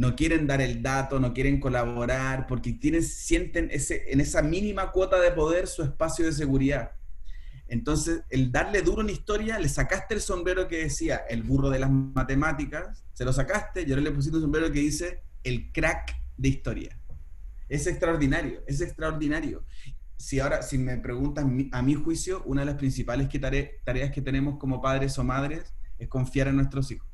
no 0.00 0.16
quieren 0.16 0.46
dar 0.46 0.62
el 0.62 0.82
dato, 0.82 1.20
no 1.20 1.34
quieren 1.34 1.60
colaborar, 1.60 2.46
porque 2.46 2.72
tienen, 2.72 3.02
sienten 3.02 3.68
ese, 3.70 4.10
en 4.10 4.20
esa 4.20 4.40
mínima 4.40 4.92
cuota 4.92 5.20
de 5.20 5.30
poder 5.30 5.66
su 5.66 5.82
espacio 5.82 6.24
de 6.24 6.32
seguridad. 6.32 6.92
Entonces, 7.68 8.22
el 8.30 8.50
darle 8.50 8.80
duro 8.80 9.02
una 9.02 9.12
historia, 9.12 9.58
le 9.58 9.68
sacaste 9.68 10.14
el 10.14 10.22
sombrero 10.22 10.68
que 10.68 10.84
decía 10.84 11.16
el 11.28 11.42
burro 11.42 11.68
de 11.68 11.80
las 11.80 11.90
matemáticas, 11.90 13.04
se 13.12 13.26
lo 13.26 13.32
sacaste 13.34 13.82
y 13.82 13.90
ahora 13.90 14.00
le 14.00 14.10
pusiste 14.12 14.38
un 14.38 14.44
sombrero 14.44 14.72
que 14.72 14.80
dice 14.80 15.22
el 15.44 15.70
crack 15.70 16.16
de 16.38 16.48
historia. 16.48 16.98
Es 17.68 17.86
extraordinario, 17.86 18.62
es 18.66 18.80
extraordinario. 18.80 19.66
Si 20.16 20.40
ahora, 20.40 20.62
si 20.62 20.78
me 20.78 20.96
preguntas 20.96 21.44
a 21.72 21.82
mi 21.82 21.94
juicio, 21.94 22.42
una 22.46 22.62
de 22.62 22.66
las 22.68 22.76
principales 22.76 23.28
tareas 23.84 24.12
que 24.12 24.22
tenemos 24.22 24.58
como 24.58 24.80
padres 24.80 25.18
o 25.18 25.24
madres 25.24 25.74
es 25.98 26.08
confiar 26.08 26.48
en 26.48 26.56
nuestros 26.56 26.90
hijos. 26.90 27.09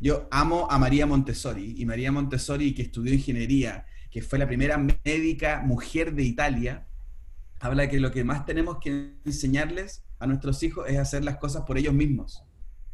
Yo 0.00 0.28
amo 0.30 0.68
a 0.70 0.78
María 0.78 1.06
Montessori 1.06 1.74
y 1.76 1.86
María 1.86 2.12
Montessori, 2.12 2.74
que 2.74 2.82
estudió 2.82 3.14
ingeniería, 3.14 3.86
que 4.10 4.22
fue 4.22 4.38
la 4.38 4.46
primera 4.46 4.78
médica 4.78 5.62
mujer 5.64 6.14
de 6.14 6.22
Italia, 6.22 6.86
habla 7.60 7.88
que 7.88 8.00
lo 8.00 8.10
que 8.10 8.24
más 8.24 8.44
tenemos 8.44 8.78
que 8.78 9.14
enseñarles 9.24 10.04
a 10.18 10.26
nuestros 10.26 10.62
hijos 10.62 10.88
es 10.88 10.98
hacer 10.98 11.24
las 11.24 11.36
cosas 11.36 11.64
por 11.66 11.78
ellos 11.78 11.94
mismos. 11.94 12.42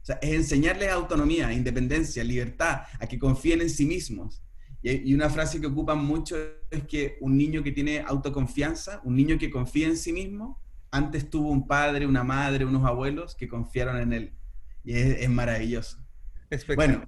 O 0.02 0.04
sea, 0.04 0.16
es 0.16 0.32
enseñarles 0.32 0.90
autonomía, 0.90 1.52
independencia, 1.52 2.24
libertad, 2.24 2.82
a 2.98 3.06
que 3.06 3.18
confíen 3.18 3.60
en 3.60 3.70
sí 3.70 3.86
mismos. 3.86 4.42
Y, 4.82 5.14
una 5.14 5.30
frase 5.30 5.60
que 5.60 5.68
ocupan 5.68 6.04
mucho 6.04 6.36
es 6.70 6.84
que 6.88 7.18
un 7.20 7.36
niño 7.36 7.62
que 7.62 7.70
tiene 7.70 8.00
autoconfianza, 8.00 9.00
un 9.04 9.14
niño 9.14 9.38
que 9.38 9.50
confía 9.50 9.86
en 9.86 9.96
sí 9.96 10.12
mismo, 10.12 10.60
antes 10.90 11.30
tuvo 11.30 11.50
un 11.50 11.68
padre, 11.68 12.06
una 12.06 12.24
madre, 12.24 12.64
unos 12.64 12.84
abuelos 12.84 13.36
que 13.36 13.46
confiaron 13.46 13.98
en 13.98 14.12
él. 14.12 14.34
Y 14.84 14.94
es 14.94 15.30
maravilloso. 15.30 16.01
Bueno, 16.74 17.04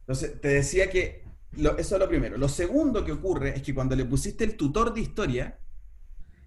entonces 0.00 0.40
te 0.40 0.48
decía 0.48 0.90
que 0.90 1.24
eso 1.78 1.94
es 1.94 2.00
lo 2.00 2.08
primero. 2.08 2.36
Lo 2.36 2.48
segundo 2.48 3.04
que 3.04 3.12
ocurre 3.12 3.56
es 3.56 3.62
que 3.62 3.74
cuando 3.74 3.94
le 3.96 4.04
pusiste 4.04 4.44
el 4.44 4.56
tutor 4.56 4.94
de 4.94 5.00
historia, 5.00 5.58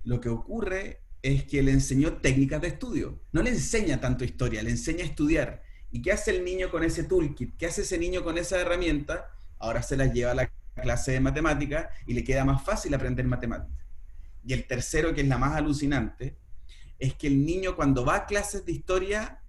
lo 0.04 0.20
que 0.20 0.30
ocurre 0.30 1.02
es 1.22 1.44
que 1.44 1.62
le 1.62 1.72
enseñó 1.72 2.18
técnicas 2.18 2.62
de 2.62 2.70
estudio. 2.70 3.22
No 3.32 3.44
le 3.44 3.52
enseña 3.52 4.00
tanto 4.00 4.24
historia, 4.24 4.64
le 4.64 4.72
enseña 4.72 5.04
a 5.04 5.08
estudiar. 5.08 5.64
¿Y 5.92 6.02
qué 6.02 6.12
hace 6.12 6.32
el 6.32 6.44
niño 6.44 6.72
con 6.72 6.84
ese 6.84 7.04
toolkit? 7.04 7.58
¿Qué 7.58 7.68
hace 7.68 7.82
ese 7.82 7.98
niño 7.98 8.24
con 8.24 8.38
esa 8.38 8.60
herramienta? 8.60 9.28
Ahora 9.60 9.84
se 9.84 9.98
las 9.98 10.14
lleva 10.14 10.32
a 10.32 10.36
la 10.36 10.52
clase 10.82 11.12
de 11.12 11.20
matemática 11.20 11.92
y 12.08 12.14
le 12.14 12.24
queda 12.24 12.46
más 12.46 12.64
fácil 12.64 12.94
aprender 12.94 13.26
matemáticas. 13.26 13.86
Y 14.44 14.54
el 14.54 14.66
tercero, 14.66 15.14
que 15.14 15.22
es 15.22 15.28
la 15.28 15.38
más 15.38 15.56
alucinante, 15.56 16.38
es 16.98 17.14
que 17.14 17.28
el 17.28 17.46
niño 17.46 17.76
cuando 17.76 18.06
va 18.06 18.16
a 18.16 18.26
clases 18.26 18.66
de 18.66 18.72
historia 18.72 19.41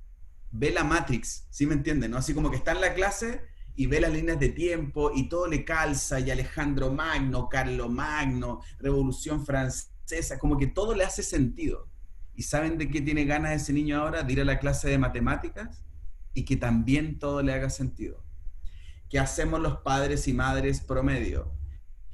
ve 0.52 0.70
la 0.70 0.84
Matrix, 0.84 1.46
¿sí 1.50 1.66
me 1.66 1.74
entienden? 1.74 2.10
¿no? 2.10 2.18
Así 2.18 2.34
como 2.34 2.50
que 2.50 2.56
está 2.56 2.72
en 2.72 2.80
la 2.80 2.94
clase 2.94 3.42
y 3.74 3.86
ve 3.86 4.00
las 4.00 4.12
líneas 4.12 4.38
de 4.38 4.50
tiempo 4.50 5.10
y 5.14 5.28
todo 5.28 5.46
le 5.46 5.64
calza, 5.64 6.20
y 6.20 6.30
Alejandro 6.30 6.92
Magno, 6.92 7.48
Carlo 7.48 7.88
Magno, 7.88 8.60
Revolución 8.78 9.44
Francesa, 9.44 10.38
como 10.38 10.58
que 10.58 10.66
todo 10.66 10.94
le 10.94 11.04
hace 11.04 11.22
sentido. 11.22 11.88
¿Y 12.34 12.42
saben 12.42 12.78
de 12.78 12.88
qué 12.88 13.00
tiene 13.00 13.24
ganas 13.24 13.62
ese 13.62 13.72
niño 13.72 14.00
ahora? 14.00 14.22
De 14.22 14.32
ir 14.32 14.40
a 14.40 14.44
la 14.44 14.58
clase 14.58 14.88
de 14.88 14.98
matemáticas 14.98 15.82
y 16.34 16.44
que 16.44 16.56
también 16.56 17.18
todo 17.18 17.42
le 17.42 17.52
haga 17.52 17.70
sentido. 17.70 18.22
¿Qué 19.08 19.18
hacemos 19.18 19.60
los 19.60 19.78
padres 19.78 20.28
y 20.28 20.32
madres 20.32 20.80
promedio? 20.80 21.52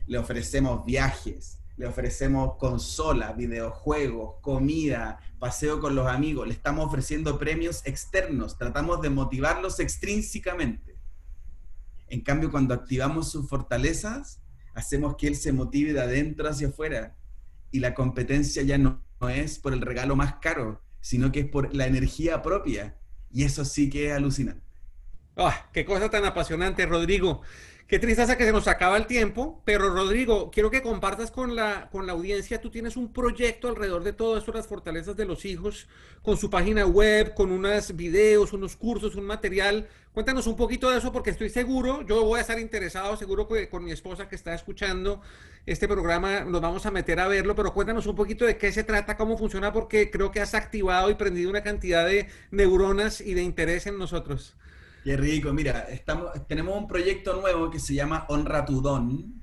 Le 0.06 0.18
ofrecemos 0.18 0.84
viajes, 0.84 1.57
le 1.78 1.86
ofrecemos 1.86 2.56
consola, 2.58 3.32
videojuegos, 3.32 4.40
comida, 4.40 5.20
paseo 5.38 5.80
con 5.80 5.94
los 5.94 6.08
amigos, 6.08 6.48
le 6.48 6.52
estamos 6.52 6.84
ofreciendo 6.86 7.38
premios 7.38 7.86
externos, 7.86 8.58
tratamos 8.58 9.00
de 9.00 9.10
motivarlos 9.10 9.78
extrínsecamente. 9.78 10.98
En 12.08 12.20
cambio, 12.22 12.50
cuando 12.50 12.74
activamos 12.74 13.30
sus 13.30 13.48
fortalezas, 13.48 14.42
hacemos 14.74 15.14
que 15.16 15.28
él 15.28 15.36
se 15.36 15.52
motive 15.52 15.92
de 15.92 16.00
adentro 16.00 16.48
hacia 16.48 16.68
afuera. 16.68 17.16
Y 17.70 17.78
la 17.78 17.94
competencia 17.94 18.62
ya 18.62 18.76
no, 18.76 19.04
es 19.30 19.60
por 19.60 19.72
el 19.72 19.80
regalo 19.80 20.16
más 20.16 20.36
caro, 20.36 20.82
sino 21.00 21.30
que 21.30 21.40
es 21.40 21.46
por 21.46 21.74
la 21.74 21.86
energía 21.86 22.42
propia. 22.42 22.96
Y 23.30 23.44
eso 23.44 23.64
sí 23.64 23.88
que 23.88 24.08
es 24.08 24.12
alucinante. 24.14 24.64
¡Ah! 25.36 25.68
¡Qué 25.72 25.84
cosa 25.84 26.10
tan 26.10 26.24
apasionante, 26.24 26.86
Rodrigo! 26.86 27.42
Qué 27.88 27.98
tristeza 27.98 28.36
que 28.36 28.44
se 28.44 28.52
nos 28.52 28.68
acaba 28.68 28.98
el 28.98 29.06
tiempo, 29.06 29.62
pero 29.64 29.88
Rodrigo, 29.88 30.50
quiero 30.50 30.70
que 30.70 30.82
compartas 30.82 31.30
con 31.30 31.56
la, 31.56 31.88
con 31.90 32.06
la 32.06 32.12
audiencia, 32.12 32.60
tú 32.60 32.68
tienes 32.68 32.98
un 32.98 33.14
proyecto 33.14 33.66
alrededor 33.66 34.04
de 34.04 34.12
todo 34.12 34.36
esto, 34.36 34.52
las 34.52 34.66
fortalezas 34.66 35.16
de 35.16 35.24
los 35.24 35.46
hijos, 35.46 35.88
con 36.20 36.36
su 36.36 36.50
página 36.50 36.84
web, 36.84 37.32
con 37.32 37.50
unos 37.50 37.96
videos, 37.96 38.52
unos 38.52 38.76
cursos, 38.76 39.14
un 39.14 39.24
material. 39.24 39.88
Cuéntanos 40.12 40.46
un 40.46 40.54
poquito 40.54 40.90
de 40.90 40.98
eso 40.98 41.12
porque 41.12 41.30
estoy 41.30 41.48
seguro, 41.48 42.02
yo 42.02 42.22
voy 42.26 42.36
a 42.36 42.42
estar 42.42 42.58
interesado, 42.58 43.16
seguro 43.16 43.48
que 43.48 43.70
con 43.70 43.82
mi 43.82 43.90
esposa 43.90 44.28
que 44.28 44.36
está 44.36 44.52
escuchando 44.52 45.22
este 45.64 45.88
programa 45.88 46.40
nos 46.40 46.60
vamos 46.60 46.84
a 46.84 46.90
meter 46.90 47.20
a 47.20 47.26
verlo, 47.26 47.54
pero 47.54 47.72
cuéntanos 47.72 48.06
un 48.06 48.16
poquito 48.16 48.44
de 48.44 48.58
qué 48.58 48.70
se 48.70 48.84
trata, 48.84 49.16
cómo 49.16 49.38
funciona, 49.38 49.72
porque 49.72 50.10
creo 50.10 50.30
que 50.30 50.42
has 50.42 50.52
activado 50.52 51.10
y 51.10 51.14
prendido 51.14 51.48
una 51.48 51.62
cantidad 51.62 52.04
de 52.04 52.28
neuronas 52.50 53.22
y 53.22 53.32
de 53.32 53.44
interés 53.44 53.86
en 53.86 53.96
nosotros. 53.96 54.56
Qué 55.04 55.16
rico, 55.16 55.52
mira, 55.52 55.80
estamos, 55.90 56.30
tenemos 56.46 56.76
un 56.76 56.86
proyecto 56.86 57.40
nuevo 57.40 57.70
que 57.70 57.78
se 57.78 57.94
llama 57.94 58.26
Honra 58.28 58.64
tu 58.64 58.82
Don. 58.82 59.42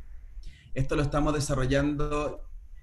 Esto 0.74 0.95
lo 0.95 1.01
estamos 1.01 1.34
desarrollando 1.34 2.41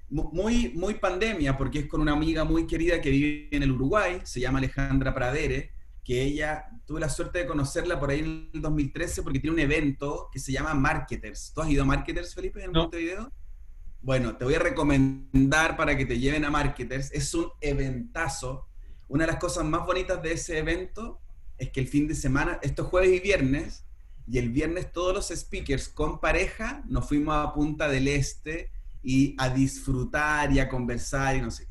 muy, 0.09 0.71
muy 0.75 0.95
pandemia, 0.95 1.57
porque 1.57 1.81
es 1.81 1.87
con 1.87 2.01
una 2.01 2.13
amiga 2.13 2.45
muy 2.45 2.67
querida 2.67 3.01
que 3.01 3.11
vive 3.11 3.49
en 3.51 3.63
el 3.63 3.73
Uruguay, 3.73 4.21
se 4.25 4.41
llama 4.41 4.59
Alejandra 4.59 5.15
Pradere, 5.15 5.73
que 6.05 6.23
ella, 6.23 6.67
tuve 6.85 7.01
la 7.01 7.09
suerte 7.09 7.41
de 7.41 7.47
conocerla 7.47 7.99
por 7.99 8.11
ahí 8.11 8.21
en 8.21 8.51
el 8.53 8.61
2013 8.61 9.23
porque 9.23 9.39
tiene 9.39 9.55
un 9.55 9.61
evento 9.61 10.29
que 10.33 10.39
se 10.39 10.53
llama 10.53 10.75
Marketers. 10.75 11.53
¿Tú 11.55 11.63
has 11.63 11.71
ido 11.71 11.85
a 11.85 11.87
Marketers, 11.87 12.35
Felipe, 12.35 12.63
en 12.63 12.73
no. 12.73 12.91
video? 12.91 13.33
Bueno, 14.01 14.37
te 14.37 14.45
voy 14.45 14.55
a 14.55 14.59
recomendar 14.59 15.77
para 15.77 15.97
que 15.97 16.05
te 16.05 16.19
lleven 16.19 16.45
a 16.45 16.51
Marketers. 16.51 17.13
Es 17.13 17.33
un 17.35 17.51
eventazo. 17.61 18.67
Una 19.09 19.25
de 19.25 19.33
las 19.33 19.41
cosas 19.41 19.65
más 19.65 19.87
bonitas 19.87 20.21
de 20.21 20.33
ese 20.33 20.59
evento 20.59 21.22
es 21.63 21.71
que 21.71 21.79
el 21.79 21.87
fin 21.87 22.09
de 22.09 22.17
semana, 22.17 22.59
esto 22.63 22.85
jueves 22.85 23.13
y 23.13 23.21
viernes, 23.21 23.85
y 24.27 24.39
el 24.39 24.51
viernes 24.51 24.93
todos 24.93 25.15
los 25.15 25.29
speakers 25.29 25.89
con 25.89 26.19
pareja 26.19 26.83
nos 26.89 27.07
fuimos 27.07 27.37
a 27.37 27.55
Punta 27.55 27.89
del 27.89 28.09
Este 28.09 28.73
y 29.01 29.37
a 29.39 29.49
disfrutar 29.49 30.53
y 30.53 30.59
a 30.59 30.69
conversar 30.69 31.37
y 31.37 31.41
no 31.41 31.53
sé. 31.53 31.69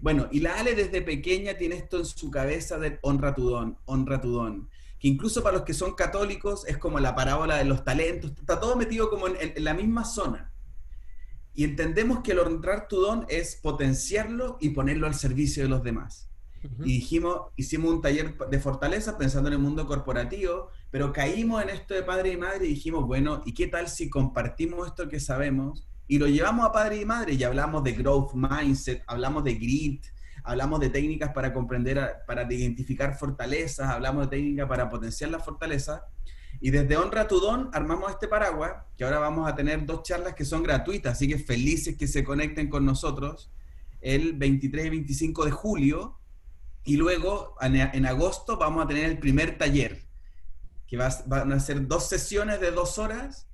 Bueno, 0.00 0.28
y 0.32 0.40
la 0.40 0.58
Ale 0.58 0.74
desde 0.74 1.02
pequeña 1.02 1.54
tiene 1.54 1.76
esto 1.76 1.98
en 1.98 2.04
su 2.04 2.32
cabeza 2.32 2.78
del 2.78 2.98
honra 3.02 3.32
tu 3.32 3.48
don, 3.48 3.78
honra 3.84 4.20
tu 4.20 4.32
don, 4.32 4.68
que 4.98 5.06
incluso 5.06 5.40
para 5.40 5.58
los 5.58 5.64
que 5.64 5.72
son 5.72 5.94
católicos 5.94 6.66
es 6.66 6.76
como 6.76 6.98
la 6.98 7.14
parábola 7.14 7.58
de 7.58 7.64
los 7.64 7.84
talentos, 7.84 8.32
está 8.32 8.58
todo 8.58 8.74
metido 8.74 9.08
como 9.08 9.28
en, 9.28 9.36
en 9.54 9.62
la 9.62 9.72
misma 9.72 10.04
zona. 10.04 10.52
Y 11.54 11.62
entendemos 11.62 12.24
que 12.24 12.32
el 12.32 12.40
honrar 12.40 12.88
tu 12.88 13.00
don 13.00 13.24
es 13.28 13.54
potenciarlo 13.54 14.58
y 14.60 14.70
ponerlo 14.70 15.06
al 15.06 15.14
servicio 15.14 15.62
de 15.62 15.68
los 15.68 15.84
demás. 15.84 16.27
Y 16.80 16.94
dijimos, 16.94 17.52
hicimos 17.56 17.92
un 17.92 18.00
taller 18.00 18.36
de 18.36 18.58
fortaleza 18.58 19.16
pensando 19.18 19.48
en 19.48 19.54
el 19.54 19.58
mundo 19.60 19.86
corporativo, 19.86 20.70
pero 20.90 21.12
caímos 21.12 21.62
en 21.62 21.70
esto 21.70 21.94
de 21.94 22.02
padre 22.02 22.32
y 22.32 22.36
madre 22.36 22.66
y 22.66 22.70
dijimos, 22.70 23.06
bueno, 23.06 23.42
¿y 23.44 23.54
qué 23.54 23.66
tal 23.66 23.88
si 23.88 24.08
compartimos 24.08 24.86
esto 24.88 25.08
que 25.08 25.20
sabemos 25.20 25.88
y 26.06 26.18
lo 26.18 26.26
llevamos 26.26 26.66
a 26.66 26.72
padre 26.72 27.00
y 27.00 27.04
madre 27.04 27.34
y 27.34 27.44
hablamos 27.44 27.84
de 27.84 27.92
growth 27.92 28.32
mindset, 28.34 29.02
hablamos 29.06 29.44
de 29.44 29.54
grit, 29.54 30.06
hablamos 30.42 30.80
de 30.80 30.88
técnicas 30.88 31.30
para 31.32 31.52
comprender, 31.52 32.16
para 32.26 32.50
identificar 32.50 33.16
fortalezas, 33.16 33.90
hablamos 33.90 34.28
de 34.28 34.36
técnicas 34.38 34.68
para 34.68 34.88
potenciar 34.88 35.30
la 35.30 35.38
fortaleza. 35.38 36.06
Y 36.60 36.70
desde 36.70 36.96
Honra 36.96 37.28
tu 37.28 37.38
Don 37.38 37.70
armamos 37.72 38.10
este 38.10 38.26
paraguas, 38.26 38.72
que 38.96 39.04
ahora 39.04 39.18
vamos 39.18 39.46
a 39.46 39.54
tener 39.54 39.84
dos 39.84 40.02
charlas 40.02 40.34
que 40.34 40.44
son 40.44 40.62
gratuitas, 40.62 41.12
así 41.12 41.28
que 41.28 41.38
felices 41.38 41.96
que 41.96 42.08
se 42.08 42.24
conecten 42.24 42.68
con 42.68 42.84
nosotros 42.84 43.50
el 44.00 44.32
23 44.32 44.86
y 44.86 44.90
25 44.90 45.44
de 45.44 45.50
julio 45.50 46.17
y 46.84 46.96
luego, 46.96 47.54
en, 47.60 48.06
agosto, 48.06 48.56
vamos 48.56 48.84
a 48.84 48.88
tener 48.88 49.04
el 49.04 49.18
primer 49.18 49.58
taller, 49.58 50.04
que 50.86 50.96
van 50.96 51.52
a 51.52 51.60
ser 51.60 51.86
dos 51.86 52.08
sesiones 52.08 52.60
de 52.60 52.70
dos 52.70 52.98
horas, 52.98 53.46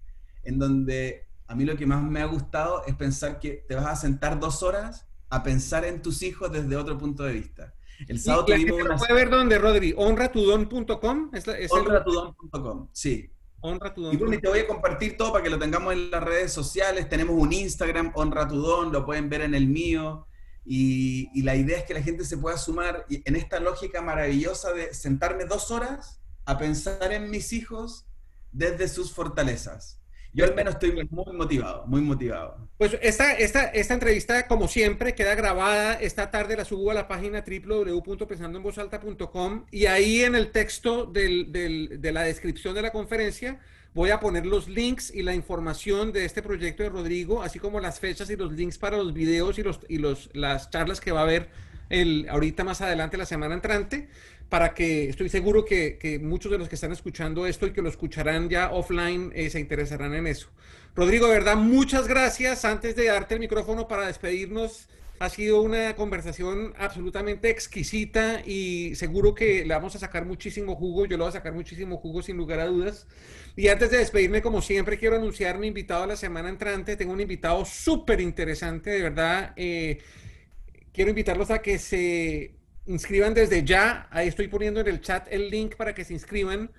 en 0.45 0.59
donde 0.59 1.27
a 1.47 1.55
mí 1.55 1.65
lo 1.65 1.77
que 1.77 1.87
más 1.87 2.03
me 2.03 2.21
ha 2.21 2.27
gustado 2.27 2.85
es 2.87 2.95
pensar 2.95 3.41
que 3.41 3.65
te 3.69 3.75
vas 3.75 3.87
a 3.87 3.97
sentar 3.97 4.39
dos 4.39 4.63
horas 4.63 5.07
a 5.31 5.43
pensar 5.43 5.85
en 5.85 6.01
tus 6.01 6.23
hijos 6.23 6.53
desde 6.53 6.77
otro 6.77 6.97
punto 6.97 7.25
de 7.25 7.33
vista. 7.33 7.75
El 8.09 8.19
sábado 8.21 8.47
tuvimos 8.47 8.81
una... 8.81 8.97
puede 8.97 9.15
ver 9.15 9.31
dónde, 9.31 9.59
Rodri? 9.59 9.95
Honratudon.com. 9.97 11.31
Honratudon.com, 11.71 12.89
sí. 12.93 13.31
Honratudon. 13.61 14.35
Y 14.35 14.39
te 14.39 14.49
voy 14.49 14.59
a 14.61 14.67
compartir 14.67 15.17
todo 15.17 15.33
para 15.33 15.43
que 15.43 15.51
lo 15.51 15.59
tengamos 15.59 15.93
en 15.95 16.11
las 16.11 16.23
redes 16.23 16.53
sociales. 16.53 17.09
Tenemos 17.09 17.35
un 17.39 17.53
Instagram, 17.53 18.13
Honratudon, 18.15 18.93
lo 18.93 19.07
pueden 19.07 19.29
ver 19.29 19.41
en 19.41 19.55
el 19.55 19.67
mío. 19.67 20.27
Y, 20.65 21.43
la 21.43 21.57
idea 21.57 21.79
es 21.79 21.85
que 21.85 21.95
la 21.95 22.03
gente 22.03 22.25
se 22.25 22.39
pueda 22.39 22.57
sumar 22.57 23.05
en 23.09 23.37
esta 23.37 23.61
lógica 23.61 24.01
maravillosa 24.01 24.73
de 24.73 24.95
sentarme 24.95 25.45
dos 25.45 25.71
horas 25.71 26.21
a 26.47 26.59
pensar 26.59 27.13
en 27.13 27.31
mis 27.31 27.53
hijos 27.53 28.07
desde 28.53 28.89
sus 28.89 29.13
fortalezas. 29.13 30.01
Yo 30.33 30.45
al 30.45 30.55
menos 30.55 30.75
estoy 30.75 30.93
muy 31.11 31.33
motivado, 31.33 31.87
muy 31.87 32.01
motivado. 32.01 32.69
Pues 32.77 32.99
esta, 33.03 33.35
esta, 33.35 33.67
esta 33.67 33.95
entrevista, 33.95 34.49
como 34.49 34.67
siempre, 34.67 35.15
queda 35.15 35.37
grabada. 35.37 35.95
Esta 35.95 36.33
tarde 36.33 36.57
la 36.57 36.65
subo 36.65 36.91
a 36.91 36.95
la 36.95 37.07
página 37.07 37.45
www.pensandoenvozalta.com 37.47 39.67
y 39.71 39.87
ahí 39.87 40.25
en 40.25 40.35
el 40.35 40.51
texto 40.51 41.07
del, 41.07 41.53
de 41.53 42.13
la 42.13 42.23
descripción 42.23 42.75
de 42.75 42.83
la 42.83 42.91
conferencia 42.91 43.61
Voy 43.95 44.11
a 44.11 44.19
poner 44.19 44.45
los 44.45 44.69
links 44.69 45.15
y 45.15 45.23
la 45.23 45.35
información 45.35 46.13
de 46.13 46.25
este 46.25 46.43
proyecto 46.43 46.83
de 46.83 46.89
Rodrigo, 46.89 47.45
así 47.45 47.61
como 47.61 47.79
las 47.79 48.01
fechas 48.01 48.29
y 48.29 48.35
los 48.35 48.53
links 48.53 48.77
para 48.77 48.97
los 48.97 49.15
videos 49.15 49.57
y, 49.57 49.63
los, 49.63 49.79
y 49.89 49.99
los, 49.99 50.31
las 50.33 50.69
charlas 50.69 51.01
que 51.01 51.13
va 51.13 51.21
a 51.21 51.23
haber 51.23 51.49
el, 51.91 52.27
ahorita 52.29 52.65
más 52.65 52.81
adelante, 52.81 53.17
la 53.17 53.25
semana 53.25 53.55
entrante, 53.55 54.09
para 54.49 54.75
que 54.75 55.09
estoy 55.09 55.29
seguro 55.29 55.65
que, 55.65 55.97
que 55.99 56.19
muchos 56.19 56.51
de 56.51 56.59
los 56.59 56.69
que 56.69 56.75
están 56.75 56.91
escuchando 56.91 57.47
esto 57.47 57.69
y 57.69 57.73
que 57.73 57.83
lo 57.83 57.89
escucharán 57.89 58.49
ya 58.49 58.73
offline 58.73 59.31
eh, 59.33 59.49
se 59.49 59.61
interesarán 59.61 60.13
en 60.15 60.27
eso. 60.27 60.49
Rodrigo, 60.97 61.29
de 61.29 61.35
verdad, 61.35 61.57
muchas 61.57 62.09
gracias. 62.09 62.65
Antes 62.65 62.97
de 62.97 63.05
darte 63.05 63.35
el 63.35 63.41
micrófono 63.41 63.87
para 63.87 64.09
despedirnos, 64.09 64.89
ha 65.25 65.31
sido 65.31 65.63
una 65.63 65.97
conversación 65.97 66.75
absolutamente 66.79 67.49
exquisita 67.49 68.43
y 68.45 68.95
seguro 68.95 69.35
que 69.35 69.65
le 69.65 69.75
vamos 69.75 69.97
a 69.97 69.99
sacar 69.99 70.27
muchísimo 70.27 70.77
jugo. 70.77 71.07
Yo 71.07 71.17
le 71.17 71.23
voy 71.23 71.29
a 71.31 71.33
sacar 71.33 71.55
muchísimo 71.55 71.97
jugo 71.97 72.21
sin 72.23 72.37
lugar 72.37 72.61
a 72.61 72.67
dudas. 72.67 73.07
Y 73.57 73.69
antes 73.69 73.91
de 73.91 73.99
despedirme, 73.99 74.43
como 74.43 74.61
siempre, 74.61 74.99
quiero 74.99 75.17
anunciar 75.17 75.59
mi 75.59 75.69
invitado 75.69 76.05
a 76.05 76.07
la 76.09 76.17
semana 76.17 76.51
entrante. 76.51 76.97
Tengo 76.97 77.13
un 77.15 77.21
invitado 77.21 77.65
súper 77.65 78.21
interesante, 78.21 78.91
de 78.91 79.03
verdad. 79.03 79.55
Eh, 79.57 79.99
quiero 80.93 81.11
invitarlos 81.11 81.51
a 81.51 81.63
que 81.63 81.79
se 81.79 82.57
inscriban 82.87 83.33
desde 83.33 83.65
ya. 83.65 84.09
Ahí 84.11 84.29
estoy 84.29 84.49
poniendo 84.49 84.81
en 84.81 84.89
el 84.89 85.01
chat 85.01 85.27
el 85.31 85.49
link 85.49 85.77
para 85.77 85.95
que 85.95 86.05
se 86.05 86.13
inscriban. 86.13 86.71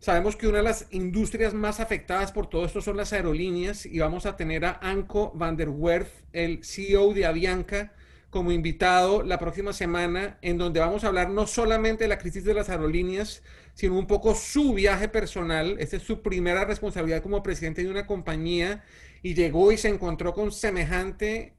Sabemos 0.00 0.36
que 0.36 0.46
una 0.46 0.58
de 0.58 0.64
las 0.64 0.86
industrias 0.90 1.54
más 1.54 1.80
afectadas 1.80 2.30
por 2.30 2.48
todo 2.48 2.64
esto 2.64 2.80
son 2.80 2.96
las 2.96 3.12
aerolíneas 3.12 3.84
y 3.84 3.98
vamos 3.98 4.26
a 4.26 4.36
tener 4.36 4.64
a 4.64 4.78
Anko 4.80 5.32
van 5.34 5.56
der 5.56 5.70
Werf, 5.70 6.08
el 6.32 6.64
CEO 6.64 7.12
de 7.14 7.26
Avianca, 7.26 7.92
como 8.30 8.52
invitado 8.52 9.24
la 9.24 9.38
próxima 9.40 9.72
semana, 9.72 10.38
en 10.40 10.56
donde 10.56 10.78
vamos 10.78 11.02
a 11.02 11.08
hablar 11.08 11.30
no 11.30 11.48
solamente 11.48 12.04
de 12.04 12.08
la 12.08 12.18
crisis 12.18 12.44
de 12.44 12.54
las 12.54 12.68
aerolíneas, 12.68 13.42
sino 13.74 13.98
un 13.98 14.06
poco 14.06 14.36
su 14.36 14.72
viaje 14.72 15.08
personal. 15.08 15.76
Esta 15.80 15.96
es 15.96 16.04
su 16.04 16.22
primera 16.22 16.64
responsabilidad 16.64 17.22
como 17.22 17.42
presidente 17.42 17.82
de 17.82 17.90
una 17.90 18.06
compañía 18.06 18.84
y 19.22 19.34
llegó 19.34 19.72
y 19.72 19.78
se 19.78 19.88
encontró 19.88 20.32
con 20.32 20.52
semejante 20.52 21.54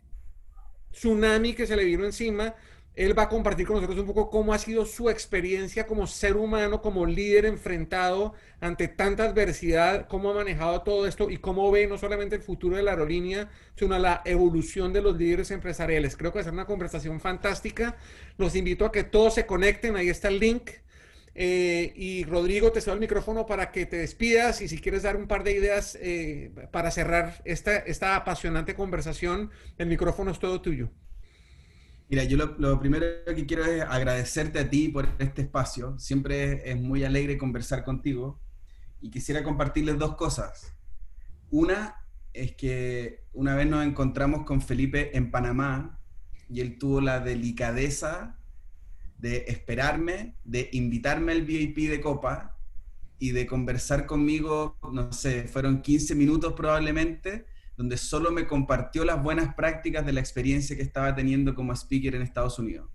tsunami 0.91 1.53
que 1.53 1.67
se 1.67 1.75
le 1.75 1.83
vino 1.83 2.05
encima. 2.05 2.55
Él 2.95 3.17
va 3.17 3.23
a 3.23 3.29
compartir 3.29 3.65
con 3.65 3.77
nosotros 3.77 3.99
un 3.99 4.07
poco 4.07 4.29
cómo 4.29 4.53
ha 4.53 4.57
sido 4.59 4.85
su 4.85 5.09
experiencia 5.09 5.87
como 5.87 6.05
ser 6.05 6.35
humano, 6.35 6.81
como 6.81 7.05
líder 7.05 7.45
enfrentado 7.45 8.33
ante 8.59 8.87
tanta 8.89 9.23
adversidad, 9.23 10.07
cómo 10.07 10.31
ha 10.31 10.33
manejado 10.33 10.81
todo 10.81 11.07
esto 11.07 11.29
y 11.29 11.37
cómo 11.37 11.71
ve 11.71 11.87
no 11.87 11.97
solamente 11.97 12.35
el 12.35 12.41
futuro 12.41 12.75
de 12.75 12.83
la 12.83 12.91
aerolínea, 12.91 13.49
sino 13.75 13.97
la 13.97 14.21
evolución 14.25 14.91
de 14.91 15.01
los 15.01 15.17
líderes 15.17 15.51
empresariales. 15.51 16.17
Creo 16.17 16.31
que 16.31 16.39
va 16.39 16.41
a 16.41 16.43
ser 16.43 16.53
una 16.53 16.65
conversación 16.65 17.21
fantástica. 17.21 17.95
Los 18.37 18.55
invito 18.55 18.85
a 18.85 18.91
que 18.91 19.03
todos 19.05 19.35
se 19.35 19.45
conecten. 19.45 19.95
Ahí 19.95 20.09
está 20.09 20.27
el 20.27 20.39
link. 20.39 20.71
Eh, 21.35 21.93
y 21.95 22.25
Rodrigo, 22.25 22.71
te 22.73 22.81
cedo 22.81 22.95
el 22.95 22.99
micrófono 22.99 23.45
para 23.45 23.71
que 23.71 23.85
te 23.85 23.97
despidas 23.97 24.59
y 24.61 24.67
si 24.67 24.79
quieres 24.79 25.03
dar 25.03 25.15
un 25.15 25.27
par 25.27 25.45
de 25.45 25.53
ideas 25.53 25.97
eh, 26.01 26.51
para 26.71 26.91
cerrar 26.91 27.41
esta, 27.45 27.77
esta 27.77 28.17
apasionante 28.17 28.75
conversación, 28.75 29.51
el 29.77 29.87
micrófono 29.87 30.31
es 30.31 30.39
todo 30.39 30.61
tuyo. 30.61 30.89
Mira, 32.09 32.23
yo 32.23 32.37
lo, 32.37 32.79
primero 32.79 33.05
que 33.35 33.45
quiero 33.45 33.63
es 33.65 33.83
agradecerte 33.83 34.57
a 34.57 34.69
ti 34.69 34.89
por 34.89 35.07
este 35.19 35.43
espacio. 35.43 35.97
Siempre 35.99 36.67
es, 36.69 36.75
muy 36.75 37.03
alegre 37.03 37.37
conversar 37.37 37.83
contigo. 37.83 38.41
y 38.99 39.11
quisiera 39.11 39.43
compartirles 39.43 39.97
dos 39.97 40.15
cosas. 40.15 40.75
Una 41.51 41.95
es 42.33 42.55
que 42.55 43.23
una 43.31 43.55
vez 43.55 43.67
nos 43.67 43.85
encontramos 43.85 44.43
con 44.43 44.61
Felipe 44.61 45.15
en 45.15 45.31
Panamá 45.31 45.99
y 46.49 46.61
él 46.61 46.77
tuvo 46.79 46.99
la 46.99 47.19
delicadeza 47.19 48.39
de 49.19 49.45
esperarme, 49.47 50.35
de 50.43 50.69
invitarme 50.73 51.33
al 51.33 51.43
VIP 51.43 51.89
de 51.89 52.01
Copa 52.01 52.57
y 53.19 53.31
de 53.31 53.45
conversar 53.45 54.05
conmigo, 54.05 54.77
no 54.91 55.11
sé, 55.11 55.47
fueron 55.47 55.81
15 55.81 56.15
minutos 56.15 56.53
probablemente, 56.53 57.45
donde 57.79 57.95
solo 57.95 58.33
me 58.33 58.45
compartió 58.45 59.05
las 59.05 59.23
buenas 59.23 59.55
prácticas 59.55 60.05
de 60.05 60.11
la 60.11 60.19
experiencia 60.19 60.75
que 60.75 60.81
estaba 60.81 61.15
teniendo 61.15 61.55
como 61.55 61.71
speaker 61.71 62.13
en 62.13 62.21
Estados 62.21 62.59
Unidos. 62.59 62.89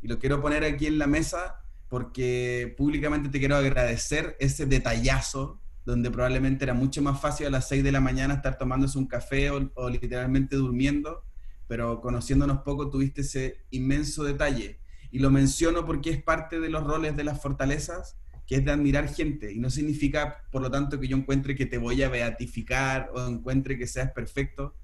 Y 0.00 0.08
lo 0.08 0.18
quiero 0.18 0.40
poner 0.40 0.64
aquí 0.64 0.86
en 0.86 0.98
la 0.98 1.06
mesa 1.06 1.62
porque 1.90 2.74
públicamente 2.78 3.28
te 3.28 3.38
quiero 3.38 3.56
agradecer 3.56 4.34
ese 4.40 4.64
detallazo 4.64 5.60
donde 5.84 6.10
probablemente 6.10 6.64
era 6.64 6.72
mucho 6.72 7.02
más 7.02 7.20
fácil 7.20 7.48
a 7.48 7.50
las 7.50 7.68
6 7.68 7.84
de 7.84 7.92
la 7.92 8.00
mañana 8.00 8.32
estar 8.32 8.56
tomándose 8.56 8.96
un 8.96 9.06
café 9.06 9.50
o, 9.50 9.90
literalmente 9.90 10.56
durmiendo, 10.56 11.24
pero 11.68 12.00
conociéndonos 12.00 12.62
poco 12.62 12.88
tuviste 12.88 13.20
ese 13.20 13.66
inmenso 13.68 14.24
detalle. 14.24 14.80
Y 15.10 15.18
lo 15.18 15.30
menciono 15.30 15.84
porque 15.84 16.08
es 16.08 16.22
parte 16.22 16.58
de 16.58 16.70
los 16.70 16.84
roles 16.84 17.18
de 17.18 17.24
las 17.24 17.42
fortalezas, 17.42 18.16
que 18.46 18.56
es 18.56 18.64
de 18.64 18.72
admirar 18.72 19.08
gente. 19.08 19.52
Y 19.52 19.58
no 19.58 19.70
significa, 19.70 20.44
por 20.50 20.62
lo 20.62 20.70
tanto, 20.70 20.98
que 20.98 21.08
yo 21.08 21.16
encuentre 21.16 21.54
que 21.54 21.66
te 21.66 21.78
voy 21.78 22.02
a 22.02 22.08
beatificar 22.08 23.10
o 23.14 23.26
encuentre 23.26 23.78
que 23.78 23.86
seas 23.86 24.12
perfecto, 24.12 24.74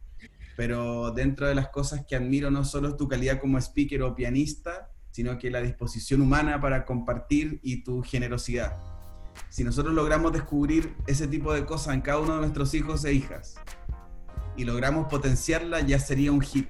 pero 0.57 1.13
dentro 1.13 1.47
de 1.47 1.55
las 1.55 1.69
cosas 1.69 2.05
que 2.07 2.17
admiro 2.17 2.51
no 2.51 2.65
solo 2.65 2.89
es 2.89 2.97
tu 2.97 3.09
calidad 3.09 3.41
como 3.41 3.59
speaker 3.59 4.03
o 4.03 4.15
pianista, 4.15 4.91
sino 5.11 5.39
que 5.39 5.51
la 5.51 5.61
disposición 5.61 6.21
humana 6.21 6.61
para 6.61 6.85
compartir 6.85 7.61
y 7.63 7.83
tu 7.83 8.03
generosidad 8.03 8.77
si 9.49 9.65
nosotros 9.65 9.95
logramos 9.95 10.33
descubrir 10.33 10.95
ese 11.07 11.27
tipo 11.27 11.53
de 11.53 11.65
cosas 11.65 11.95
en 11.95 12.01
cada 12.01 12.19
uno 12.21 12.35
de 12.35 12.41
nuestros 12.41 12.75
hijos 12.75 13.05
e 13.05 13.13
hijas 13.13 13.55
y 14.57 14.65
logramos 14.65 15.09
potenciarla, 15.09 15.81
ya 15.81 15.99
sería 15.99 16.33
un 16.33 16.41
hit. 16.41 16.69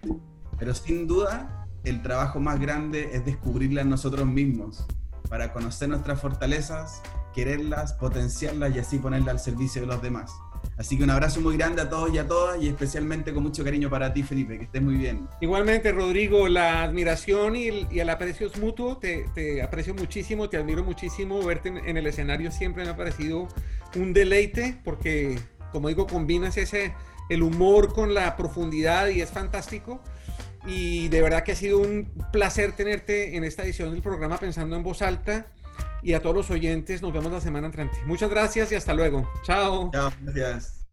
Pero 0.58 0.74
sin 0.74 1.06
duda, 1.06 1.66
el 1.84 2.02
trabajo 2.02 2.38
más 2.38 2.60
grande 2.60 3.10
es 3.12 3.24
descubrirla 3.24 3.80
en 3.80 3.88
nosotros 3.88 4.26
mismos, 4.26 4.86
para 5.28 5.52
conocer 5.52 5.88
nuestras 5.88 6.20
fortalezas, 6.20 7.02
quererlas, 7.34 7.92
potenciarlas 7.94 8.74
y 8.74 8.78
así 8.78 8.98
ponerlas 8.98 9.28
al 9.28 9.40
servicio 9.40 9.82
de 9.82 9.86
los 9.86 10.02
demás. 10.02 10.32
Así 10.76 10.96
que 10.96 11.04
un 11.04 11.10
abrazo 11.10 11.40
muy 11.40 11.56
grande 11.56 11.82
a 11.82 11.88
todos 11.88 12.12
y 12.14 12.18
a 12.18 12.26
todas 12.26 12.62
y 12.62 12.68
especialmente 12.68 13.32
con 13.32 13.42
mucho 13.42 13.64
cariño 13.64 13.90
para 13.90 14.12
ti, 14.12 14.22
Felipe, 14.22 14.58
que 14.58 14.64
estés 14.64 14.82
muy 14.82 14.94
bien. 14.94 15.28
Igualmente, 15.40 15.92
Rodrigo, 15.92 16.48
la 16.48 16.82
admiración 16.82 17.56
y 17.56 17.68
el, 17.98 18.10
aprecio 18.10 18.46
es 18.46 18.58
mutuo. 18.58 18.96
Te, 18.98 19.62
aprecio 19.62 19.94
muchísimo, 19.94 20.48
te 20.48 20.56
admiro 20.56 20.84
muchísimo. 20.84 21.42
Verte 21.42 21.68
en, 21.68 21.96
el 21.96 22.06
escenario 22.06 22.52
siempre 22.52 22.84
me 22.84 22.90
ha 22.90 22.96
parecido 22.96 23.48
un 23.96 24.12
deleite 24.12 24.78
porque, 24.84 25.38
como 25.72 25.88
digo, 25.88 26.06
combinas 26.06 26.56
ese, 26.56 26.94
el 27.28 27.42
humor 27.42 27.92
con 27.92 28.14
la 28.14 28.36
profundidad 28.36 29.08
y 29.08 29.20
es 29.20 29.30
fantástico. 29.30 30.00
Y 30.66 31.08
de 31.08 31.22
verdad 31.22 31.44
que 31.44 31.52
ha 31.52 31.56
sido 31.56 31.78
un 31.78 32.10
placer 32.32 32.72
tenerte 32.72 33.36
en 33.36 33.44
esta 33.44 33.62
edición 33.62 33.92
del 33.92 34.02
programa 34.02 34.38
Pensando 34.38 34.76
en 34.76 34.82
Voz 34.82 35.02
Alta 35.02 35.46
y 36.02 36.14
a 36.14 36.22
todos 36.22 36.34
los 36.34 36.50
oyentes 36.50 37.02
nos 37.02 37.12
vemos 37.12 37.32
la 37.32 37.40
semana 37.40 37.66
entrante. 37.66 37.98
Muchas 38.06 38.30
gracias 38.30 38.72
y 38.72 38.74
hasta 38.74 38.94
luego. 38.94 39.30
Chao. 39.44 39.90
Chao, 39.92 40.12
gracias. 40.22 40.87